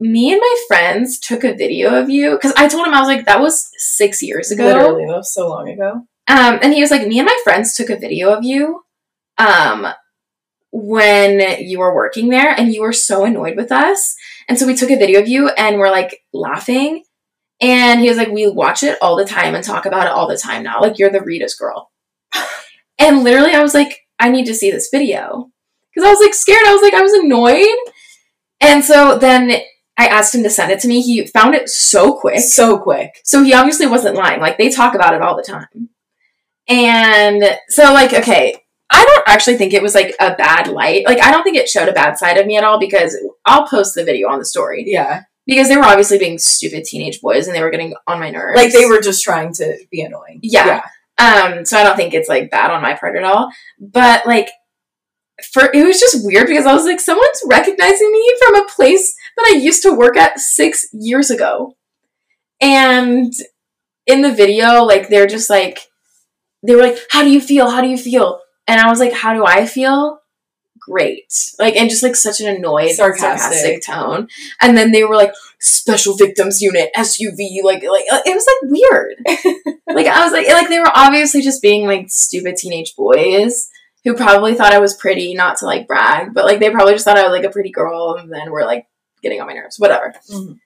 me 0.00 0.32
and 0.32 0.40
my 0.40 0.54
friends 0.68 1.18
took 1.18 1.44
a 1.44 1.54
video 1.54 2.00
of 2.00 2.08
you 2.10 2.32
because 2.32 2.52
I 2.56 2.68
told 2.68 2.86
him 2.86 2.94
I 2.94 3.00
was 3.00 3.08
like, 3.08 3.26
that 3.26 3.40
was 3.40 3.68
six 3.78 4.22
years 4.22 4.50
ago. 4.50 4.64
Literally, 4.64 5.06
that 5.06 5.16
was 5.16 5.32
so 5.32 5.48
long 5.48 5.68
ago. 5.68 6.06
Um, 6.28 6.58
and 6.62 6.72
he 6.72 6.80
was 6.80 6.90
like, 6.90 7.06
me 7.06 7.18
and 7.18 7.26
my 7.26 7.40
friends 7.42 7.74
took 7.74 7.90
a 7.90 7.96
video 7.96 8.32
of 8.32 8.44
you, 8.44 8.82
um, 9.38 9.86
when 10.70 11.62
you 11.62 11.78
were 11.78 11.94
working 11.94 12.28
there, 12.28 12.52
and 12.58 12.72
you 12.72 12.82
were 12.82 12.92
so 12.92 13.24
annoyed 13.24 13.56
with 13.56 13.72
us. 13.72 14.14
And 14.48 14.58
so 14.58 14.66
we 14.66 14.74
took 14.74 14.90
a 14.90 14.98
video 14.98 15.20
of 15.20 15.28
you, 15.28 15.48
and 15.48 15.78
we're 15.78 15.90
like 15.90 16.22
laughing. 16.32 17.04
And 17.60 18.00
he 18.00 18.08
was 18.08 18.18
like, 18.18 18.28
we 18.28 18.48
watch 18.48 18.82
it 18.82 18.98
all 19.02 19.16
the 19.16 19.24
time 19.24 19.54
and 19.54 19.64
talk 19.64 19.84
about 19.84 20.06
it 20.06 20.12
all 20.12 20.28
the 20.28 20.36
time 20.36 20.62
now. 20.62 20.80
Like 20.80 20.98
you're 20.98 21.10
the 21.10 21.20
Rita's 21.20 21.54
girl. 21.54 21.90
and 22.98 23.24
literally, 23.24 23.52
I 23.52 23.62
was 23.62 23.74
like, 23.74 23.98
I 24.18 24.30
need 24.30 24.46
to 24.46 24.54
see 24.54 24.70
this 24.70 24.90
video 24.92 25.50
because 25.92 26.06
I 26.06 26.10
was 26.10 26.20
like 26.20 26.34
scared. 26.34 26.66
I 26.66 26.72
was 26.72 26.82
like, 26.82 26.94
I 26.94 27.02
was 27.02 27.12
annoyed. 27.12 27.92
And 28.60 28.84
so 28.84 29.18
then 29.18 29.50
I 29.96 30.06
asked 30.06 30.34
him 30.34 30.44
to 30.44 30.50
send 30.50 30.70
it 30.70 30.80
to 30.80 30.88
me. 30.88 31.00
He 31.00 31.26
found 31.26 31.54
it 31.54 31.68
so 31.68 32.18
quick. 32.18 32.40
So 32.40 32.78
quick. 32.78 33.20
So 33.24 33.42
he 33.42 33.52
obviously 33.52 33.86
wasn't 33.86 34.16
lying. 34.16 34.40
Like 34.40 34.58
they 34.58 34.70
talk 34.70 34.94
about 34.94 35.14
it 35.14 35.22
all 35.22 35.36
the 35.36 35.42
time. 35.42 35.90
And 36.68 37.42
so 37.68 37.92
like 37.92 38.12
okay, 38.12 38.62
I 38.90 39.04
don't 39.04 39.28
actually 39.28 39.56
think 39.58 39.74
it 39.74 39.82
was 39.82 39.94
like 39.94 40.14
a 40.18 40.34
bad 40.34 40.68
light. 40.68 41.04
Like 41.06 41.22
I 41.22 41.30
don't 41.30 41.42
think 41.44 41.56
it 41.56 41.68
showed 41.68 41.88
a 41.88 41.92
bad 41.92 42.16
side 42.18 42.38
of 42.38 42.46
me 42.46 42.56
at 42.56 42.64
all 42.64 42.78
because 42.80 43.16
I'll 43.44 43.66
post 43.68 43.94
the 43.94 44.04
video 44.04 44.28
on 44.28 44.38
the 44.38 44.44
story 44.46 44.84
Yeah. 44.86 45.22
because 45.46 45.68
they 45.68 45.76
were 45.76 45.84
obviously 45.84 46.18
being 46.18 46.38
stupid 46.38 46.84
teenage 46.84 47.20
boys 47.20 47.46
and 47.46 47.54
they 47.54 47.62
were 47.62 47.70
getting 47.70 47.94
on 48.06 48.18
my 48.18 48.30
nerves. 48.30 48.56
Like 48.56 48.72
they 48.72 48.86
were 48.86 49.00
just 49.00 49.22
trying 49.22 49.52
to 49.54 49.76
be 49.90 50.00
annoying. 50.02 50.40
Yeah. 50.42 50.82
Um, 51.18 51.64
so 51.66 51.76
I 51.78 51.82
don't 51.82 51.96
think 51.96 52.14
it's 52.14 52.28
like 52.28 52.50
bad 52.50 52.70
on 52.70 52.80
my 52.80 52.94
part 52.94 53.16
at 53.16 53.24
all. 53.24 53.50
But 53.78 54.26
like 54.26 54.48
for 55.52 55.64
it 55.74 55.84
was 55.84 56.00
just 56.00 56.24
weird 56.24 56.46
because 56.48 56.64
I 56.66 56.74
was 56.74 56.84
like, 56.84 57.00
someone's 57.00 57.42
recognizing 57.46 58.10
me 58.10 58.34
from 58.40 58.56
a 58.56 58.66
place 58.68 59.14
that 59.36 59.52
I 59.54 59.58
used 59.58 59.82
to 59.82 59.92
work 59.92 60.16
at 60.16 60.38
six 60.40 60.86
years 60.92 61.30
ago. 61.30 61.76
And 62.60 63.32
in 64.06 64.22
the 64.22 64.32
video, 64.32 64.82
like 64.84 65.08
they're 65.08 65.26
just 65.26 65.50
like 65.50 65.80
they 66.66 66.74
were 66.74 66.82
like, 66.82 66.98
How 67.10 67.22
do 67.22 67.30
you 67.30 67.40
feel? 67.40 67.70
How 67.70 67.80
do 67.80 67.88
you 67.88 67.98
feel? 67.98 68.40
And 68.68 68.80
I 68.80 68.88
was 68.88 69.00
like, 69.00 69.12
How 69.12 69.34
do 69.34 69.44
I 69.44 69.66
feel? 69.66 70.20
Great. 70.78 71.32
Like 71.58 71.76
and 71.76 71.90
just 71.90 72.02
like 72.02 72.16
such 72.16 72.40
an 72.40 72.54
annoyed 72.54 72.92
Sarcastic. 72.92 73.80
sarcastic, 73.80 73.84
tone. 73.84 74.28
And 74.60 74.76
then 74.76 74.92
they 74.92 75.04
were 75.04 75.16
like, 75.16 75.32
special 75.60 76.16
victims 76.16 76.62
unit, 76.62 76.90
SUV, 76.96 77.62
like 77.64 77.82
like 77.82 78.04
uh, 78.12 78.20
it 78.24 78.34
was 78.34 78.46
like 78.46 78.70
weird 78.70 79.16
like 79.88 80.06
I 80.06 80.22
was 80.22 80.32
like 80.32 80.46
like 80.48 80.68
they 80.68 80.78
were 80.78 80.90
obviously 80.94 81.42
just 81.42 81.60
being 81.60 81.84
like 81.86 82.06
stupid 82.10 82.56
teenage 82.56 82.94
boys 82.96 83.68
who 84.04 84.14
probably 84.14 84.54
thought 84.54 84.72
I 84.72 84.78
was 84.78 84.94
pretty, 84.94 85.34
not 85.34 85.56
to 85.58 85.66
like 85.66 85.88
brag, 85.88 86.32
but 86.32 86.44
like 86.44 86.60
they 86.60 86.70
probably 86.70 86.92
just 86.94 87.04
thought 87.04 87.18
I 87.18 87.24
was 87.24 87.32
like 87.32 87.44
a 87.44 87.50
pretty 87.50 87.70
girl 87.72 88.16
and 88.18 88.32
then 88.32 88.50
were 88.52 88.64
like 88.64 88.86
getting 89.20 89.40
on 89.40 89.48
my 89.48 89.52
nerves. 89.54 89.78
Whatever. 89.80 90.14
Mhm. 90.30 90.58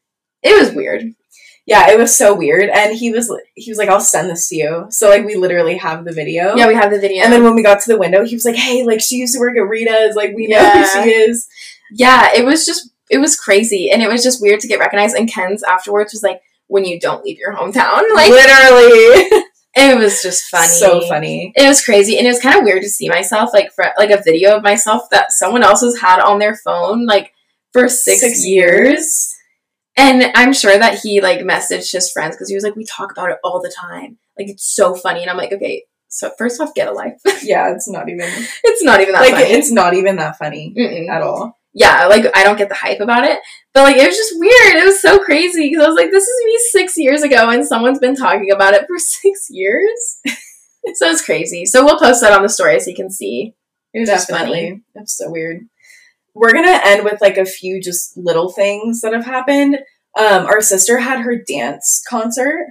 It 0.43 0.61
was 0.61 0.75
weird. 0.75 1.15
Yeah, 1.65 1.91
it 1.91 1.99
was 1.99 2.17
so 2.17 2.35
weird. 2.35 2.69
And 2.71 2.97
he 2.97 3.13
was 3.13 3.33
he 3.55 3.71
was 3.71 3.79
like, 3.79 3.89
I'll 3.89 4.01
send 4.01 4.29
this 4.29 4.49
to 4.49 4.57
you. 4.57 4.87
So 4.91 5.09
like 5.09 5.25
we 5.25 5.37
literally 5.37 5.77
have 5.79 6.05
the 6.05 6.13
video. 6.13 6.57
Yeah, 6.57 6.67
we 6.67 6.75
have 6.75 6.91
the 6.91 6.99
video. 6.99 7.23
And 7.23 7.33
then 7.33 7.45
when 7.45 7.55
we 7.55 7.63
got 7.63 7.81
to 7.83 7.93
the 7.93 7.99
window, 7.99 8.25
he 8.25 8.35
was 8.35 8.45
like, 8.45 8.57
Hey, 8.57 8.85
like 8.85 9.01
she 9.01 9.17
used 9.17 9.35
to 9.35 9.41
work 9.41 9.57
at 9.57 9.61
Rita's, 9.61 10.17
like 10.17 10.35
we 10.35 10.49
know 10.49 10.59
who 10.59 10.85
she 10.85 11.11
is. 11.11 11.47
yeah, 11.93 12.31
it 12.35 12.45
was 12.45 12.67
just 12.67 12.91
it 13.11 13.19
was 13.19 13.39
crazy 13.39 13.91
and 13.91 14.03
it 14.03 14.09
was 14.09 14.23
just 14.23 14.41
weird 14.43 14.61
to 14.61 14.69
get 14.69 14.81
recognized. 14.81 15.17
And 15.17 15.31
Kenz 15.31 15.61
afterwards 15.69 16.13
was 16.13 16.23
like, 16.23 16.41
when 16.67 16.85
you 16.85 16.99
don't 16.99 17.23
leave 17.25 17.39
your 17.39 17.55
hometown, 17.55 18.03
like 18.15 18.31
literally. 18.31 19.45
it 19.75 19.99
was 19.99 20.23
just 20.23 20.49
funny. 20.49 20.69
So 20.69 21.07
funny. 21.07 21.53
It 21.55 21.69
was 21.69 21.85
crazy, 21.85 22.17
and 22.19 22.27
it 22.27 22.31
was 22.31 22.41
kind 22.41 22.57
of 22.57 22.65
weird 22.65 22.83
to 22.83 22.89
see 22.89 23.09
myself 23.09 23.51
like 23.53 23.73
for 23.73 23.85
like 23.99 24.11
a 24.11 24.23
video 24.23 24.57
of 24.57 24.63
myself 24.63 25.03
that 25.11 25.33
someone 25.33 25.63
else 25.63 25.83
has 25.83 26.01
had 26.01 26.21
on 26.21 26.39
their 26.39 26.57
phone 26.57 27.05
like 27.07 27.33
for 27.73 27.89
six, 27.89 28.21
Six 28.21 28.47
years. 28.47 29.35
And 29.97 30.25
I'm 30.35 30.53
sure 30.53 30.77
that 30.79 31.01
he 31.03 31.21
like 31.21 31.41
messaged 31.41 31.93
his 31.93 32.11
friends 32.11 32.35
because 32.35 32.49
he 32.49 32.55
was 32.55 32.65
like, 32.65 32.77
we 32.77 32.85
talk 32.85 33.13
about 33.13 33.31
it 33.31 33.39
all 33.45 33.61
the 33.61 33.73
time. 33.75 34.19
Like 34.39 34.49
it's 34.49 34.65
so 34.75 34.95
funny. 34.95 35.21
And 35.23 35.31
I'm 35.31 35.37
like, 35.37 35.53
okay, 35.53 35.85
so 36.09 36.31
first 36.39 36.61
off, 36.61 36.75
get 36.75 36.89
a 36.89 36.93
life. 36.93 37.21
Yeah, 37.43 37.73
it's 37.75 37.89
not 37.89 38.09
even 38.09 38.29
it's 38.65 38.83
not 38.85 39.01
even 39.01 39.13
that 39.15 39.21
like 39.21 39.33
funny. 39.35 39.51
it's 39.51 39.71
not 39.73 39.95
even 39.95 40.17
that 40.17 40.39
funny 40.39 40.73
Mm-mm. 40.79 41.09
at 41.09 41.23
all. 41.23 41.59
yeah, 41.75 42.07
like 42.07 42.25
I 42.37 42.45
don't 42.45 42.57
get 42.57 42.69
the 42.69 42.75
hype 42.77 43.01
about 43.01 43.25
it, 43.25 43.41
but 43.75 43.83
like 43.83 43.97
it 43.97 44.07
was 44.07 44.17
just 44.17 44.35
weird. 44.39 44.77
It 44.77 44.85
was 44.87 45.01
so 45.03 45.19
crazy 45.19 45.69
because 45.69 45.85
I 45.85 45.89
was 45.89 45.97
like, 45.97 46.11
this 46.11 46.25
is 46.25 46.45
me 46.47 46.59
six 46.71 46.97
years 46.97 47.23
ago, 47.23 47.51
and 47.51 47.67
someone's 47.67 47.99
been 47.99 48.15
talking 48.15 48.51
about 48.53 48.75
it 48.75 48.87
for 48.87 48.99
six 48.99 49.49
years. 49.51 50.21
so 50.95 51.09
it's 51.11 51.25
crazy. 51.25 51.67
So 51.67 51.85
we'll 51.85 51.99
post 51.99 52.21
that 52.23 52.33
on 52.33 52.43
the 52.43 52.49
story 52.49 52.79
so 52.81 52.91
you 52.91 52.97
can 52.97 53.11
see. 53.11 53.55
It 53.93 54.01
was 54.01 54.09
just 54.09 54.31
funny. 54.31 54.45
Definitely. 54.45 54.83
That's 54.95 55.17
so 55.19 55.31
weird. 55.31 55.67
We're 56.35 56.53
gonna 56.53 56.81
end 56.85 57.05
with 57.05 57.21
like 57.21 57.37
a 57.37 57.45
few 57.45 57.81
just 57.81 58.17
little 58.17 58.51
things 58.51 59.01
that 59.03 59.13
have 59.13 59.25
happened. 59.27 59.77
Um, 60.19 60.47
our 60.47 60.61
sister 60.61 60.99
had 60.99 61.21
her 61.21 61.37
dance 61.37 62.03
concert 62.09 62.67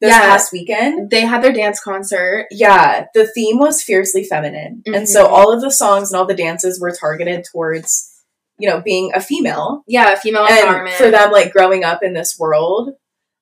this 0.00 0.10
Yeah. 0.10 0.20
past 0.20 0.52
weekend. 0.52 1.10
They 1.10 1.20
had 1.22 1.42
their 1.42 1.52
dance 1.52 1.80
concert. 1.80 2.46
Yeah, 2.50 3.06
the 3.14 3.26
theme 3.26 3.58
was 3.58 3.82
fiercely 3.82 4.24
feminine. 4.24 4.82
And 4.86 5.08
so 5.08 5.26
Mhm. 5.26 5.30
all 5.30 5.52
of 5.52 5.60
the 5.60 5.70
songs 5.70 6.10
and 6.12 6.18
all 6.18 6.26
the 6.26 6.34
dances 6.34 6.80
were 6.80 6.90
targeted 6.90 7.44
towards, 7.50 8.10
you 8.58 8.68
know, 8.68 8.80
being 8.80 9.12
a 9.14 9.20
female. 9.20 9.82
Yeah, 9.86 10.12
a 10.12 10.16
female 10.16 10.44
And 10.46 10.58
empowerment. 10.68 10.92
for 10.94 11.10
them, 11.10 11.30
like 11.30 11.52
growing 11.52 11.84
up 11.84 12.02
in 12.02 12.14
this 12.14 12.36
world 12.38 12.90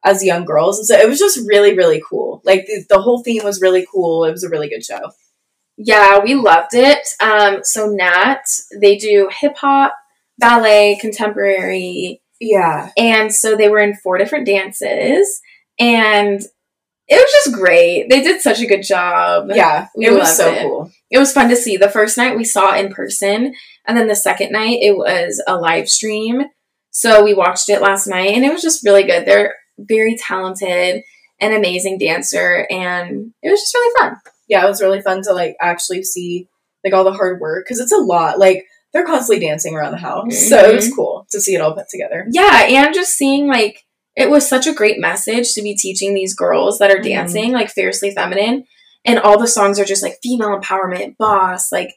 as 0.04 0.24
young 0.24 0.44
girls. 0.44 0.78
And 0.78 0.86
so 0.86 0.96
it 0.96 1.08
was 1.08 1.18
just 1.18 1.40
really, 1.46 1.74
really 1.74 2.02
cool. 2.08 2.40
Like 2.44 2.66
the, 2.66 2.84
the 2.88 3.00
whole 3.00 3.22
theme 3.22 3.42
was 3.44 3.60
really 3.60 3.86
cool. 3.92 4.24
It 4.24 4.30
was 4.32 4.44
a 4.44 4.48
really 4.48 4.68
good 4.68 4.84
show. 4.84 5.00
Yeah, 5.82 6.18
we 6.22 6.34
loved 6.34 6.74
it. 6.74 7.08
Um, 7.20 7.60
so 7.62 7.86
Nat, 7.88 8.42
they 8.80 8.98
do 8.98 9.30
hip 9.40 9.56
hop, 9.56 9.94
ballet, 10.38 10.98
contemporary, 11.00 12.20
Yeah. 12.38 12.90
and 12.98 13.32
so 13.34 13.56
they 13.56 13.68
were 13.70 13.78
in 13.78 13.94
four 13.96 14.18
different 14.18 14.46
dances, 14.46 15.40
and 15.78 16.40
it 17.08 17.14
was 17.14 17.32
just 17.44 17.54
great. 17.54 18.08
They 18.10 18.22
did 18.22 18.40
such 18.42 18.60
a 18.60 18.66
good 18.66 18.82
job. 18.82 19.48
Yeah. 19.54 19.88
We 19.96 20.06
it 20.06 20.12
was 20.12 20.36
so 20.36 20.52
it. 20.52 20.62
cool. 20.62 20.90
It 21.10 21.18
was 21.18 21.32
fun 21.32 21.48
to 21.48 21.56
see. 21.56 21.76
The 21.78 21.88
first 21.90 22.16
night 22.18 22.36
we 22.36 22.44
saw 22.44 22.74
in 22.76 22.92
person, 22.92 23.54
and 23.86 23.96
then 23.96 24.06
the 24.06 24.14
second 24.14 24.52
night 24.52 24.78
it 24.82 24.96
was 24.96 25.42
a 25.48 25.56
live 25.56 25.88
stream. 25.88 26.42
So 26.90 27.24
we 27.24 27.32
watched 27.34 27.68
it 27.70 27.80
last 27.80 28.06
night, 28.06 28.34
and 28.34 28.44
it 28.44 28.52
was 28.52 28.62
just 28.62 28.84
really 28.84 29.04
good. 29.04 29.24
They're 29.26 29.54
very 29.78 30.16
talented, 30.16 31.02
an 31.40 31.52
amazing 31.54 31.96
dancer, 31.98 32.66
and 32.70 33.32
it 33.42 33.50
was 33.50 33.60
just 33.60 33.74
really 33.74 33.94
fun. 33.98 34.16
Yeah, 34.50 34.62
it 34.64 34.68
was 34.68 34.82
really 34.82 35.00
fun 35.00 35.22
to 35.22 35.32
like 35.32 35.56
actually 35.62 36.02
see 36.02 36.48
like 36.84 36.92
all 36.92 37.04
the 37.04 37.12
hard 37.12 37.40
work 37.40 37.64
because 37.64 37.80
it's 37.80 37.92
a 37.92 37.96
lot. 37.96 38.38
Like 38.38 38.66
they're 38.92 39.06
constantly 39.06 39.46
dancing 39.46 39.74
around 39.74 39.92
the 39.92 39.98
house, 39.98 40.36
so 40.48 40.58
it 40.58 40.64
Mm-hmm. 40.66 40.76
was 40.76 40.94
cool 40.94 41.26
to 41.30 41.40
see 41.40 41.54
it 41.54 41.60
all 41.60 41.74
put 41.74 41.88
together. 41.88 42.26
Yeah, 42.30 42.64
and 42.68 42.94
just 42.94 43.12
seeing 43.16 43.46
like 43.46 43.84
it 44.16 44.28
was 44.28 44.46
such 44.48 44.66
a 44.66 44.74
great 44.74 44.98
message 44.98 45.54
to 45.54 45.62
be 45.62 45.76
teaching 45.76 46.12
these 46.12 46.34
girls 46.34 46.78
that 46.78 46.90
are 46.90 46.98
Mhm. 46.98 47.04
dancing 47.04 47.52
like 47.52 47.70
fiercely 47.70 48.10
feminine, 48.10 48.64
and 49.04 49.18
all 49.20 49.38
the 49.38 49.46
songs 49.46 49.78
are 49.78 49.84
just 49.84 50.02
like 50.02 50.18
female 50.22 50.58
empowerment, 50.58 51.16
boss, 51.16 51.70
like 51.72 51.94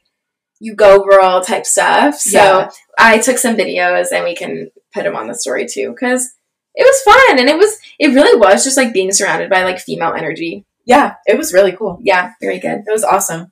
you 0.60 0.76
go 0.76 1.00
girl 1.04 1.42
type 1.44 1.66
stuff. 1.66 2.16
So 2.20 2.38
Yeah. 2.38 2.70
I 2.98 3.18
took 3.18 3.38
some 3.38 3.58
videos 3.58 4.12
and 4.14 4.24
we 4.24 4.36
can 4.36 4.70
put 4.94 5.04
them 5.04 5.16
on 5.16 5.28
the 5.28 5.34
story 5.36 5.66
too 5.68 5.90
because 5.90 6.32
it 6.76 6.84
was 6.84 7.02
fun 7.02 7.40
and 7.40 7.50
it 7.50 7.58
was 7.58 7.78
it 8.00 8.14
really 8.14 8.38
was 8.40 8.64
just 8.64 8.78
like 8.78 8.94
being 8.94 9.12
surrounded 9.12 9.50
by 9.50 9.64
like 9.64 9.80
female 9.80 10.14
energy. 10.14 10.66
Yeah, 10.86 11.16
it 11.26 11.38
was 11.38 11.54
really 11.54 11.72
cool. 11.72 11.98
Yeah, 12.02 12.32
very 12.42 12.60
good. 12.60 12.84
It 12.88 12.92
was 12.92 13.04
awesome. 13.04 13.52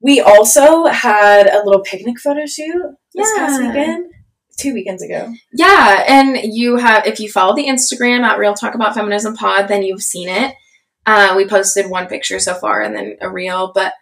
We 0.00 0.20
also 0.20 0.86
had 0.86 1.48
a 1.48 1.64
little 1.64 1.80
picnic 1.82 2.18
photo 2.20 2.46
shoot 2.46 2.94
this 3.14 3.32
past 3.36 3.60
weekend, 3.60 4.12
two 4.58 4.74
weekends 4.74 5.02
ago. 5.02 5.32
Yeah, 5.52 6.04
and 6.06 6.38
you 6.54 6.76
have 6.76 7.06
if 7.06 7.18
you 7.18 7.30
follow 7.30 7.56
the 7.56 7.66
Instagram 7.66 8.20
at 8.22 8.38
Real 8.38 8.54
Talk 8.54 8.74
About 8.74 8.94
Feminism 8.94 9.34
Pod, 9.34 9.68
then 9.68 9.82
you've 9.82 10.02
seen 10.02 10.28
it. 10.28 10.54
Uh, 11.06 11.34
we 11.36 11.46
posted 11.48 11.88
one 11.90 12.06
picture 12.08 12.38
so 12.38 12.54
far 12.54 12.82
and 12.82 12.94
then 12.94 13.16
a 13.20 13.30
reel, 13.30 13.72
but 13.74 13.92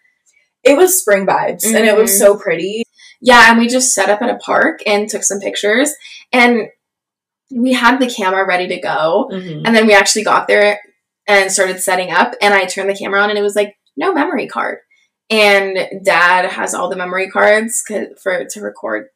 It 0.63 0.79
was 0.79 0.99
spring 0.99 1.27
vibes, 1.27 1.67
and 1.67 1.77
it 1.87 1.95
was 1.95 2.11
Mhm. 2.11 2.19
so 2.19 2.37
pretty. 2.39 2.85
yeah, 3.21 3.51
and 3.51 3.59
we 3.59 3.69
just 3.69 3.93
set 3.95 4.09
up 4.09 4.23
at 4.23 4.31
a 4.31 4.37
park 4.39 4.81
and 4.87 5.09
took 5.09 5.23
some 5.23 5.39
pictures, 5.39 5.93
and 6.33 6.69
we 7.55 7.75
had 7.75 7.99
the 8.01 8.07
camera 8.11 8.47
ready 8.47 8.67
to 8.69 8.81
go, 8.81 9.29
and 9.31 9.77
then 9.77 9.87
we 9.87 9.93
actually 9.93 10.25
got 10.25 10.49
there 10.49 10.81
and 11.27 11.51
started 11.51 11.81
setting 11.81 12.11
up, 12.11 12.35
and 12.41 12.55
I 12.55 12.67
turned 12.67 12.91
the 12.91 12.95
camera 12.95 13.21
on, 13.21 13.31
and 13.31 13.39
it 13.39 13.43
was 13.43 13.57
like 13.57 13.77
no 13.97 14.13
memory 14.13 14.47
card, 14.47 14.79
and 15.31 16.05
Dad 16.05 16.51
has 16.51 16.75
all 16.75 16.89
the 16.89 16.97
memory 16.97 17.31
cards 17.31 17.83
for 18.23 18.45
to 18.45 18.61
record 18.61 19.09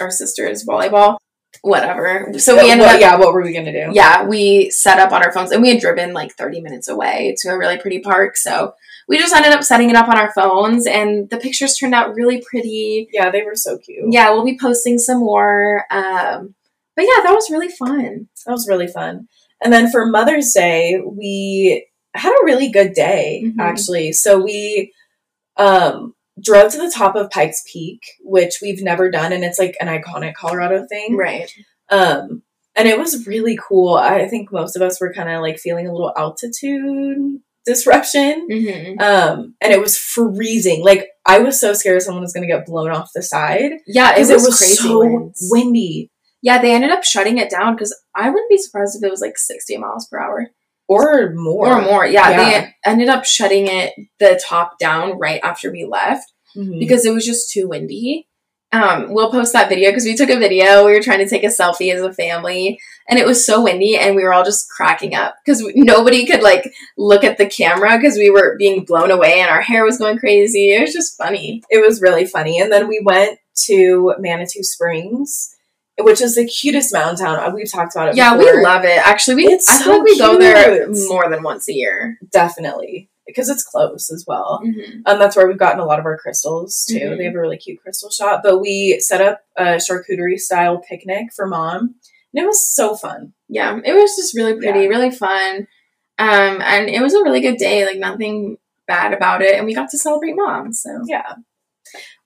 our 0.00 0.10
sister's 0.10 0.64
volleyball, 0.64 1.18
whatever. 1.62 2.32
So 2.38 2.56
we 2.56 2.70
ended 2.70 2.86
up 2.86 3.00
yeah, 3.00 3.16
what 3.16 3.32
were 3.32 3.42
we 3.42 3.52
gonna 3.52 3.72
do? 3.72 3.90
yeah, 3.92 4.24
we 4.24 4.70
set 4.70 4.98
up 4.98 5.12
on 5.12 5.22
our 5.22 5.32
phones 5.32 5.52
and 5.52 5.62
we 5.62 5.70
had 5.70 5.80
driven 5.80 6.12
like 6.12 6.32
30 6.32 6.60
minutes 6.60 6.88
away 6.88 7.34
to 7.38 7.50
a 7.50 7.58
really 7.58 7.78
pretty 7.78 8.00
park. 8.00 8.36
So 8.36 8.74
we 9.06 9.18
just 9.18 9.34
ended 9.34 9.52
up 9.52 9.62
setting 9.62 9.90
it 9.90 9.96
up 9.96 10.08
on 10.08 10.18
our 10.18 10.32
phones 10.32 10.86
and 10.86 11.28
the 11.30 11.36
pictures 11.36 11.76
turned 11.76 11.94
out 11.94 12.14
really 12.14 12.42
pretty. 12.48 13.08
Yeah, 13.12 13.30
they 13.30 13.42
were 13.42 13.54
so 13.54 13.78
cute. 13.78 14.06
Yeah, 14.10 14.30
we'll 14.30 14.44
be 14.44 14.58
posting 14.58 14.98
some 14.98 15.20
more. 15.20 15.84
Um, 15.90 16.54
but 16.96 17.02
yeah, 17.02 17.22
that 17.22 17.34
was 17.34 17.50
really 17.50 17.68
fun. 17.68 18.28
That 18.46 18.52
was 18.52 18.68
really 18.68 18.86
fun. 18.86 19.28
And 19.64 19.72
then 19.72 19.90
for 19.90 20.06
Mother's 20.06 20.52
Day, 20.52 21.00
we 21.04 21.86
had 22.14 22.30
a 22.32 22.44
really 22.44 22.70
good 22.70 22.92
day, 22.92 23.42
Mhm. 23.46 23.54
actually. 23.58 24.12
So 24.12 24.40
we 24.40 24.92
um, 25.56 26.14
drove 26.42 26.72
to 26.72 26.78
the 26.78 26.90
top 26.94 27.14
of 27.16 27.30
Pikes 27.30 27.62
Peak, 27.72 28.00
which 28.22 28.54
we've 28.60 28.82
never 28.82 29.10
done, 29.10 29.32
and 29.32 29.44
it's 29.44 29.58
like 29.58 29.76
an 29.80 29.86
iconic 29.88 30.34
Colorado 30.34 30.84
thing. 30.88 31.16
Right. 31.16 31.50
Um, 31.90 32.42
and 32.76 32.88
it 32.88 32.98
was 32.98 33.26
really 33.26 33.56
cool. 33.68 33.94
I 33.94 34.26
think 34.26 34.50
most 34.52 34.74
of 34.76 34.82
us 34.82 35.00
were 35.00 35.12
kind 35.14 35.28
of 35.30 35.40
like 35.42 35.58
feeling 35.58 35.86
a 35.86 35.92
little 35.92 36.12
altitude 36.16 37.40
disruption. 37.64 38.48
hmm 38.50 39.00
Um, 39.02 39.54
and 39.60 39.72
it 39.72 39.80
was 39.80 39.96
freezing. 39.96 40.82
Like 40.84 41.08
I 41.24 41.38
was 41.38 41.58
so 41.60 41.72
scared 41.72 42.02
someone 42.02 42.22
was 42.22 42.32
going 42.32 42.46
to 42.46 42.52
get 42.52 42.66
blown 42.66 42.90
off 42.90 43.10
the 43.14 43.22
side 43.22 43.72
Yeah, 43.86 44.14
it 44.16 44.20
was, 44.20 44.30
it 44.30 44.34
was 44.34 44.58
crazy 44.58 44.74
so 44.74 44.98
winds. 44.98 45.48
windy 45.50 46.10
Yeah, 46.42 46.60
they 46.60 46.74
ended 46.74 46.90
up 46.90 47.04
shutting 47.04 47.38
it 47.38 47.48
down 47.48 47.74
because 47.74 47.96
I 48.14 48.30
wouldn't 48.30 48.48
be 48.50 48.58
surprised 48.58 48.96
if 48.96 49.02
it 49.06 49.10
was 49.10 49.20
like 49.20 49.36
60 49.38 49.76
miles 49.78 50.06
per 50.08 50.18
hour. 50.18 50.48
or 50.86 51.30
more. 51.34 51.78
Or 51.78 51.80
more. 51.82 52.06
Yeah, 52.06 52.28
Yeah. 52.30 52.36
they 52.60 52.74
ended 52.84 53.08
up 53.08 53.24
shutting 53.24 53.68
it 53.68 53.94
the 54.18 54.38
top 54.46 54.78
down 54.78 55.18
right 55.18 55.40
after 55.42 55.72
we 55.72 55.86
left. 55.86 56.30
Mhm. 56.56 56.78
because 56.78 57.04
it 57.06 57.12
was 57.14 57.24
just 57.26 57.50
too 57.50 57.66
windy. 57.68 58.28
Um, 58.70 59.12
we'll 59.14 59.30
post 59.30 59.52
that 59.54 59.68
video 59.68 59.90
because 59.90 60.04
we 60.04 60.14
took 60.14 60.30
a 60.30 60.36
video. 60.38 60.84
We 60.84 60.92
were 60.92 61.00
trying 61.02 61.20
to 61.20 61.28
take 61.28 61.42
a 61.44 61.46
selfie 61.48 61.92
as 61.94 62.02
a 62.02 62.12
family, 62.12 62.78
and 63.08 63.18
it 63.18 63.26
was 63.26 63.44
so 63.46 63.62
windy, 63.62 63.96
and 63.96 64.14
we 64.14 64.22
were 64.24 64.32
all 64.34 64.44
just 64.44 64.68
cracking 64.68 65.14
up 65.14 65.36
because 65.44 65.62
nobody 65.74 66.26
could 66.26 66.42
like 66.42 66.72
look 66.98 67.24
at 67.24 67.38
the 67.38 67.46
camera 67.46 67.96
because 67.96 68.16
we 68.18 68.30
were 68.30 68.56
being 68.58 68.84
blown 68.84 69.10
away 69.10 69.40
and 69.40 69.48
our 69.50 69.62
hair 69.62 69.84
was 69.84 69.96
going 69.98 70.18
crazy. 70.18 70.72
It 70.72 70.80
was 70.82 70.92
just 70.92 71.16
funny. 71.16 71.62
it 71.70 71.78
was 71.84 72.02
really 72.02 72.26
funny. 72.26 72.60
And 72.60 72.70
then 72.70 72.88
we 72.88 73.00
went 73.04 73.38
to 73.66 74.12
Manitou 74.18 74.62
Springs, 74.62 75.53
which 76.00 76.20
is 76.20 76.34
the 76.34 76.46
cutest 76.46 76.92
mountain 76.92 77.16
town. 77.24 77.54
We've 77.54 77.70
talked 77.70 77.94
about 77.94 78.08
it. 78.08 78.16
Yeah, 78.16 78.36
before. 78.36 78.56
we 78.56 78.62
love 78.62 78.84
it. 78.84 78.98
Actually, 79.06 79.36
we 79.36 79.46
It's 79.46 79.68
I 79.68 79.74
so 79.78 79.84
feel 79.84 79.92
like 79.98 80.02
we 80.04 80.18
go 80.18 80.38
there 80.38 80.88
more 81.08 81.28
than 81.30 81.42
once 81.42 81.68
a 81.68 81.72
year. 81.72 82.18
definitely 82.32 83.10
because 83.26 83.48
it's 83.48 83.62
close 83.64 84.10
as 84.12 84.24
well. 84.26 84.60
Mhm. 84.62 85.00
Um, 85.06 85.18
that's 85.18 85.34
where 85.34 85.46
we've 85.46 85.56
gotten 85.58 85.80
a 85.80 85.84
lot 85.86 85.98
of 85.98 86.04
our 86.04 86.18
crystals 86.18 86.84
too. 86.88 86.98
Mhm. 87.00 87.16
They 87.18 87.24
have 87.24 87.34
a 87.34 87.40
really 87.40 87.56
cute 87.56 87.80
crystal 87.80 88.10
shop. 88.10 88.42
But 88.44 88.58
we 88.60 88.98
set 89.00 89.20
up 89.22 89.40
a 89.56 89.76
charcuterie 89.76 90.38
style 90.38 90.78
picnic 90.86 91.28
for 91.34 91.46
mom, 91.46 91.94
and 92.34 92.44
it 92.44 92.46
was 92.46 92.68
so 92.74 92.96
fun. 92.96 93.32
Yeah, 93.48 93.80
it 93.84 93.94
was 93.94 94.14
just 94.16 94.34
really 94.36 94.54
pretty, 94.54 94.80
Yeah. 94.80 94.88
really 94.88 95.10
fun, 95.10 95.66
um, 96.18 96.60
and 96.60 96.88
it 96.90 97.00
was 97.00 97.14
a 97.14 97.22
really 97.22 97.40
good 97.40 97.56
day. 97.56 97.86
Like 97.86 97.98
nothing 97.98 98.58
bad 98.86 99.14
about 99.14 99.40
it, 99.42 99.54
and 99.54 99.64
we 99.64 99.72
got 99.74 99.88
to 99.90 99.98
celebrate 99.98 100.34
mom. 100.36 100.72
So 100.72 100.90
Yeah. 101.06 101.34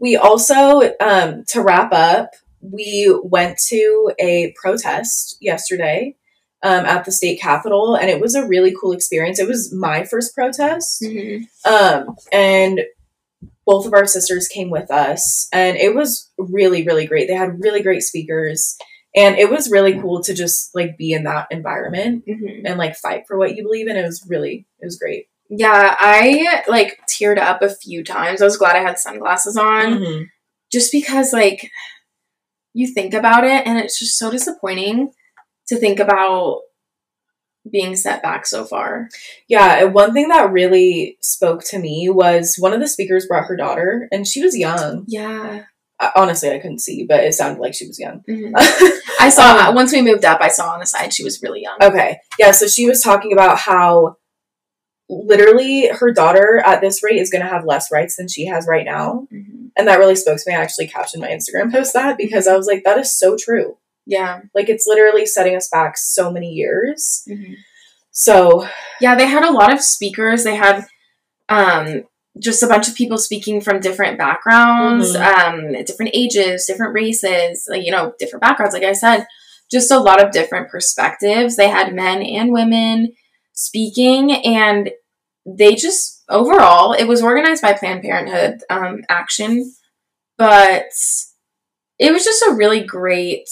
We 0.01 0.17
also, 0.17 0.95
um, 0.99 1.45
to 1.49 1.61
wrap 1.63 1.93
up, 1.93 2.31
we 2.71 3.15
went 3.23 3.59
to 3.69 4.13
a 4.19 4.55
protest 4.61 5.37
yesterday 5.41 6.17
um, 6.63 6.85
at 6.87 7.05
the 7.05 7.13
state 7.13 7.41
capitol, 7.41 7.95
and 7.95 8.11
it 8.11 8.21
was 8.21 8.35
a 8.35 8.47
really 8.47 8.75
cool 8.79 8.93
experience. 8.93 9.39
It 9.39 9.47
was 9.49 9.73
my 9.73 10.05
first 10.05 10.35
protest, 10.35 11.03
Mhm. 11.03 11.45
um, 11.65 12.17
and 12.33 12.81
both 13.65 13.87
of 13.87 13.93
our 13.93 14.07
sisters 14.07 14.49
came 14.49 14.71
with 14.71 14.91
us, 14.91 15.49
and 15.53 15.77
it 15.77 15.95
was 15.95 16.31
really, 16.39 16.85
really 16.85 17.07
great. 17.07 17.29
They 17.29 17.35
had 17.35 17.63
really 17.63 17.83
great 17.83 18.03
speakers, 18.03 18.77
and 19.15 19.37
it 19.37 19.51
was 19.51 19.71
really 19.71 20.01
cool 20.01 20.23
to 20.25 20.35
just 20.35 20.75
like 20.75 20.97
be 20.99 21.13
in 21.13 21.25
that 21.25 21.47
environment 21.51 22.25
Mhm. 22.27 22.63
and 22.65 22.79
like 22.79 22.97
fight 22.97 23.25
for 23.27 23.39
what 23.39 23.57
you 23.57 23.63
believe 23.63 23.87
in. 23.89 23.97
It 23.97 24.05
was 24.05 24.25
really, 24.29 24.67
it 24.81 24.85
was 24.85 24.99
great. 24.99 25.27
Yeah, 25.51 25.97
I 25.99 26.63
like 26.69 26.99
teared 27.09 27.39
up 27.39 27.63
a 27.63 27.71
few 27.75 28.03
times. 28.05 28.43
I 28.43 28.45
was 28.45 28.57
glad 28.59 28.77
I 28.77 28.81
had 28.83 28.99
sunglasses 28.99 29.57
on 29.57 29.95
Mhm. 30.01 30.27
just 30.73 30.93
because 30.93 31.33
like 31.33 31.71
you 32.79 32.87
think 32.87 33.13
about 33.15 33.45
it 33.45 33.67
and 33.67 33.79
it's 33.79 33.99
just 33.99 34.19
so 34.19 34.31
disappointing 34.31 35.11
to 35.69 35.77
think 35.77 35.99
about 36.01 36.61
being 37.71 37.97
set 37.97 38.23
back 38.23 38.47
so 38.47 38.65
far. 38.65 39.09
Yeah, 39.49 39.85
one 39.85 40.13
thing 40.15 40.29
that 40.29 40.51
really 40.53 41.19
spoke 41.21 41.63
to 41.71 41.79
me 41.79 42.09
was 42.09 42.57
one 42.59 42.73
of 42.73 42.81
the 42.81 42.89
speakers 42.89 43.27
brought 43.27 43.45
her 43.47 43.57
daughter, 43.57 44.09
and 44.11 44.27
she 44.27 44.43
was 44.43 44.57
young. 44.57 45.05
Yeah. 45.07 45.65
I- 46.01 46.13
Honestly, 46.17 46.51
I 46.51 46.61
couldn't 46.61 46.79
see, 46.81 47.05
but 47.07 47.25
it 47.25 47.35
sounded 47.35 47.61
like 47.61 47.75
she 47.75 47.87
was 47.87 47.99
young. 47.99 48.23
Mhm. 48.31 48.53
I 49.21 49.29
saw 49.29 49.69
Um, 49.69 49.75
once 49.75 49.93
we 49.93 50.01
moved 50.01 50.25
up. 50.25 50.41
I 50.41 50.49
saw 50.49 50.71
on 50.71 50.81
the 50.81 50.87
side 50.87 51.13
she 51.13 51.25
was 51.25 51.43
really 51.43 51.61
young. 51.63 51.77
Okay. 51.83 52.19
Yeah, 52.39 52.53
so 52.53 52.69
she 52.69 52.87
was 52.89 53.03
talking 53.03 53.33
about 53.33 53.59
how 53.59 54.17
literally 55.09 55.89
her 55.89 56.13
daughter 56.13 56.63
at 56.65 56.81
this 56.81 57.03
rate 57.03 57.19
is 57.21 57.31
going 57.31 57.43
to 57.43 57.49
have 57.51 57.65
less 57.65 57.91
rights 57.91 58.17
than 58.17 58.29
she 58.29 58.47
has 58.47 58.67
right 58.69 58.85
now. 58.85 59.27
Mhm. 59.33 59.71
And 59.77 59.89
that 59.89 59.99
really 59.99 60.17
spoke 60.17 60.39
to 60.39 60.45
me. 60.51 60.55
I 60.55 60.61
actually 60.61 60.89
captioned 60.89 61.23
my 61.23 61.29
Instagram 61.31 61.73
post 61.73 61.95
that 61.95 62.19
because 62.19 62.47
I 62.47 62.57
was 62.57 62.67
like, 62.67 62.85
that 62.85 62.99
is 62.99 63.17
so 63.17 63.37
true. 63.37 63.79
Yeah. 64.07 64.41
Like, 64.55 64.69
it's 64.69 64.87
literally 64.87 65.25
setting 65.27 65.55
us 65.57 65.69
back 65.69 65.97
so 65.97 66.31
many 66.31 66.51
years. 66.53 67.23
Mhm. 67.29 67.55
So, 68.11 68.67
Yeah, 69.01 69.15
they 69.15 69.27
had 69.27 69.45
a 69.45 69.53
lot 69.53 69.73
of 69.73 69.81
speakers. 69.81 70.45
They 70.45 70.57
had 70.57 70.85
um, 71.49 72.05
just 72.39 72.63
a 72.63 72.67
bunch 72.67 72.89
of 72.89 72.95
people 72.95 73.17
speaking 73.17 73.61
from 73.63 73.81
different 73.81 74.19
backgrounds, 74.19 75.17
Mhm. 75.17 75.21
um, 75.79 75.85
different 75.85 76.11
ages, 76.15 76.67
different 76.67 76.93
races, 76.93 77.67
like, 77.71 77.83
you 77.85 77.91
know, 77.91 78.13
different 78.19 78.43
backgrounds. 78.43 78.75
Like 78.75 78.83
I 78.85 78.93
said, 78.93 79.27
just 79.71 79.91
a 79.91 79.99
lot 79.99 80.23
of 80.23 80.31
different 80.31 80.69
perspectives. 80.69 81.57
They 81.57 81.69
had 81.69 81.95
men 81.95 82.21
and 82.23 82.53
women 82.53 83.13
speaking, 83.55 84.33
and 84.45 84.91
they 85.57 85.75
just 85.75 86.25
overall, 86.29 86.93
it 86.93 87.05
was 87.05 87.23
organized 87.23 87.63
by 87.63 87.73
Planned 87.73 88.03
Parenthood 88.03 88.61
um, 88.69 89.03
Action, 89.09 89.73
but 90.37 90.91
it 91.99 92.13
was 92.13 92.25
just 92.25 92.43
a 92.43 92.55
really 92.55 92.85
great, 92.85 93.49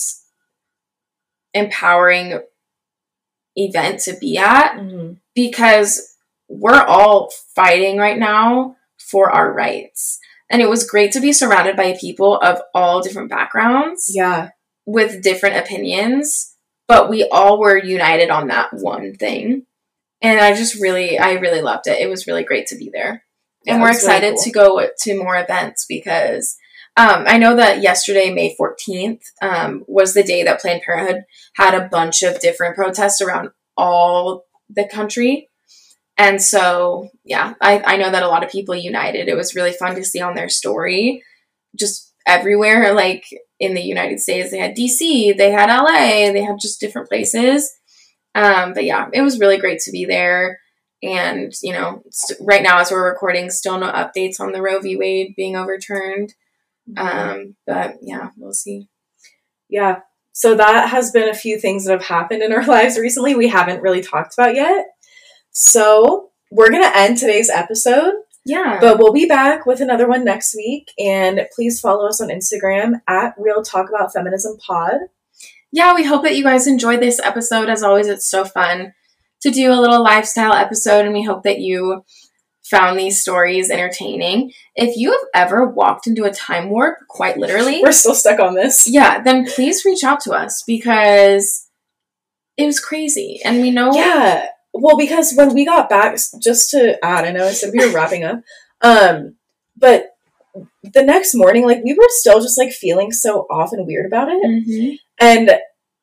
empowering 1.55 2.41
event 3.57 4.01
to 4.01 4.17
be 4.21 4.37
at 4.37 4.79
because 5.35 6.17
we're 6.49 6.83
all 6.83 7.31
fighting 7.55 7.99
right 7.99 8.19
now 8.19 8.77
for 8.99 9.31
our 9.31 9.53
rights. 9.53 10.19
And 10.51 10.63
it 10.63 10.69
was 10.69 10.89
great 10.89 11.13
to 11.13 11.21
be 11.21 11.33
surrounded 11.33 11.77
by 11.77 11.97
people 12.01 12.39
of 12.39 12.61
all 12.73 13.01
different 13.01 13.31
backgrounds 13.31 14.11
yeah. 14.15 14.51
with 14.85 15.23
different 15.23 15.57
opinions, 15.57 16.55
but 16.87 17.09
we 17.09 17.27
all 17.33 17.59
were 17.59 17.77
united 17.77 18.31
on 18.31 18.49
that 18.49 18.69
one 18.73 19.15
thing. 19.15 19.67
And 20.27 20.41
I 20.41 20.55
just 20.55 20.81
really, 20.81 21.19
I 21.19 21.35
really 21.35 21.63
loved 21.63 21.87
it. 21.87 22.01
It 22.01 22.09
was 22.09 22.27
really 22.27 22.43
great 22.43 22.67
to 22.69 22.77
be 22.77 22.91
there. 22.93 23.23
Yeah, 23.65 23.75
and 23.75 23.83
we're 23.83 23.91
it's 23.91 24.03
really 24.03 24.17
excited 24.17 24.35
cool. 24.35 24.43
to 24.43 24.51
go 24.51 24.89
to 24.99 25.19
more 25.19 25.37
events 25.37 25.87
because 25.89 26.57
um, 26.97 27.25
I 27.27 27.39
know 27.39 27.55
that 27.55 27.81
yesterday, 27.81 28.33
May 28.33 28.57
14th, 28.59 29.23
um, 29.41 29.85
was 29.87 30.15
the 30.15 30.25
day 30.25 30.43
that 30.43 30.61
Planned 30.61 30.83
Parenthood 30.83 31.23
had 31.55 31.75
a 31.75 31.89
bunch 31.89 32.23
of 32.23 32.41
different 32.41 32.75
protests 32.75 33.21
around 33.21 33.51
all 33.77 34.45
the 34.69 34.89
country. 34.89 35.49
And 36.17 36.43
so, 36.43 37.09
yeah, 37.25 37.55
I, 37.61 37.81
I 37.85 37.97
know 37.97 38.11
that 38.11 38.23
a 38.23 38.29
lot 38.29 38.43
of 38.43 38.51
people 38.51 38.75
united. 38.75 39.29
It 39.29 39.37
was 39.37 39.55
really 39.55 39.73
fun 39.73 39.95
to 39.95 40.05
see 40.05 40.21
on 40.21 40.35
their 40.35 40.49
story, 40.49 41.23
just 41.79 42.13
everywhere. 42.27 42.95
Like 42.95 43.27
in 43.61 43.75
the 43.75 43.83
United 43.83 44.19
States, 44.19 44.51
they 44.51 44.59
had 44.59 44.77
DC, 44.77 45.37
they 45.37 45.53
had 45.53 45.69
LA, 45.69 46.33
they 46.33 46.43
had 46.43 46.59
just 46.61 46.81
different 46.81 47.09
places. 47.09 47.71
Um, 48.37 48.75
but 48.75 48.85
yeah, 48.85 49.09
it 49.13 49.23
was 49.23 49.41
really 49.41 49.57
great 49.57 49.81
to 49.81 49.91
be 49.91 50.05
there. 50.05 50.61
And, 51.03 51.53
you 51.63 51.73
know, 51.73 52.03
st- 52.11 52.39
right 52.43 52.63
now 52.63 52.79
as 52.81 52.91
we're 52.91 53.09
recording, 53.09 53.51
still 53.51 53.79
no 53.79 53.91
updates 53.91 54.41
on 54.41 54.53
the 54.53 54.63
Roe 54.63 54.81
v. 54.81 54.97
Wade 54.97 55.35
being 55.37 55.57
overturned. 55.57 56.35
Um, 56.97 57.57
but 57.67 57.97
yeah, 58.03 58.31
we'll 58.37 58.53
see. 58.53 58.89
Yeah. 59.69 60.01
So 60.33 60.55
that 60.55 60.91
has 60.91 61.11
been 61.11 61.29
a 61.29 61.35
few 61.35 61.59
things 61.59 61.85
that 61.85 61.93
have 61.93 62.05
happened 62.07 62.43
in 62.43 62.53
our 62.53 62.65
lives 62.67 62.99
recently 62.99 63.35
we 63.35 63.49
haven't 63.49 63.83
really 63.83 64.03
talked 64.03 64.35
about 64.35 64.55
yet. 64.55 64.87
So 65.51 66.31
we're 66.51 66.71
going 66.71 66.83
to 66.83 66.97
end 66.97 67.17
today's 67.19 67.49
episode, 67.51 68.13
Yeah. 68.45 68.79
but 68.81 68.99
we'll 68.99 69.13
be 69.13 69.27
back 69.27 69.65
with 69.67 69.81
another 69.81 70.07
one 70.07 70.25
next 70.25 70.55
week. 70.55 70.93
And 70.99 71.47
please 71.55 71.81
follow 71.81 72.07
us 72.07 72.21
on 72.21 72.29
Instagram 72.29 73.01
at 73.09 73.35
Real 73.39 73.63
Talk 73.63 73.89
About 73.89 74.13
Feminism 74.13 74.57
Pod. 74.59 74.95
Yeah, 75.73 75.95
we 75.95 76.05
hope 76.05 76.23
that 76.23 76.37
you 76.37 76.43
guys 76.45 76.67
enjoyed 76.67 77.01
this 77.01 77.21
episode. 77.21 77.69
As 77.69 77.83
always, 77.83 78.09
it's 78.09 78.29
so 78.29 78.45
fun 78.45 78.93
to 79.43 79.51
do 79.51 79.73
a 79.73 79.81
little 79.81 80.03
lifestyle 80.03 80.53
episode, 80.55 81.05
and 81.05 81.13
we 81.15 81.23
hope 81.25 81.43
that 81.43 81.59
you 81.61 82.03
found 82.65 82.99
these 82.99 83.21
stories 83.21 83.71
entertaining. 83.71 84.53
If 84.75 84.97
you 84.97 85.13
have 85.13 85.21
ever 85.47 85.67
walked 85.69 86.07
into 86.07 86.25
a 86.25 86.33
time 86.33 86.69
warp, 86.71 86.99
quite 87.09 87.37
literally, 87.37 87.81
We're 87.83 87.93
still 87.93 88.15
stuck 88.15 88.41
on 88.41 88.55
this. 88.55 88.89
yeah, 88.89 89.23
then 89.23 89.47
please 89.47 89.85
reach 89.85 90.03
out 90.03 90.21
to 90.21 90.33
us 90.33 90.65
because 90.67 91.69
it 92.57 92.65
was 92.67 92.81
crazy. 92.81 93.41
And 93.45 93.61
we 93.61 93.71
know 93.71 93.93
Yeah. 93.95 94.49
Well, 94.73 94.97
because 94.97 95.33
when 95.35 95.55
we 95.55 95.65
got 95.65 95.89
back, 95.89 96.19
just 96.43 96.71
to 96.71 97.03
add, 97.05 97.25
I 97.25 97.31
know 97.33 97.47
I 97.47 97.53
said 97.53 97.73
we 97.73 97.87
were 97.87 97.93
wrapping 97.95 98.25
up, 98.25 98.41
um, 98.83 99.37
but 99.77 100.11
the 100.83 101.03
next 101.03 101.35
morning, 101.35 101.65
like 101.67 101.83
we 101.85 101.95
were 101.95 102.05
still 102.09 102.41
just 102.41 102.59
like 102.59 102.73
feeling 102.73 103.13
so 103.13 103.47
off 103.51 103.73
and 103.73 103.87
weird 103.87 104.07
about 104.07 104.29
it, 104.29 104.43
Mhm. 104.45 104.99
And 105.21 105.51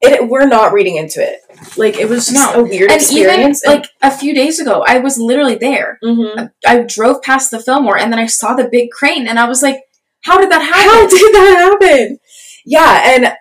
it 0.02 0.28
we're 0.30 0.48
not 0.48 0.74
reading 0.74 0.98
into 0.98 1.22
it. 1.22 1.40
Like 1.78 1.98
it 1.98 2.10
was 2.10 2.28
just 2.28 2.54
No. 2.56 2.62
a 2.62 2.64
weird 2.64 2.92
And 2.92 3.02
even 3.02 3.26
experience. 3.30 3.66
like 3.66 3.86
a 4.02 4.12
few 4.12 4.34
days 4.34 4.60
ago, 4.60 4.84
I 4.88 5.00
was 5.00 5.18
literally 5.18 5.56
there. 5.56 5.98
Mhm. 6.04 6.52
I 6.66 6.80
drove 6.80 7.22
past 7.22 7.52
the 7.52 7.60
Fillmore 7.62 7.98
and 7.98 8.12
then 8.12 8.20
I 8.20 8.26
saw 8.26 8.54
the 8.54 8.68
big 8.70 8.92
crane 8.92 9.28
and 9.28 9.40
I 9.40 9.48
was 9.48 9.64
like, 9.64 9.82
how 10.26 10.40
did 10.40 10.50
that 10.52 10.62
happen? 10.62 10.90
how 10.90 11.08
did 11.08 11.36
that 11.36 11.78
happen? 11.82 12.20
Yeah, 12.66 13.02
and 13.16 13.34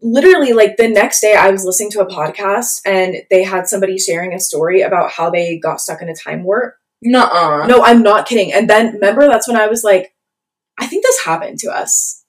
literally, 0.00 0.52
like 0.52 0.76
the 0.76 0.88
next 0.88 1.20
day, 1.20 1.34
I 1.34 1.50
was 1.50 1.64
listening 1.64 1.90
to 1.92 2.00
a 2.00 2.06
podcast, 2.06 2.80
and 2.86 3.16
they 3.30 3.42
had 3.44 3.66
somebody 3.68 3.98
sharing 3.98 4.32
a 4.34 4.40
story 4.40 4.82
about 4.82 5.10
how 5.12 5.30
they 5.30 5.58
got 5.58 5.80
stuck 5.80 6.00
in 6.02 6.08
a 6.08 6.14
time 6.14 6.44
warp. 6.44 6.74
Nuh-uh. 7.02 7.66
No, 7.66 7.82
I'm 7.84 8.02
not 8.04 8.26
kidding. 8.28 8.52
And 8.52 8.70
then 8.70 8.94
remember, 8.94 9.26
that's 9.26 9.48
when 9.48 9.56
I 9.56 9.66
was 9.66 9.82
like, 9.84 10.12
I 10.78 10.86
think 10.86 11.02
this 11.04 11.24
happened 11.24 11.58
to 11.60 11.70
us. 11.70 12.21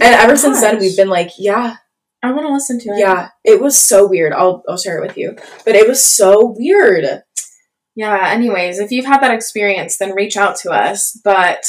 And 0.00 0.14
ever 0.14 0.36
since 0.36 0.60
then, 0.60 0.78
we've 0.78 0.96
been 0.96 1.08
like, 1.08 1.30
yeah, 1.38 1.76
I 2.22 2.32
want 2.32 2.46
to 2.46 2.52
listen 2.52 2.78
to 2.80 2.90
it. 2.90 2.98
yeah. 2.98 3.28
It 3.44 3.60
was 3.60 3.78
so 3.78 4.06
weird. 4.06 4.32
I'll 4.32 4.62
I'll 4.68 4.76
share 4.76 4.98
it 4.98 5.06
with 5.06 5.16
you. 5.16 5.36
But 5.64 5.74
it 5.74 5.88
was 5.88 6.02
so 6.04 6.54
weird. 6.58 7.22
Yeah, 7.94 8.28
anyways, 8.28 8.78
if 8.78 8.92
you've 8.92 9.06
had 9.06 9.22
that 9.22 9.34
experience, 9.34 9.98
then 9.98 10.14
reach 10.14 10.36
out 10.36 10.56
to 10.58 10.70
us. 10.70 11.20
But 11.24 11.64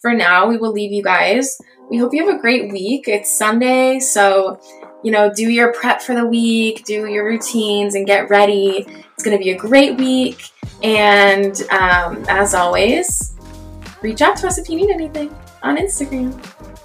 for 0.00 0.14
now, 0.14 0.48
we 0.48 0.56
will 0.56 0.72
leave 0.72 0.92
you 0.92 1.02
guys. 1.02 1.58
We 1.90 1.98
hope 1.98 2.14
you 2.14 2.26
have 2.26 2.34
a 2.34 2.40
great 2.40 2.72
week. 2.72 3.06
It's 3.06 3.30
Sunday, 3.36 3.98
so, 3.98 4.58
you 5.02 5.12
know, 5.12 5.30
do 5.30 5.50
your 5.50 5.74
prep 5.74 6.00
for 6.00 6.14
the 6.14 6.26
week, 6.26 6.84
do 6.86 7.06
your 7.06 7.26
routines, 7.26 7.94
and 7.94 8.06
get 8.06 8.30
ready. 8.30 8.86
It's 8.88 9.22
going 9.22 9.36
to 9.36 9.42
be 9.42 9.50
a 9.50 9.58
great 9.58 9.98
week. 9.98 10.48
And 10.82 11.60
um, 11.70 12.24
as 12.28 12.54
always, 12.54 13.34
reach 14.00 14.22
out 14.22 14.38
to 14.38 14.46
us 14.46 14.56
if 14.56 14.70
you 14.70 14.76
need 14.76 14.90
anything 14.90 15.34
on 15.62 15.76
Instagram. 15.76 16.32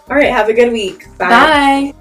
All 0.09 0.15
right. 0.15 0.31
Have 0.31 0.49
a 0.49 0.53
good 0.53 0.71
week. 0.71 1.05
Bye. 1.17 1.93